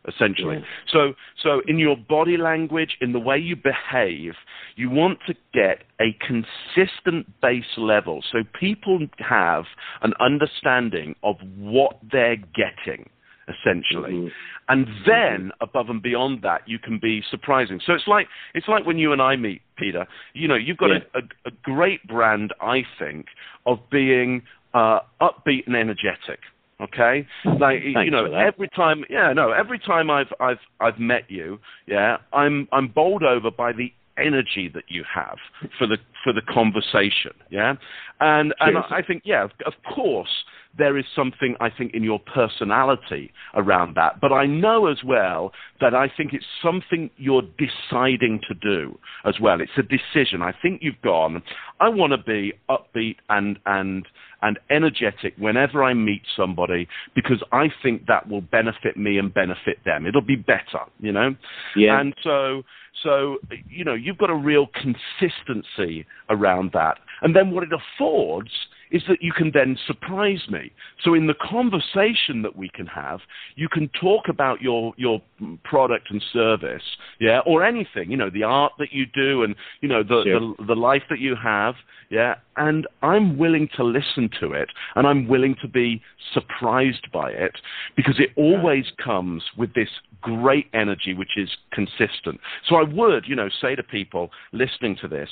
Essentially, 0.08 0.56
Yeah. 0.56 0.64
so 0.88 1.14
so 1.42 1.60
in 1.68 1.78
your 1.78 1.94
body 1.96 2.38
language, 2.38 2.96
in 3.02 3.12
the 3.12 3.20
way 3.20 3.36
you 3.36 3.54
behave, 3.54 4.34
you 4.74 4.88
want 4.88 5.18
to 5.26 5.34
get 5.52 5.82
a 6.00 6.14
consistent 6.14 7.26
base 7.42 7.76
level, 7.76 8.22
so 8.22 8.42
people 8.58 9.06
have 9.18 9.66
an 10.00 10.14
understanding 10.18 11.16
of 11.22 11.36
what 11.58 11.98
they're 12.10 12.36
getting 12.54 13.10
essentially. 13.48 14.12
Mhm. 14.12 14.32
And 14.68 14.86
then 15.04 15.52
above 15.60 15.90
and 15.90 16.00
beyond 16.00 16.42
that, 16.42 16.66
you 16.68 16.78
can 16.78 16.98
be 16.98 17.20
surprising. 17.22 17.80
So 17.80 17.92
it's 17.92 18.06
like 18.06 18.28
it's 18.54 18.68
like 18.68 18.86
when 18.86 18.98
you 18.98 19.12
and 19.12 19.20
I 19.20 19.36
meet, 19.36 19.60
Peter. 19.76 20.06
You 20.32 20.48
know, 20.48 20.54
you've 20.54 20.76
got 20.78 20.90
Yeah. 20.90 21.00
a, 21.14 21.18
a, 21.18 21.22
a 21.46 21.50
great 21.62 22.06
brand, 22.06 22.54
I 22.60 22.84
think, 22.98 23.26
of 23.66 23.78
being 23.90 24.42
uh, 24.72 25.00
upbeat 25.20 25.66
and 25.66 25.74
energetic. 25.76 26.40
Okay, 26.80 27.26
like 27.58 27.80
you 27.84 28.10
know, 28.10 28.32
every 28.32 28.68
time, 28.68 29.04
yeah, 29.10 29.32
no, 29.34 29.50
every 29.52 29.78
time 29.78 30.10
I've 30.10 30.32
I've 30.40 30.58
I've 30.80 30.98
met 30.98 31.24
you, 31.28 31.58
yeah, 31.86 32.16
I'm 32.32 32.68
I'm 32.72 32.88
bowled 32.88 33.22
over 33.22 33.50
by 33.50 33.72
the 33.72 33.92
energy 34.16 34.70
that 34.72 34.84
you 34.88 35.04
have 35.12 35.36
for 35.78 35.86
the 35.86 35.98
for 36.24 36.32
the 36.32 36.40
conversation, 36.42 37.32
yeah, 37.50 37.74
and 38.20 38.54
and 38.60 38.78
I 38.78 39.02
think 39.06 39.22
yeah, 39.26 39.44
of, 39.44 39.50
of 39.66 39.74
course 39.94 40.44
there 40.78 40.96
is 40.96 41.04
something 41.14 41.56
I 41.60 41.68
think 41.70 41.94
in 41.94 42.02
your 42.02 42.20
personality 42.20 43.32
around 43.54 43.96
that, 43.96 44.20
but 44.20 44.32
I 44.32 44.46
know 44.46 44.86
as 44.86 45.02
well 45.04 45.52
that 45.80 45.94
I 45.94 46.10
think 46.16 46.32
it's 46.32 46.44
something 46.62 47.10
you're 47.16 47.42
deciding 47.58 48.40
to 48.48 48.54
do 48.54 48.98
as 49.24 49.40
well. 49.40 49.60
It's 49.60 49.72
a 49.76 49.82
decision. 49.82 50.42
I 50.42 50.54
think 50.62 50.82
you've 50.82 51.00
gone. 51.02 51.42
I 51.80 51.88
want 51.88 52.12
to 52.12 52.18
be 52.18 52.52
upbeat 52.68 53.16
and 53.28 53.58
and 53.66 54.06
and 54.42 54.58
energetic 54.70 55.34
whenever 55.38 55.82
I 55.82 55.94
meet 55.94 56.22
somebody 56.36 56.88
because 57.14 57.42
I 57.52 57.68
think 57.82 58.06
that 58.06 58.28
will 58.28 58.40
benefit 58.40 58.96
me 58.96 59.18
and 59.18 59.32
benefit 59.32 59.78
them. 59.84 60.06
It'll 60.06 60.20
be 60.20 60.36
better, 60.36 60.84
you 60.98 61.12
know. 61.12 61.34
Yeah. 61.76 62.00
And 62.00 62.14
so, 62.22 62.62
so 63.02 63.38
you 63.68 63.84
know, 63.84 63.94
you've 63.94 64.18
got 64.18 64.30
a 64.30 64.34
real 64.34 64.68
consistency 64.68 66.06
around 66.28 66.70
that. 66.74 66.98
And 67.22 67.36
then 67.36 67.50
what 67.50 67.64
it 67.64 67.70
affords 67.72 68.50
is 68.90 69.02
that 69.08 69.22
you 69.22 69.32
can 69.32 69.50
then 69.52 69.76
surprise 69.86 70.42
me. 70.48 70.72
So 71.02 71.14
in 71.14 71.26
the 71.26 71.34
conversation 71.34 72.42
that 72.42 72.56
we 72.56 72.68
can 72.68 72.86
have, 72.86 73.20
you 73.56 73.68
can 73.68 73.88
talk 74.00 74.28
about 74.28 74.60
your 74.60 74.92
your 74.96 75.20
product 75.64 76.10
and 76.10 76.22
service, 76.32 76.82
yeah, 77.18 77.40
or 77.46 77.64
anything, 77.64 78.10
you 78.10 78.16
know, 78.16 78.30
the 78.30 78.44
art 78.44 78.72
that 78.78 78.92
you 78.92 79.06
do 79.06 79.42
and 79.42 79.54
you 79.80 79.88
know 79.88 80.02
the 80.02 80.20
Sure. 80.24 80.54
the, 80.58 80.64
the 80.66 80.76
life 80.76 81.02
that 81.10 81.18
you 81.18 81.34
have, 81.36 81.74
yeah. 82.10 82.34
And 82.56 82.86
I'm 83.02 83.38
willing 83.38 83.68
to 83.76 83.84
listen 83.84 84.28
to 84.40 84.52
it, 84.52 84.68
and 84.96 85.06
I'm 85.06 85.28
willing 85.28 85.56
to 85.62 85.68
be 85.68 86.02
surprised 86.34 87.10
by 87.12 87.30
it 87.30 87.52
because 87.96 88.18
it 88.18 88.30
always 88.36 88.84
comes 89.02 89.42
with 89.56 89.72
this 89.74 89.88
great 90.20 90.66
energy 90.74 91.14
which 91.14 91.36
is 91.36 91.48
consistent. 91.72 92.40
So 92.68 92.76
I 92.76 92.82
would, 92.82 93.24
you 93.26 93.36
know, 93.36 93.48
say 93.60 93.74
to 93.74 93.82
people 93.82 94.30
listening 94.52 94.96
to 95.00 95.08
this, 95.08 95.30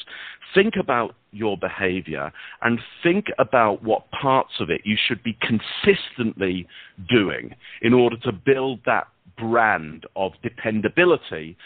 think 0.54 0.74
about 0.80 1.14
your 1.32 1.56
behavior 1.56 2.32
and 2.62 2.80
think 3.02 3.26
about 3.38 3.82
what 3.82 4.10
parts 4.10 4.52
of 4.60 4.70
it 4.70 4.80
you 4.84 4.96
should 5.06 5.22
be 5.22 5.36
consistently 5.40 6.66
doing 7.08 7.54
in 7.82 7.92
order 7.92 8.16
to 8.16 8.32
build 8.32 8.80
that 8.86 9.08
brand 9.36 10.06
of 10.16 10.32
dependability 10.42 11.56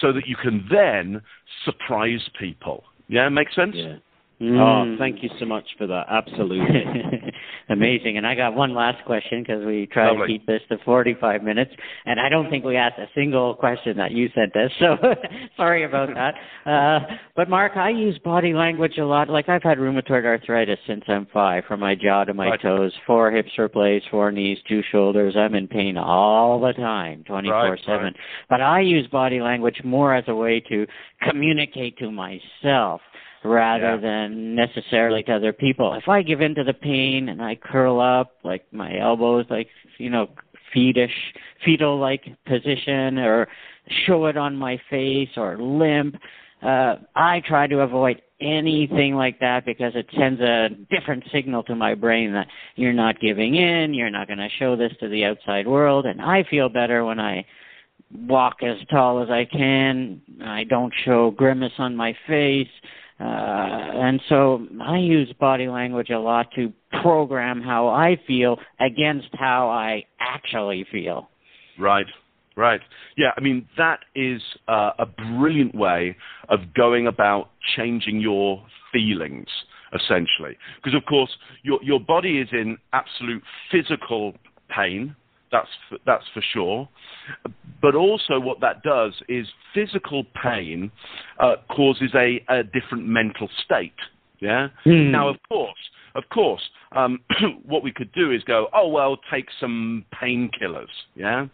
so 0.00 0.12
that 0.12 0.26
you 0.26 0.36
can 0.36 0.66
then 0.70 1.20
surprise 1.64 2.28
people. 2.38 2.84
Yeah, 3.08 3.28
make 3.28 3.48
sense? 3.52 3.74
Yeah. 3.74 3.96
Mm. 4.40 4.58
Oh, 4.60 4.98
thank 4.98 5.22
you 5.22 5.30
so 5.38 5.46
much 5.46 5.64
for 5.78 5.86
that. 5.86 6.06
Absolutely. 6.10 6.66
amazing. 7.68 8.16
And 8.16 8.26
I 8.26 8.34
got 8.34 8.54
one 8.54 8.74
last 8.74 9.04
question 9.04 9.42
because 9.42 9.64
we 9.64 9.86
try 9.86 10.08
Lovely. 10.10 10.26
to 10.26 10.32
keep 10.32 10.46
this 10.46 10.60
to 10.70 10.78
45 10.84 11.42
minutes, 11.42 11.72
and 12.04 12.20
I 12.20 12.28
don't 12.28 12.48
think 12.50 12.64
we 12.64 12.76
asked 12.76 12.98
a 12.98 13.08
single 13.14 13.54
question 13.54 13.96
that 13.96 14.12
you 14.12 14.28
sent 14.34 14.54
us. 14.56 14.70
So 14.78 14.96
sorry 15.56 15.84
about 15.84 16.08
that. 16.14 16.34
Uh, 16.66 16.98
but 17.36 17.48
Mark, 17.48 17.76
I 17.76 17.90
use 17.90 18.18
body 18.18 18.52
language 18.52 18.98
a 18.98 19.04
lot. 19.04 19.28
Like 19.30 19.48
I've 19.48 19.62
had 19.62 19.78
rheumatoid 19.78 20.24
arthritis 20.24 20.78
since 20.86 21.04
I'm 21.06 21.26
five, 21.32 21.64
from 21.66 21.78
my 21.78 21.94
jaw 21.94 22.24
to 22.24 22.34
my 22.34 22.48
Right. 22.50 22.60
toes, 22.60 22.92
four 23.06 23.30
hips 23.30 23.50
replaced, 23.56 24.06
four 24.10 24.32
knees, 24.32 24.58
two 24.68 24.82
shoulders. 24.90 25.36
I'm 25.36 25.54
in 25.54 25.68
pain 25.68 25.96
all 25.96 26.58
the 26.60 26.72
time, 26.72 27.22
24/7. 27.28 28.02
right. 28.02 28.16
But 28.50 28.60
I 28.62 28.80
use 28.80 29.06
body 29.06 29.40
language 29.40 29.80
more 29.84 30.12
as 30.12 30.24
a 30.26 30.34
way 30.34 30.58
to 30.68 30.86
communicate 31.22 31.96
to 31.98 32.10
myself 32.10 33.00
rather 33.46 33.92
Yeah. 33.94 33.96
than 33.96 34.54
necessarily 34.54 35.22
to 35.24 35.34
other 35.36 35.52
people. 35.52 35.94
If 35.94 36.08
I 36.08 36.22
give 36.22 36.40
in 36.40 36.54
to 36.56 36.64
the 36.64 36.74
pain 36.74 37.28
and 37.28 37.42
I 37.42 37.54
curl 37.54 38.00
up, 38.00 38.32
like 38.42 38.64
my 38.72 38.98
elbows, 38.98 39.46
like 39.50 39.68
you 39.98 40.10
know, 40.10 40.28
fetish, 40.72 41.34
fetal 41.64 41.98
like 41.98 42.24
position, 42.44 43.18
or 43.18 43.48
show 44.06 44.26
it 44.26 44.36
on 44.36 44.56
my 44.56 44.78
face 44.90 45.30
or 45.36 45.56
limp, 45.58 46.16
uh, 46.62 46.96
I 47.14 47.40
try 47.40 47.66
to 47.66 47.80
avoid 47.80 48.22
anything 48.40 49.14
like 49.14 49.38
that 49.40 49.64
because 49.64 49.94
it 49.94 50.06
sends 50.18 50.40
a 50.40 50.68
different 50.90 51.24
signal 51.32 51.62
to 51.62 51.74
my 51.74 51.94
brain 51.94 52.32
that 52.32 52.46
you're 52.74 52.92
not 52.92 53.18
giving 53.20 53.54
in, 53.54 53.94
you're 53.94 54.10
not 54.10 54.26
going 54.26 54.38
to 54.38 54.48
show 54.58 54.76
this 54.76 54.92
to 55.00 55.08
the 55.08 55.24
outside 55.24 55.66
world, 55.66 56.04
and 56.04 56.20
I 56.20 56.44
feel 56.50 56.68
better 56.68 57.04
when 57.04 57.18
I 57.18 57.46
walk 58.12 58.62
as 58.62 58.76
tall 58.90 59.22
as 59.22 59.30
I 59.30 59.44
can. 59.46 60.20
I 60.44 60.64
don't 60.64 60.92
show 61.04 61.30
grimace 61.30 61.72
on 61.78 61.96
my 61.96 62.14
face. 62.26 62.68
Uh, 63.18 63.24
and 63.24 64.20
so 64.28 64.66
I 64.82 64.98
use 64.98 65.32
body 65.40 65.68
language 65.68 66.10
a 66.10 66.18
lot 66.18 66.48
to 66.56 66.72
program 67.02 67.62
how 67.62 67.88
I 67.88 68.20
feel 68.26 68.58
against 68.78 69.28
how 69.32 69.68
I 69.68 70.04
actually 70.20 70.84
feel. 70.92 71.30
Right, 71.78 72.06
right. 72.56 72.80
Yeah, 73.16 73.30
I 73.36 73.40
mean, 73.40 73.66
that 73.78 74.00
is 74.14 74.42
uh, 74.68 74.90
a 74.98 75.06
brilliant 75.06 75.74
way 75.74 76.16
of 76.50 76.74
going 76.74 77.06
about 77.06 77.50
changing 77.76 78.20
your 78.20 78.62
feelings, 78.92 79.48
essentially. 79.94 80.58
Because, 80.76 80.94
of 80.94 81.06
course, 81.06 81.30
your, 81.62 81.82
your 81.82 82.00
body 82.00 82.38
is 82.38 82.48
in 82.52 82.76
absolute 82.92 83.42
physical 83.72 84.34
pain. 84.68 85.16
That's 85.56 85.68
for, 85.88 85.98
that's 86.04 86.24
for 86.34 86.42
sure. 86.52 86.88
But 87.80 87.94
also, 87.94 88.38
what 88.38 88.60
that 88.60 88.82
does 88.82 89.14
is 89.28 89.46
physical 89.74 90.24
pain 90.42 90.90
uh, 91.40 91.56
causes 91.70 92.10
a, 92.14 92.44
a 92.48 92.62
different 92.62 93.06
mental 93.06 93.48
state. 93.64 93.94
Yeah. 94.40 94.68
Hmm. 94.84 95.10
Now, 95.10 95.28
of 95.28 95.36
course, 95.48 95.78
of 96.14 96.24
course, 96.28 96.62
um, 96.92 97.20
what 97.64 97.82
we 97.82 97.90
could 97.90 98.12
do 98.12 98.32
is 98.32 98.42
go, 98.44 98.68
oh 98.74 98.88
well, 98.88 99.18
take 99.30 99.46
some 99.58 100.04
painkillers. 100.22 100.92
Yeah. 101.14 101.46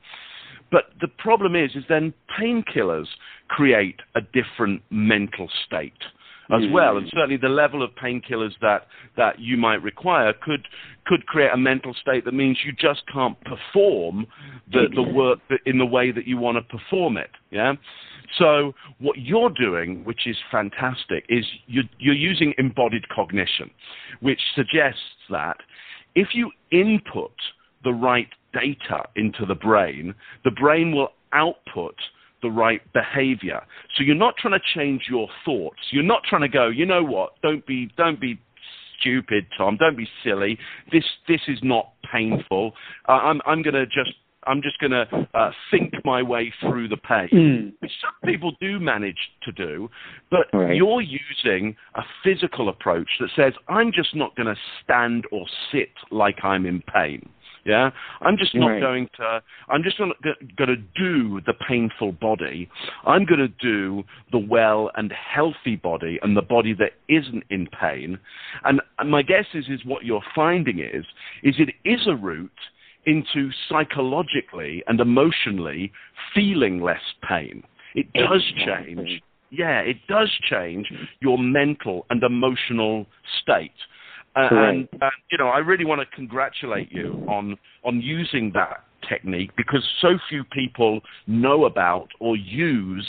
But 0.73 0.87
the 1.01 1.09
problem 1.09 1.55
is, 1.55 1.77
is 1.77 1.85
then 1.89 2.13
painkillers 2.41 3.07
create 3.49 4.01
a 4.15 4.21
different 4.21 4.83
mental 4.91 5.49
state 5.67 5.93
as 6.53 6.63
hmm. 6.63 6.73
well, 6.73 6.97
and 6.97 7.09
certainly 7.13 7.37
the 7.37 7.49
level 7.49 7.83
of 7.83 7.91
painkillers 7.95 8.53
that 8.61 8.87
that 9.17 9.39
you 9.39 9.57
might 9.57 9.83
require 9.83 10.33
could 10.33 10.69
could 11.07 11.27
create 11.27 11.51
a 11.53 11.57
mental 11.57 11.95
state 11.95 12.25
that 12.25 12.35
means 12.35 12.59
you 12.65 12.73
just 12.73 13.03
can't 13.13 13.37
perform 13.45 14.27
the 14.71 14.87
hmm. 14.89 14.95
the 14.95 15.03
work 15.03 15.39
in 15.67 15.79
the 15.79 15.87
way 15.87 16.11
that 16.13 16.27
you 16.27 16.37
want 16.37 16.57
to 16.57 16.79
perform 16.79 17.17
it. 17.17 17.31
Yeah. 17.51 17.75
So 18.39 18.73
what 18.99 19.19
you're 19.19 19.51
doing, 19.51 20.05
which 20.05 20.27
is 20.27 20.37
fantastic, 20.51 21.25
is 21.29 21.45
you're, 21.67 21.85
you're 21.99 22.15
using 22.15 22.55
embodied 22.59 23.07
cognition, 23.09 23.71
which 24.21 24.41
suggests 24.55 25.01
that 25.31 25.59
if 26.15 26.29
you 26.33 26.51
input 26.71 27.35
the 27.85 27.93
right 27.93 28.29
data 28.53 29.05
into 29.17 29.45
the 29.47 29.55
brain, 29.55 30.15
the 30.45 30.51
brain 30.51 30.95
will 30.95 31.11
output 31.33 31.97
the 32.43 32.51
right 32.51 32.81
behavior. 32.93 33.61
So 33.97 34.05
you're 34.05 34.15
not 34.15 34.37
trying 34.37 34.55
to 34.59 34.65
change 34.75 35.03
your 35.09 35.29
thoughts. 35.45 35.79
You're 35.91 36.03
not 36.03 36.23
trying 36.25 36.43
to 36.43 36.49
go, 36.49 36.69
you 36.69 36.87
know 36.87 37.03
what, 37.03 37.41
don't 37.43 37.65
be 37.67 37.91
don't 37.97 38.21
be 38.21 38.39
stupid, 39.01 39.47
Tom. 39.57 39.77
Don't 39.79 39.97
be 39.97 40.09
silly. 40.25 40.59
This 40.91 41.05
this 41.29 41.41
is 41.49 41.59
not 41.63 41.93
painful. 42.11 42.73
Uh, 43.09 43.13
I'm 43.13 43.41
I'm 43.47 43.63
going 43.63 43.75
to 43.75 43.87
just 43.87 44.15
I'm 44.45 44.61
just 44.61 44.79
going 44.81 44.91
to 44.91 45.29
uh, 45.35 45.53
think 45.71 45.95
my 46.05 46.21
way 46.21 46.53
through 46.61 46.89
the 46.89 46.97
pain, 46.97 47.29
Mm. 47.33 47.73
which 47.79 47.93
some 48.01 48.29
people 48.29 48.53
do 48.61 48.81
manage 48.81 49.31
to 49.45 49.53
do, 49.53 49.89
but 50.31 50.47
Right. 50.53 50.75
you're 50.75 51.01
using 51.01 51.77
a 51.95 52.03
physical 52.25 52.69
approach 52.69 53.09
that 53.21 53.31
says 53.37 53.53
I'm 53.69 53.93
just 53.93 54.17
not 54.17 54.35
going 54.35 54.53
to 54.53 54.61
stand 54.83 55.27
or 55.31 55.47
sit 55.71 55.91
like 56.11 56.45
I'm 56.45 56.67
in 56.67 56.83
pain. 56.83 57.29
Yeah, 57.65 57.91
I'm 58.21 58.37
just 58.37 58.55
not 58.55 58.67
Right. 58.69 58.81
going 58.81 59.09
to. 59.17 59.43
I'm 59.69 59.83
just 59.85 60.01
not 60.01 60.17
going 60.23 60.69
to 60.69 60.77
do 60.77 61.41
the 61.43 61.55
painful 61.55 62.13
body. 62.13 62.69
I'm 63.05 63.25
going 63.25 63.39
to 63.41 63.49
do 63.49 64.05
the 64.33 64.39
well 64.39 64.91
and 64.97 65.13
healthy 65.13 65.77
body 65.77 66.19
and 66.23 66.37
the 66.37 66.43
body 66.43 66.73
that 66.75 66.95
isn't 67.09 67.45
in 67.51 67.69
pain. 67.69 68.19
And, 68.65 68.81
and 68.99 69.11
my 69.11 69.23
guess 69.23 69.47
is, 69.55 69.69
is 69.69 69.85
what 69.85 70.05
you're 70.05 70.25
finding 70.35 70.81
is, 70.81 71.05
is 71.45 71.55
it 71.59 71.75
is 71.85 72.07
a 72.09 72.17
route 72.17 72.51
into 73.07 73.51
psychologically 73.69 74.83
and 74.87 75.01
emotionally 75.01 75.93
feeling 76.35 76.81
less 76.81 77.03
pain. 77.29 77.63
It 77.95 78.13
does 78.13 78.43
change. 78.65 79.23
Yeah, 79.51 79.81
it 79.81 79.99
does 80.09 80.31
change 80.49 80.87
mm-hmm. 80.87 81.05
your 81.21 81.39
mental 81.39 82.07
and 82.11 82.23
emotional 82.23 83.07
state. 83.43 83.73
Uh, 84.35 84.49
and 84.51 84.89
uh, 85.01 85.11
you 85.31 85.39
know, 85.39 85.49
I 85.49 85.59
really 85.59 85.85
want 85.85 86.01
to 86.01 86.17
congratulate 86.17 86.91
you 86.91 87.25
on 87.29 87.57
on 87.85 88.01
using 88.01 88.51
that 88.55 88.85
technique 89.09 89.51
because 89.57 89.87
so 90.01 90.19
few 90.29 90.45
people 90.45 91.01
know 91.27 91.65
about 91.65 92.09
or 92.21 92.37
use 92.37 93.07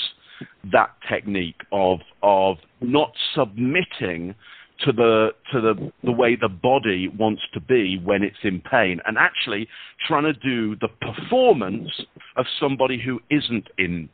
that 0.72 0.92
technique 1.10 1.62
of 1.72 2.00
of 2.22 2.58
not 2.82 3.14
submitting 3.36 4.36
to 4.80 4.92
the 4.92 5.30
to 5.52 5.62
the 5.62 5.92
the 6.04 6.12
way 6.12 6.36
the 6.36 6.50
body 6.50 7.08
wants 7.08 7.42
to 7.54 7.60
be 7.62 8.00
when 8.04 8.24
it's 8.24 8.38
in 8.44 8.60
pain 8.60 9.00
and 9.06 9.18
actually 9.18 9.68
trying 10.08 10.24
to 10.24 10.34
do 10.34 10.76
the 10.78 10.90
performance 11.00 11.90
of 12.36 12.46
somebody 12.60 13.00
who 13.00 13.22
isn't 13.30 13.68
in 13.78 14.10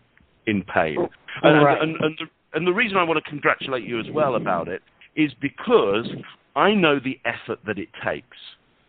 in 0.45 0.63
pain. 0.63 0.97
And, 1.43 1.63
Right. 1.63 1.81
and, 1.81 1.95
and, 2.01 2.17
the, 2.17 2.25
and 2.57 2.67
the 2.67 2.73
reason 2.73 2.97
I 2.97 3.03
want 3.03 3.23
to 3.23 3.29
congratulate 3.29 3.83
you 3.83 3.99
as 3.99 4.07
well 4.11 4.35
about 4.35 4.67
it 4.67 4.81
is 5.15 5.31
because 5.39 6.07
I 6.59 6.73
know 6.73 6.99
the 6.99 7.19
effort 7.25 7.59
that 7.65 7.79
it 7.79 7.89
takes. 8.03 8.37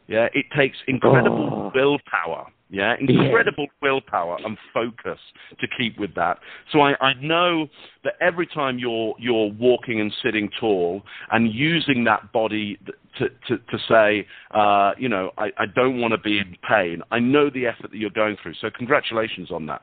Yeah, 0.09 0.29
it 0.35 0.47
takes 0.57 0.77
incredible 0.89 1.49
Oh. 1.53 1.73
willpower. 1.73 2.47
Yeah, 2.73 2.95
incredible 3.01 3.67
willpower 3.83 4.39
and 4.45 4.57
focus 4.73 5.19
to 5.59 5.67
keep 5.77 5.99
with 5.99 6.15
that. 6.15 6.39
So 6.71 6.81
I, 6.81 6.95
I 7.05 7.15
know 7.15 7.69
that 8.05 8.15
every 8.21 8.47
time 8.47 8.79
you're 8.79 9.15
you're 9.19 9.51
walking 9.53 10.01
and 10.01 10.13
sitting 10.23 10.49
tall 10.61 11.03
and 11.33 11.53
using 11.53 12.05
that 12.05 12.33
body 12.33 12.79
to 13.19 13.29
to, 13.49 13.59
to 13.59 13.79
say, 13.89 14.27
uh, 14.53 14.93
you 14.99 15.09
know, 15.09 15.33
I, 15.37 15.51
I 15.59 15.67
don't 15.67 16.01
want 16.01 16.13
to 16.13 16.19
be 16.19 16.39
in 16.39 16.57
pain. 16.69 17.03
I 17.11 17.19
know 17.19 17.51
the 17.51 17.67
effort 17.67 17.91
that 17.91 17.97
you're 17.97 18.11
going 18.11 18.37
through. 18.41 18.55
So 18.61 18.71
congratulations 18.71 19.51
on 19.51 19.67
that. 19.67 19.83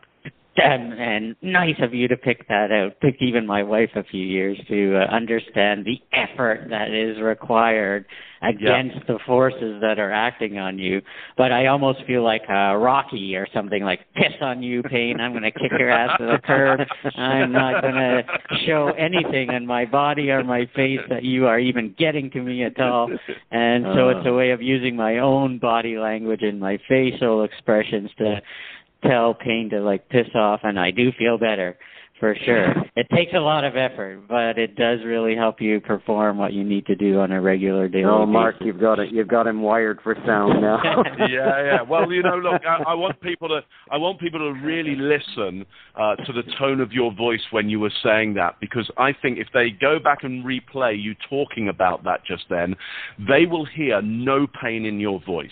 And, 0.58 0.93
and 0.93 1.36
nice 1.41 1.76
of 1.82 1.93
you 1.93 2.08
to 2.08 2.18
pick 2.18 2.47
that 2.47 2.72
out. 2.72 2.93
Took 3.01 3.16
even 3.20 3.45
my 3.45 3.62
wife 3.62 3.91
a 3.95 4.03
few 4.03 4.26
years 4.26 4.60
to 4.68 4.97
uh, 4.97 5.05
understand 5.14 5.86
the 5.86 6.01
effort 6.12 6.68
that 6.70 6.91
is 6.91 7.22
required 7.22 8.05
against 8.41 9.05
the 9.08 9.20
forces 9.26 9.82
that 9.82 9.99
are 9.99 10.12
acting 10.12 10.58
on 10.58 10.78
you. 10.78 11.01
But 11.38 11.51
I 11.51 11.68
almost 11.68 12.03
feel 12.05 12.24
like 12.24 12.43
uh, 12.49 12.76
Rocky 12.76 13.36
or 13.36 13.47
something 13.53 13.84
like 13.84 14.01
piss 14.16 14.34
on 14.41 14.62
you, 14.64 14.84
pain. 14.84 15.20
I'm 15.20 15.32
going 15.32 15.43
to 15.43 15.51
kick 15.51 15.72
your 15.78 15.89
ass 15.89 16.18
to 16.20 16.26
the 16.26 16.39
curb. 16.43 16.82
I'm 17.16 17.51
not 17.51 17.82
going 17.82 17.95
to 17.95 18.24
show 18.66 18.91
anything 18.97 19.51
in 19.51 19.66
my 19.66 19.86
body 19.86 20.30
or 20.30 20.43
my 20.43 20.68
face 20.76 20.99
that 21.10 21.24
you 21.24 21.47
are 21.47 21.60
even 21.60 21.95
getting 21.97 22.30
to 22.32 22.41
me 22.41 22.64
at 22.64 22.80
all. 22.80 23.10
And 23.51 23.86
so 23.95 24.10
it's 24.10 24.28
a 24.28 24.34
way 24.34 24.51
of 24.51 24.62
using 24.62 24.95
my 24.95 25.20
own 25.20 25.60
body 25.60 25.97
language 25.97 26.41
and 26.41 26.60
my 26.60 26.80
facial 26.88 27.43
expressions 27.43 28.10
to 28.18 28.41
tell 29.04 29.34
pain 29.34 29.70
to 29.72 29.80
like 29.82 30.10
piss 30.10 30.28
off 30.36 30.62
and 30.64 30.80
I 30.80 30.91
do 30.91 31.12
feel 31.18 31.38
better 31.38 31.78
for 32.20 32.36
sure. 32.45 32.74
It 32.98 33.06
takes 33.14 33.34
a 33.36 33.39
lot 33.39 33.64
of 33.64 33.76
effort, 33.78 34.28
but 34.28 34.58
it 34.58 34.76
does 34.76 35.02
really 35.06 35.36
help 35.36 35.62
you 35.62 35.80
perform 35.80 36.39
what 36.39 36.52
you 36.52 36.64
need 36.64 36.88
to 36.88 36.95
do 36.95 37.20
on 37.20 37.32
a 37.32 37.39
regular 37.39 37.88
daily 37.88 38.06
Oh, 38.06 38.26
Mark, 38.26 38.56
basis. 38.56 38.66
you've 38.66 38.82
got 38.82 38.98
it. 38.98 39.14
You've 39.14 39.28
got 39.28 39.45
him 39.45 39.62
wired 39.62 40.00
for 40.02 40.16
sound 40.26 40.60
now. 40.60 40.82
yeah, 41.20 41.64
yeah. 41.64 41.82
Well, 41.84 42.12
you 42.12 42.24
know, 42.24 42.38
look, 42.38 42.64
I, 42.66 42.82
I 42.88 42.93
want 42.95 43.22
people 43.22 43.48
to, 43.50 43.60
I 43.91 43.98
want 43.98 44.20
people 44.20 44.39
to 44.39 44.60
really 44.66 44.95
listen 44.95 45.64
uh, 45.95 46.16
to 46.16 46.34
the 46.34 46.41
tone 46.58 46.82
of 46.82 46.91
your 46.91 47.14
voice 47.14 47.41
when 47.52 47.70
you 47.70 47.80
were 47.80 47.93
saying 48.04 48.34
that, 48.34 48.56
because 48.60 48.89
I 48.98 49.14
think 49.14 49.38
if 49.38 49.50
they 49.54 49.70
go 49.70 50.00
back 50.00 50.24
and 50.24 50.43
replay 50.43 51.00
you 51.00 51.14
talking 51.30 51.70
about 51.70 52.04
that 52.06 52.26
just 52.26 52.45
then, 52.50 52.76
they 53.28 53.45
will 53.45 53.66
hear 53.66 54.02
no 54.02 54.48
pain 54.60 54.86
in 54.86 55.00
your 55.00 55.22
voice. 55.24 55.52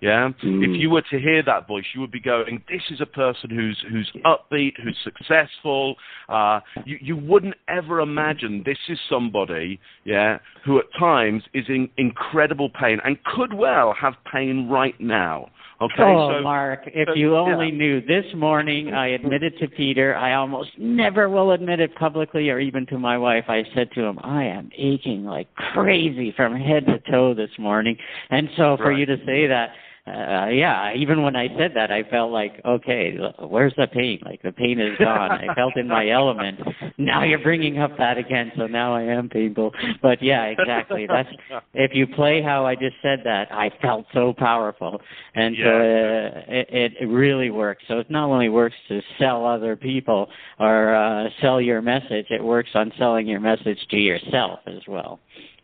Yeah. 0.00 0.30
Mm. 0.42 0.64
If 0.64 0.80
you 0.80 0.90
were 0.90 1.02
to 1.02 1.18
hear 1.18 1.42
that 1.42 1.68
voice, 1.68 1.84
you 1.94 2.00
would 2.00 2.10
be 2.10 2.20
going, 2.20 2.62
"This 2.68 2.82
is 2.90 3.00
a 3.00 3.06
person 3.06 3.50
who's 3.50 3.78
who's 3.90 4.10
upbeat, 4.24 4.80
who's 4.82 4.96
successful." 5.04 5.96
Uh, 6.28 6.60
you 6.84 6.98
you 7.00 7.16
wouldn't 7.16 7.56
ever 7.68 8.00
imagine 8.00 8.62
this 8.64 8.78
is 8.88 8.98
somebody, 9.08 9.78
yeah, 10.04 10.38
who 10.64 10.78
at 10.78 10.86
times 10.98 11.42
is 11.52 11.66
in 11.68 11.88
incredible 11.98 12.70
pain 12.70 12.98
and 13.04 13.22
could 13.24 13.52
well 13.52 13.92
have 13.92 14.14
pain 14.32 14.68
right 14.68 14.98
now. 15.00 15.50
Okay. 15.82 16.02
oh, 16.02 16.36
so 16.36 16.42
Mark, 16.42 16.82
if 16.86 17.08
so, 17.08 17.14
you 17.14 17.32
yeah. 17.32 17.38
only 17.38 17.70
knew. 17.70 18.02
This 18.02 18.26
morning, 18.34 18.92
I 18.92 19.08
admitted 19.08 19.58
to 19.60 19.68
Peter. 19.68 20.14
I 20.14 20.34
almost 20.34 20.70
never 20.78 21.30
will 21.30 21.52
admit 21.52 21.80
it 21.80 21.94
publicly 21.94 22.50
or 22.50 22.58
even 22.58 22.84
to 22.86 22.98
my 22.98 23.16
wife. 23.16 23.44
I 23.48 23.64
said 23.74 23.90
to 23.92 24.02
him, 24.02 24.18
"I 24.22 24.44
am 24.44 24.70
aching 24.76 25.24
like 25.24 25.54
crazy 25.54 26.32
from 26.32 26.54
head 26.54 26.84
to 26.86 26.98
toe 27.10 27.32
this 27.32 27.50
morning." 27.58 27.96
And 28.30 28.50
so, 28.56 28.76
for 28.76 28.90
Right. 28.90 28.98
you 28.98 29.06
to 29.06 29.16
say 29.24 29.46
that, 29.46 29.70
uh, 30.06 30.46
yeah, 30.48 30.94
even 30.94 31.22
when 31.22 31.36
I 31.36 31.48
said 31.58 31.72
that, 31.74 31.92
I 31.92 32.02
felt 32.04 32.32
like, 32.32 32.60
okay, 32.64 33.18
where's 33.38 33.74
the 33.76 33.86
pain? 33.86 34.18
Like 34.24 34.42
the 34.42 34.52
pain 34.52 34.80
is 34.80 34.96
gone. 34.98 35.30
I 35.30 35.54
felt 35.54 35.76
in 35.76 35.86
my 35.86 36.08
element. 36.08 36.58
Now 36.96 37.22
you're 37.22 37.42
bringing 37.42 37.78
up 37.78 37.96
that 37.98 38.16
again, 38.16 38.50
so 38.56 38.66
now 38.66 38.94
I 38.94 39.02
am 39.02 39.28
painful. 39.28 39.72
But 40.02 40.22
yeah, 40.22 40.44
exactly. 40.44 41.06
That's 41.06 41.28
if 41.74 41.90
you 41.94 42.06
play 42.06 42.42
how 42.42 42.64
I 42.64 42.74
just 42.74 42.96
said 43.02 43.20
that, 43.24 43.52
I 43.52 43.70
felt 43.82 44.06
so 44.14 44.32
powerful, 44.36 45.00
and 45.34 45.54
so 45.62 45.68
uh, 45.68 46.40
it, 46.48 46.94
it 47.00 47.06
really 47.06 47.50
works. 47.50 47.84
So 47.86 47.98
it 47.98 48.10
not 48.10 48.30
only 48.30 48.48
works 48.48 48.76
to 48.88 49.02
sell 49.18 49.44
other 49.44 49.76
people 49.76 50.28
or 50.58 50.94
uh, 50.94 51.28
sell 51.42 51.60
your 51.60 51.82
message, 51.82 52.26
it 52.30 52.42
works 52.42 52.70
on 52.74 52.90
selling 52.98 53.26
your 53.26 53.40
message 53.40 53.78
to 53.90 53.96
yourself 53.96 54.60
as 54.66 54.80
well. 54.88 55.20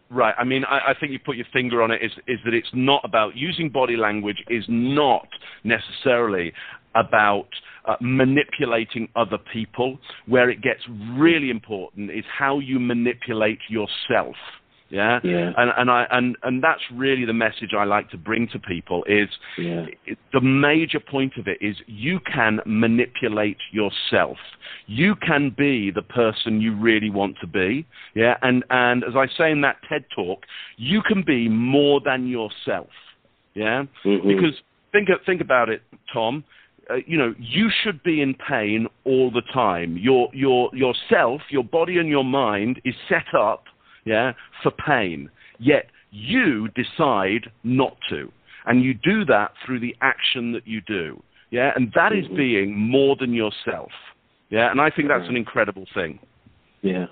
Right. 0.09 0.35
I 0.39 0.45
mean, 0.45 0.65
I, 0.65 0.91
I 0.91 0.95
think 0.99 1.13
you 1.13 1.19
put 1.19 1.37
your 1.37 1.47
finger 1.53 1.83
on 1.83 1.91
it. 1.91 2.01
Is 2.03 2.13
is 2.29 2.39
that 2.45 2.55
it's 2.55 2.71
not 2.73 3.01
about 3.05 3.37
using 3.37 3.69
body 3.69 3.97
language. 3.97 4.37
Is 4.49 4.65
not 4.69 5.27
necessarily 5.65 6.53
about 6.95 7.49
uh, 7.87 7.97
manipulating 8.01 9.09
other 9.17 9.39
people. 9.53 9.99
Where 10.27 10.49
it 10.49 10.63
gets 10.63 10.81
really 11.17 11.51
important 11.51 12.11
is 12.11 12.25
how 12.39 12.61
you 12.61 12.79
manipulate 12.79 13.59
yourself. 13.69 14.37
Yeah. 14.89 15.21
Yeah. 15.25 15.53
And 15.57 15.73
and 15.77 15.91
I 15.91 16.07
and 16.11 16.37
and 16.43 16.63
that's 16.63 16.83
really 16.93 17.25
the 17.25 17.33
message 17.33 17.75
I 17.77 17.85
like 17.85 18.11
to 18.11 18.17
bring 18.17 18.47
to 18.49 18.59
people 18.59 19.05
is 19.05 19.29
Yeah. 19.59 19.87
it- 20.07 20.19
the 20.33 20.41
major 20.41 21.01
point 21.01 21.37
of 21.39 21.49
it 21.49 21.59
is 21.61 21.77
you 21.87 22.21
can 22.21 22.61
manipulate 22.67 23.59
yourself. 23.73 24.39
You 24.87 25.17
can 25.17 25.51
be 25.51 25.91
the 25.91 26.03
person 26.03 26.61
you 26.61 26.75
really 26.75 27.11
want 27.11 27.39
to 27.41 27.47
be. 27.47 27.85
Yeah, 28.15 28.37
and 28.43 28.65
and 28.71 29.03
as 29.03 29.17
I 29.17 29.27
say 29.27 29.51
in 29.51 29.61
that 29.63 29.79
TED 29.89 30.05
talk, 30.15 30.47
you 30.77 31.03
can 31.03 31.23
be 31.23 31.49
more 31.49 32.01
than 32.01 32.29
yourself. 32.29 32.91
Yeah, 33.55 33.87
Mhm. 34.05 34.27
because 34.29 34.61
think 34.93 35.09
think 35.25 35.41
about 35.41 35.69
it, 35.69 35.83
Tom. 36.13 36.45
Uh, 36.89 37.01
you 37.05 37.19
know, 37.19 37.35
you 37.41 37.69
should 37.83 38.01
be 38.05 38.21
in 38.21 38.33
pain 38.35 38.87
all 39.05 39.31
the 39.33 39.43
time. 39.53 39.97
Your 39.97 40.29
your 40.33 40.71
yourself, 40.73 41.43
your 41.51 41.65
body 41.65 41.99
and 41.99 42.09
your 42.09 42.25
mind 42.25 42.81
is 42.85 42.95
set 43.09 43.35
up, 43.35 43.65
yeah, 44.07 44.33
for 44.63 44.71
pain. 44.71 45.29
Yet 45.59 45.89
you 46.11 46.69
decide 46.69 47.51
not 47.63 47.99
to, 48.09 48.33
and 48.65 48.83
you 48.83 48.95
do 48.95 49.25
that 49.27 49.53
through 49.65 49.81
the 49.81 49.95
action 50.01 50.53
that 50.53 50.67
you 50.67 50.81
do. 50.87 51.23
Yeah, 51.51 51.73
and 51.77 51.93
that 51.95 52.13
is 52.13 52.27
Mhm. 52.29 52.37
being 52.37 52.79
more 52.79 53.17
than 53.17 53.35
yourself. 53.35 53.93
Yeah, 54.49 54.71
and 54.71 54.81
I 54.81 54.91
think 54.91 55.09
that's 55.09 55.29
an 55.29 55.37
incredible 55.37 55.87
thing. 55.93 56.19
Yeah. 56.83 57.07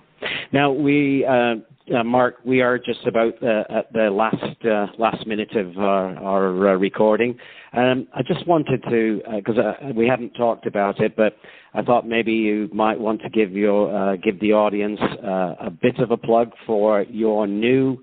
Now 0.53 0.71
we, 0.71 1.25
uh, 1.25 1.57
uh, 1.95 2.03
Mark, 2.05 2.37
we 2.45 2.63
are 2.63 2.79
just 2.79 3.07
about 3.07 3.35
uh, 3.43 3.65
at 3.69 3.93
the 3.93 4.11
last 4.11 4.65
uh, 4.65 4.87
last 4.99 5.27
minute 5.27 5.55
of 5.57 5.77
our, 5.79 6.17
our 6.17 6.69
uh, 6.69 6.75
recording. 6.77 7.37
Um, 7.75 8.07
I 8.15 8.23
just 8.23 8.47
wanted 8.47 8.83
to, 8.89 9.21
because 9.37 9.59
uh, 9.59 9.75
we 9.95 10.07
haven't 10.07 10.31
talked 10.35 10.67
about 10.67 11.01
it, 11.01 11.15
but 11.17 11.37
I 11.75 11.83
thought 11.83 12.07
maybe 12.07 12.33
you 12.33 12.71
might 12.73 12.99
want 12.99 13.21
to 13.23 13.29
give 13.29 13.53
your 13.53 13.95
uh, 13.95 14.17
give 14.17 14.41
the 14.41 14.53
audience 14.53 15.01
uh, 15.01 15.55
a 15.61 15.71
bit 15.71 15.99
of 15.99 16.11
a 16.11 16.17
plug 16.17 16.53
for 16.67 17.03
your 17.03 17.47
new 17.47 17.99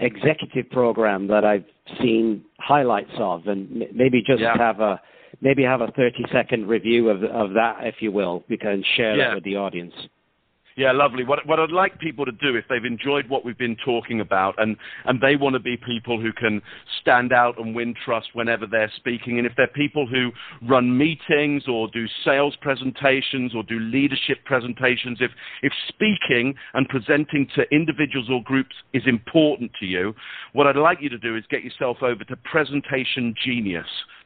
executive 0.00 0.70
program 0.70 1.26
that 1.28 1.44
I've 1.44 1.64
seen 2.00 2.44
highlights 2.58 3.12
of, 3.18 3.46
and 3.46 3.82
m- 3.82 3.88
maybe 3.94 4.22
just 4.26 4.40
Yeah. 4.40 4.56
have 4.56 4.80
a 4.80 5.00
maybe 5.40 5.62
have 5.62 5.82
a 5.82 5.90
30 5.92 6.24
second 6.32 6.66
review 6.66 7.10
of 7.10 7.22
of 7.22 7.52
that, 7.52 7.86
if 7.86 7.96
you 8.00 8.10
will, 8.10 8.42
because 8.48 8.84
share 8.96 9.16
Yeah. 9.16 9.28
that 9.28 9.34
with 9.36 9.44
the 9.44 9.56
audience. 9.56 9.94
Yeah, 10.80 10.92
lovely. 10.92 11.24
What, 11.24 11.46
what 11.46 11.60
I'd 11.60 11.70
like 11.70 11.98
people 11.98 12.24
to 12.24 12.32
do, 12.32 12.56
if 12.56 12.64
they've 12.70 12.86
enjoyed 12.86 13.28
what 13.28 13.44
we've 13.44 13.58
been 13.58 13.76
talking 13.84 14.22
about, 14.22 14.54
and, 14.56 14.78
and 15.04 15.20
they 15.20 15.36
want 15.36 15.52
to 15.52 15.60
be 15.60 15.76
people 15.76 16.18
who 16.18 16.32
can 16.32 16.62
stand 17.02 17.34
out 17.34 17.58
and 17.58 17.74
win 17.74 17.94
trust 18.02 18.28
whenever 18.32 18.66
they're 18.66 18.90
speaking, 18.96 19.36
and 19.36 19.46
if 19.46 19.52
they're 19.58 19.66
people 19.66 20.06
who 20.06 20.30
run 20.66 20.96
meetings 20.96 21.64
or 21.68 21.86
do 21.90 22.06
sales 22.24 22.56
presentations 22.62 23.54
or 23.54 23.62
do 23.62 23.78
leadership 23.78 24.38
presentations, 24.46 25.18
if, 25.20 25.30
if 25.60 25.70
speaking 25.88 26.54
and 26.72 26.88
presenting 26.88 27.46
to 27.54 27.64
individuals 27.70 28.30
or 28.30 28.42
groups 28.42 28.74
is 28.94 29.02
important 29.04 29.70
to 29.80 29.84
you, 29.84 30.14
what 30.54 30.66
I'd 30.66 30.76
like 30.76 31.02
you 31.02 31.10
to 31.10 31.18
do 31.18 31.36
is 31.36 31.44
get 31.50 31.62
yourself 31.62 31.98
over 32.00 32.24
to 32.24 32.36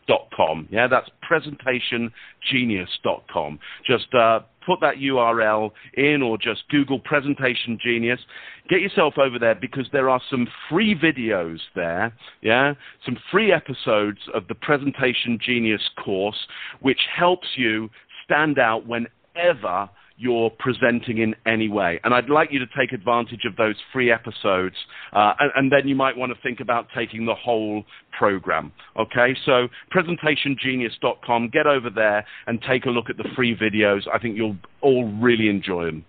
presentationgenius.com. 0.09 0.69
Yeah, 0.71 0.87
that's 0.89 1.11
presentationgenius.com. 1.31 3.59
Just 3.87 4.15
uh, 4.15 4.41
put 4.67 4.81
that 4.81 4.97
URL 4.97 5.71
in 5.95 6.23
or 6.23 6.39
just 6.39 6.63
Google 6.71 6.99
Presentation 6.99 7.79
Genius. 7.83 8.21
Get 8.69 8.81
yourself 8.81 9.15
over 9.19 9.39
there 9.39 9.55
because 9.55 9.87
there 9.93 10.09
are 10.09 10.23
some 10.31 10.49
free 10.71 10.95
videos 10.95 11.59
there, 11.75 12.15
yeah, 12.41 12.73
some 13.05 13.19
free 13.31 13.53
episodes 13.53 14.21
of 14.33 14.49
the 14.49 14.55
Presentation 14.55 15.39
Genius 15.45 15.83
course, 16.03 16.39
which 16.81 17.01
helps 17.15 17.49
you 17.57 17.91
stand 18.25 18.59
out 18.59 18.87
whenever 18.87 19.91
you're 20.25 20.51
presenting 20.59 21.19
in 21.19 21.35
any 21.47 21.69
way. 21.69 22.01
And 22.03 22.15
I'd 22.15 22.31
like 22.31 22.51
you 22.51 22.59
to 22.59 22.67
take 22.77 22.93
advantage 22.93 23.45
of 23.45 23.55
those 23.57 23.77
free 23.93 24.11
episodes, 24.11 24.75
uh, 25.13 25.35
and, 25.39 25.53
and 25.55 25.73
then 25.73 25.87
you 25.87 25.95
might 25.95 26.17
want 26.17 26.35
to 26.35 26.41
think 26.43 26.61
about 26.61 26.89
taking 26.97 27.27
the 27.27 27.35
whole 27.35 27.85
program. 28.19 28.73
Okay, 28.99 29.37
so 29.45 29.69
presentationgenius.com, 29.95 31.51
get 31.53 31.67
over 31.67 31.91
there 31.91 32.27
and 32.47 32.61
take 32.63 32.87
a 32.87 32.91
look 32.91 33.11
at 33.11 33.19
the 33.19 33.29
free 33.37 33.55
videos. 33.55 34.01
I 34.13 34.19
think 34.19 34.37
you'll 34.37 34.57
all 34.81 35.13
really 35.21 35.49
enjoy 35.49 35.85
them. 35.85 36.05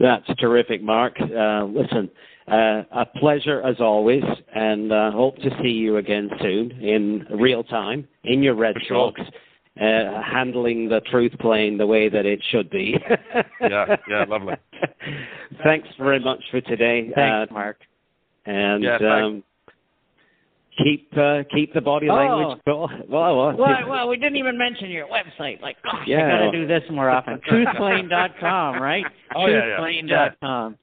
That's 0.00 0.26
terrific, 0.38 0.82
Mark. 0.82 1.16
Uh, 1.20 1.64
listen, 1.64 2.10
uh, 2.48 2.82
a 2.90 3.06
pleasure 3.20 3.62
as 3.62 3.76
always, 3.78 4.24
and 4.54 4.90
uh, 4.90 5.10
hope 5.12 5.36
to 5.36 5.50
see 5.62 5.68
you 5.68 5.98
again 5.98 6.30
soon 6.40 6.72
in 6.72 7.26
real 7.38 7.62
time 7.62 8.08
in 8.24 8.42
your 8.42 8.54
Red 8.54 8.74
sure. 8.88 9.12
socks, 9.16 9.30
uh, 9.80 10.22
handling 10.22 10.88
the 10.88 11.00
Truthplane 11.12 11.78
the 11.78 11.86
way 11.86 12.08
that 12.08 12.26
it 12.26 12.40
should 12.50 12.68
be. 12.70 12.96
Yeah, 13.60 13.96
yeah, 14.08 14.24
lovely. 14.28 14.54
Thanks 15.64 15.88
very 15.98 16.18
much 16.20 16.40
for 16.50 16.60
today, 16.60 17.10
Thanks, 17.14 17.50
uh, 17.50 17.54
Mark. 17.54 17.78
and 18.44 18.82
Yeah, 18.82 18.98
thanks. 18.98 19.24
um, 19.24 19.42
keep 20.82 21.08
uh, 21.16 21.42
keep 21.54 21.72
the 21.74 21.80
body 21.80 22.08
Oh. 22.10 22.14
language. 22.14 22.58
Well, 22.66 22.88
well, 23.08 23.36
well, 23.36 23.56
Well, 23.56 23.88
well, 23.88 24.08
we 24.08 24.16
didn't 24.16 24.36
even 24.36 24.58
mention 24.58 24.90
your 24.90 25.06
website. 25.06 25.60
Like, 25.62 25.76
gosh, 25.82 26.06
Yeah. 26.06 26.26
I 26.26 26.30
got 26.46 26.50
to 26.50 26.52
do 26.52 26.66
this 26.66 26.82
more 26.90 27.08
often. 27.08 27.40
Truthplane.com, 27.48 28.82
right? 28.82 29.04
Oh, 29.36 29.46
yeah, 29.46 29.56
yeah. 29.66 29.76
Truthplane.com. 29.78 30.76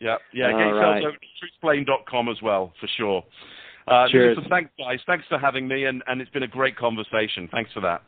Yeah, 0.00 0.16
yeah, 0.32 0.50
get 0.52 0.58
yourself 0.58 0.82
right. 0.82 1.04
over 1.04 1.16
to 1.16 1.66
truthplane.com 1.66 2.28
as 2.28 2.40
well, 2.42 2.72
for 2.80 2.88
sure. 2.96 3.24
Uh, 3.88 4.08
Cheers. 4.08 4.36
listen, 4.36 4.50
thanks, 4.50 4.70
guys. 4.78 4.98
Thanks 5.06 5.24
for 5.28 5.38
having 5.38 5.66
me, 5.66 5.84
and, 5.84 6.02
and 6.06 6.20
it's 6.20 6.30
been 6.30 6.42
a 6.42 6.48
great 6.48 6.76
conversation. 6.76 7.48
Thanks 7.50 7.72
for 7.72 7.80
that. 7.80 8.02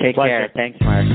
Take 0.00 0.16
Pleasure. 0.16 0.48
care. 0.48 0.52
Thanks, 0.54 0.78
Mark. 0.80 1.06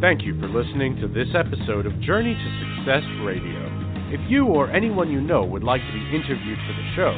Thank 0.00 0.22
you 0.22 0.38
for 0.40 0.48
listening 0.48 0.96
to 1.00 1.06
this 1.06 1.28
episode 1.34 1.86
of 1.86 2.00
Journey 2.00 2.34
to 2.34 2.76
Success 2.76 3.04
Radio. 3.22 3.70
If 4.10 4.20
you 4.28 4.46
or 4.46 4.70
anyone 4.70 5.10
you 5.10 5.20
know 5.20 5.44
would 5.44 5.62
like 5.62 5.80
to 5.80 5.92
be 5.92 6.16
interviewed 6.16 6.58
for 6.66 6.72
the 6.74 6.92
show, 6.96 7.14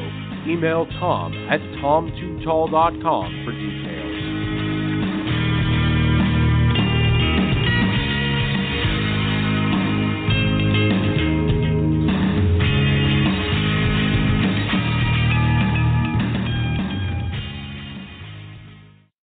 email 0.47 0.85
tom 0.99 1.33
at 1.49 1.59
tom2tall.com 1.81 3.43
for 3.43 3.51
details. 3.51 3.94